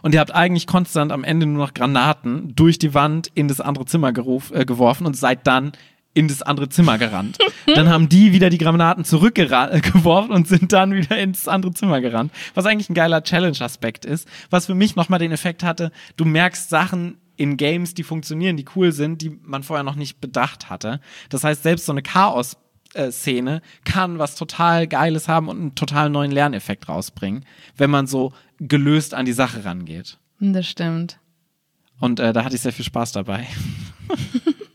Und 0.03 0.15
ihr 0.15 0.21
habt 0.21 0.35
eigentlich 0.35 0.67
konstant 0.67 1.13
am 1.13 1.25
Ende 1.25 1.47
nur 1.47 1.65
noch 1.65 1.75
Granaten 1.75 2.55
durch 2.55 2.79
die 2.79 2.95
Wand 2.95 3.31
in 3.35 3.49
das 3.49 3.61
andere 3.61 3.87
Zimmer 3.87 4.13
geruf, 4.13 4.51
äh, 4.51 4.65
geworfen 4.65 5.07
und 5.07 5.17
seid 5.17 5.47
dann 5.47 5.73
in 6.15 6.29
das 6.29 6.43
andere 6.43 6.69
Zimmer 6.69 6.99
gerannt. 6.99 7.39
dann 7.75 7.89
haben 7.89 8.09
die 8.09 8.33
wieder 8.33 8.51
die 8.51 8.59
Granaten 8.59 9.05
zurückgeworfen 9.05 10.33
und 10.33 10.49
sind 10.49 10.73
dann 10.73 10.93
wieder 10.93 11.17
ins 11.17 11.47
andere 11.49 11.73
Zimmer 11.73 12.01
gerannt. 12.01 12.33
Was 12.55 12.67
eigentlich 12.67 12.91
ein 12.91 12.95
geiler 12.95 13.23
Challenge-Aspekt 13.23 14.05
ist. 14.05 14.29
Was 14.51 14.67
für 14.67 14.75
mich 14.75 14.97
nochmal 14.97 15.21
den 15.21 15.33
Effekt 15.33 15.63
hatte, 15.63 15.93
du 16.17 16.25
merkst 16.25 16.69
Sachen 16.69 17.19
in 17.39 17.57
Games, 17.57 17.95
die 17.95 18.03
funktionieren, 18.03 18.57
die 18.57 18.67
cool 18.77 18.93
sind, 18.93 19.23
die 19.23 19.31
man 19.31 19.63
vorher 19.63 19.85
noch 19.85 19.95
nicht 19.95 20.21
bedacht 20.21 20.69
hatte. 20.69 21.01
Das 21.31 21.45
heißt, 21.45 21.63
selbst 21.63 21.87
so 21.87 21.93
eine 21.93 22.03
Chaos- 22.03 22.57
Szene 23.11 23.61
kann 23.85 24.19
was 24.19 24.35
total 24.35 24.87
Geiles 24.87 25.29
haben 25.29 25.49
und 25.49 25.61
einen 25.61 25.75
total 25.75 26.09
neuen 26.09 26.31
Lerneffekt 26.33 26.89
rausbringen, 26.89 27.45
wenn 27.77 27.91
man 27.91 28.07
so 28.07 28.33
gelöst 28.59 29.13
an 29.13 29.27
die 29.27 29.35
Sache 29.35 29.65
rangeht. 29.67 30.19
Das 30.41 30.67
stimmt. 30.67 31.21
Und 32.01 32.19
äh, 32.19 32.33
da 32.33 32.45
hatte 32.45 32.57
ich 32.57 32.63
sehr 32.63 32.73
viel 32.73 32.87
Spaß 32.87 33.13
dabei. 33.13 33.47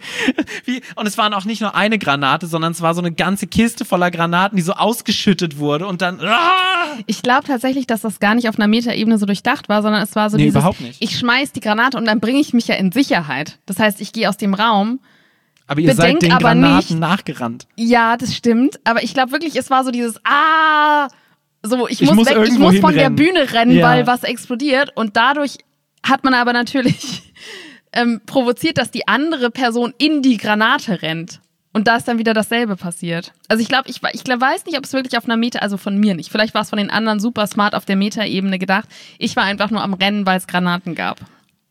Wie, 0.64 0.80
und 0.96 1.06
es 1.06 1.16
waren 1.18 1.34
auch 1.34 1.44
nicht 1.44 1.60
nur 1.60 1.74
eine 1.74 1.98
Granate, 1.98 2.46
sondern 2.46 2.72
es 2.72 2.80
war 2.80 2.94
so 2.94 3.00
eine 3.00 3.12
ganze 3.12 3.46
Kiste 3.46 3.84
voller 3.84 4.10
Granaten, 4.10 4.56
die 4.56 4.62
so 4.62 4.72
ausgeschüttet 4.72 5.58
wurde 5.58 5.86
und 5.86 6.02
dann. 6.02 6.20
Ah! 6.20 6.96
Ich 7.06 7.22
glaube 7.22 7.46
tatsächlich, 7.46 7.86
dass 7.86 8.00
das 8.00 8.18
gar 8.20 8.34
nicht 8.34 8.48
auf 8.48 8.56
einer 8.58 8.66
Metaebene 8.68 9.18
so 9.18 9.26
durchdacht 9.26 9.68
war, 9.68 9.82
sondern 9.82 10.02
es 10.02 10.16
war 10.16 10.30
so 10.30 10.36
Nee, 10.36 10.44
dieses, 10.44 10.56
überhaupt 10.58 10.80
nicht. 10.80 11.02
ich 11.02 11.18
schmeiß 11.18 11.52
die 11.52 11.60
Granate 11.60 11.96
und 11.96 12.04
dann 12.06 12.20
bringe 12.20 12.40
ich 12.40 12.52
mich 12.52 12.66
ja 12.68 12.74
in 12.74 12.92
Sicherheit. 12.92 13.58
Das 13.66 13.78
heißt, 13.78 14.00
ich 14.00 14.12
gehe 14.12 14.28
aus 14.28 14.36
dem 14.36 14.54
Raum. 14.54 15.00
Aber 15.66 15.80
ihr 15.80 15.94
seid 15.94 16.20
den 16.20 16.30
Granaten 16.30 16.76
nicht- 16.76 16.90
nachgerannt. 16.98 17.68
Ja, 17.76 18.16
das 18.16 18.34
stimmt. 18.34 18.80
Aber 18.84 19.04
ich 19.04 19.14
glaube 19.14 19.30
wirklich, 19.30 19.54
es 19.54 19.70
war 19.70 19.84
so 19.84 19.92
dieses 19.92 20.16
Ah, 20.24 21.06
so 21.62 21.86
ich, 21.86 22.00
Ich 22.02 22.08
muss, 22.08 22.16
muss 22.16 22.26
weg, 22.28 22.38
ich 22.48 22.58
muss 22.58 22.78
von 22.80 22.92
der 22.92 23.04
hinrennen. 23.04 23.16
Bühne 23.16 23.52
rennen, 23.52 23.76
Ja. 23.76 23.86
weil 23.86 24.06
was 24.08 24.24
explodiert. 24.24 24.90
Und 24.96 25.16
dadurch 25.16 25.58
hat 26.02 26.24
man 26.24 26.34
aber 26.34 26.52
natürlich 26.52 27.29
ähm, 27.92 28.20
provoziert, 28.26 28.78
dass 28.78 28.90
die 28.90 29.08
andere 29.08 29.50
Person 29.50 29.94
in 29.98 30.22
die 30.22 30.36
Granate 30.36 31.02
rennt. 31.02 31.40
Und 31.72 31.86
da 31.86 31.96
ist 31.96 32.08
dann 32.08 32.18
wieder 32.18 32.34
dasselbe 32.34 32.76
passiert. 32.76 33.32
Also 33.46 33.62
ich 33.62 33.68
glaube, 33.68 33.88
ich, 33.88 34.00
ich 34.12 34.24
glaub, 34.24 34.40
weiß 34.40 34.66
nicht, 34.66 34.76
ob 34.76 34.84
es 34.84 34.92
wirklich 34.92 35.16
auf 35.16 35.24
einer 35.24 35.36
Meta, 35.36 35.60
also 35.60 35.76
von 35.76 35.96
mir 35.98 36.14
nicht. 36.14 36.30
Vielleicht 36.30 36.52
war 36.52 36.62
es 36.62 36.70
von 36.70 36.78
den 36.78 36.90
anderen 36.90 37.20
super 37.20 37.46
smart 37.46 37.76
auf 37.76 37.84
der 37.84 37.94
Meta-Ebene 37.94 38.58
gedacht. 38.58 38.88
Ich 39.18 39.36
war 39.36 39.44
einfach 39.44 39.70
nur 39.70 39.82
am 39.82 39.94
Rennen, 39.94 40.26
weil 40.26 40.38
es 40.38 40.48
Granaten 40.48 40.96
gab. 40.96 41.20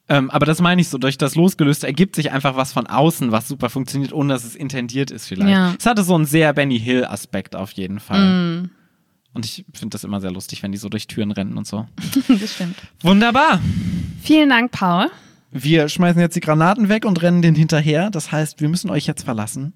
Ähm, 0.08 0.32
aber 0.32 0.46
das 0.46 0.62
meine 0.62 0.82
ich 0.82 0.88
so, 0.88 0.98
durch 0.98 1.18
das 1.18 1.36
Losgelöste 1.36 1.86
ergibt 1.86 2.16
sich 2.16 2.32
einfach 2.32 2.56
was 2.56 2.72
von 2.72 2.88
außen, 2.88 3.32
was 3.32 3.48
super 3.48 3.70
funktioniert, 3.70 4.14
ohne 4.14 4.34
dass 4.34 4.46
es 4.46 4.56
intendiert 4.56 5.12
ist 5.12 5.28
vielleicht. 5.28 5.52
Ja. 5.52 5.76
Es 5.78 5.86
hatte 5.86 6.04
so 6.04 6.16
einen 6.16 6.26
sehr 6.26 6.54
Benny 6.54 6.80
Hill-Aspekt 6.80 7.56
auf 7.56 7.72
jeden 7.74 8.00
Fall. 8.00 8.70
Und 9.34 9.46
ich 9.46 9.66
finde 9.74 9.94
das 9.94 10.04
immer 10.04 10.22
sehr 10.22 10.32
lustig, 10.32 10.64
wenn 10.64 10.72
die 10.72 10.80
so 10.80 10.90
durch 10.90 11.08
Türen 11.08 11.32
rennen 11.32 11.58
und 11.58 11.68
so. 11.68 11.88
das 12.28 12.56
stimmt. 12.56 12.76
Wunderbar. 13.02 13.62
Vielen 14.24 14.50
Dank, 14.50 14.72
Paul. 14.72 15.12
Wir 15.52 15.90
schmeißen 15.90 16.22
jetzt 16.22 16.36
die 16.36 16.42
Granaten 16.42 16.90
weg 16.90 17.06
und 17.06 17.22
rennen 17.22 17.42
den 17.42 17.56
hinterher. 17.56 18.12
Das 18.12 18.32
heißt, 18.32 18.62
wir 18.62 18.70
müssen 18.70 18.90
euch 18.90 19.08
jetzt 19.08 19.24
verlassen. 19.24 19.74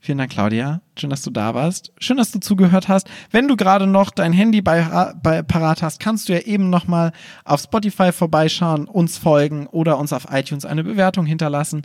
Vielen 0.00 0.18
Dank, 0.18 0.30
Claudia. 0.30 0.80
Schön, 0.96 1.10
dass 1.10 1.22
du 1.22 1.30
da 1.30 1.54
warst. 1.54 1.92
Schön, 1.98 2.18
dass 2.18 2.30
du 2.30 2.38
zugehört 2.38 2.88
hast. 2.88 3.08
Wenn 3.32 3.48
du 3.48 3.56
gerade 3.56 3.86
noch 3.86 4.10
dein 4.10 4.32
Handy 4.32 4.62
bei, 4.62 5.12
bei 5.22 5.42
parat 5.42 5.82
hast, 5.82 5.98
kannst 5.98 6.28
du 6.28 6.34
ja 6.34 6.40
eben 6.40 6.70
noch 6.70 6.86
mal 6.86 7.12
auf 7.44 7.60
Spotify 7.60 8.12
vorbeischauen, 8.12 8.86
uns 8.86 9.18
folgen 9.18 9.66
oder 9.66 9.98
uns 9.98 10.12
auf 10.12 10.28
iTunes 10.30 10.64
eine 10.64 10.84
Bewertung 10.84 11.26
hinterlassen. 11.26 11.82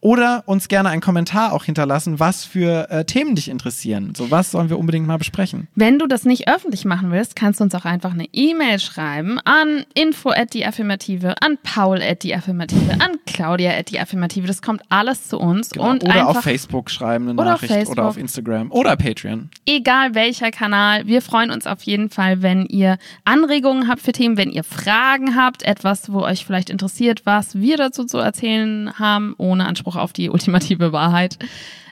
Oder 0.00 0.44
uns 0.46 0.68
gerne 0.68 0.90
einen 0.90 1.00
Kommentar 1.00 1.52
auch 1.52 1.64
hinterlassen, 1.64 2.20
was 2.20 2.44
für 2.44 2.88
äh, 2.88 3.04
Themen 3.04 3.34
dich 3.34 3.48
interessieren. 3.48 4.12
So 4.16 4.30
was 4.30 4.52
sollen 4.52 4.70
wir 4.70 4.78
unbedingt 4.78 5.08
mal 5.08 5.16
besprechen. 5.18 5.66
Wenn 5.74 5.98
du 5.98 6.06
das 6.06 6.24
nicht 6.24 6.48
öffentlich 6.48 6.84
machen 6.84 7.10
willst, 7.10 7.34
kannst 7.34 7.58
du 7.58 7.64
uns 7.64 7.74
auch 7.74 7.84
einfach 7.84 8.12
eine 8.12 8.26
E-Mail 8.32 8.78
schreiben 8.78 9.40
an 9.40 9.84
info 9.94 10.30
at 10.30 10.54
die 10.54 10.64
Affirmative, 10.64 11.34
an 11.42 11.58
Paul 11.64 12.00
at 12.00 12.22
die 12.22 12.32
Affirmative, 12.34 12.92
an 13.00 13.16
Claudia 13.26 13.72
at 13.76 13.90
die 13.90 13.98
Affirmative. 13.98 14.46
Das 14.46 14.62
kommt 14.62 14.82
alles 14.88 15.26
zu 15.26 15.38
uns 15.38 15.70
Genau. 15.70 15.90
und 15.90 16.04
oder 16.04 16.12
einfach 16.14 16.36
auf 16.36 16.42
Facebook 16.44 16.90
schreiben 16.90 17.28
eine 17.30 17.40
Oder 17.40 17.54
auf 17.54 17.62
Nachricht 17.62 17.88
oder 17.90 18.04
auf 18.04 18.16
Instagram 18.16 18.70
oder 18.70 18.96
Patreon. 18.96 19.50
egal 19.66 20.14
welcher 20.14 20.52
Kanal. 20.52 21.06
Wir 21.08 21.22
freuen 21.22 21.50
uns 21.50 21.66
auf 21.66 21.82
jeden 21.82 22.08
Fall, 22.10 22.40
wenn 22.40 22.66
ihr 22.66 22.98
Anregungen 23.24 23.88
habt 23.88 24.00
für 24.02 24.12
Themen, 24.12 24.36
wenn 24.36 24.50
ihr 24.50 24.62
Fragen 24.64 25.34
habt, 25.34 25.64
etwas, 25.64 26.12
wo 26.12 26.20
euch 26.20 26.44
vielleicht 26.44 26.70
interessiert, 26.70 27.22
was 27.24 27.56
wir 27.56 27.76
dazu 27.76 28.04
zu 28.04 28.18
erzählen 28.18 28.92
haben, 28.98 29.34
ohne 29.38 29.66
Anspruch 29.66 29.87
auf 29.96 30.12
die 30.12 30.30
ultimative 30.30 30.92
Wahrheit. 30.92 31.38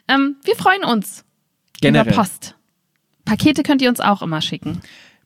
Ähm, 0.09 0.37
wir 0.45 0.57
freuen 0.57 0.85
uns 0.85 1.25
Generell. 1.81 2.07
über 2.13 2.23
Post. 2.23 2.55
Pakete 3.25 3.63
könnt 3.63 3.83
ihr 3.83 3.89
uns 3.89 4.01
auch 4.01 4.23
immer 4.23 4.41
schicken. 4.41 4.81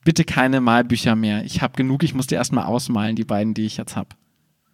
bitte 0.05 0.25
keine 0.25 0.61
Malbücher 0.61 1.15
mehr. 1.17 1.45
Ich 1.45 1.61
habe 1.63 1.77
genug, 1.77 2.03
ich 2.03 2.15
muss 2.15 2.27
die 2.27 2.35
erstmal 2.35 2.65
ausmalen, 2.65 3.17
die 3.17 3.25
beiden, 3.25 3.53
die 3.55 3.67
ich 3.67 3.77
jetzt 3.77 3.97
habe. 3.97 4.09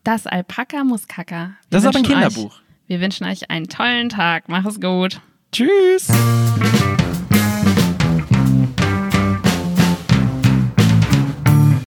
Das 0.04 0.26
Alpaka 0.28 0.84
muss 0.84 1.08
Kaka. 1.08 1.46
Wir 1.46 1.54
Das 1.70 1.82
ist 1.82 1.88
aber 1.88 1.98
ein 1.98 2.04
Kinderbuch. 2.04 2.54
Euch, 2.54 2.62
wir 2.86 3.00
wünschen 3.00 3.26
euch 3.26 3.50
einen 3.50 3.68
tollen 3.68 4.08
Tag. 4.08 4.44
Mach 4.48 4.64
es 4.64 4.80
gut. 4.80 5.20
Tschüss! 5.50 6.08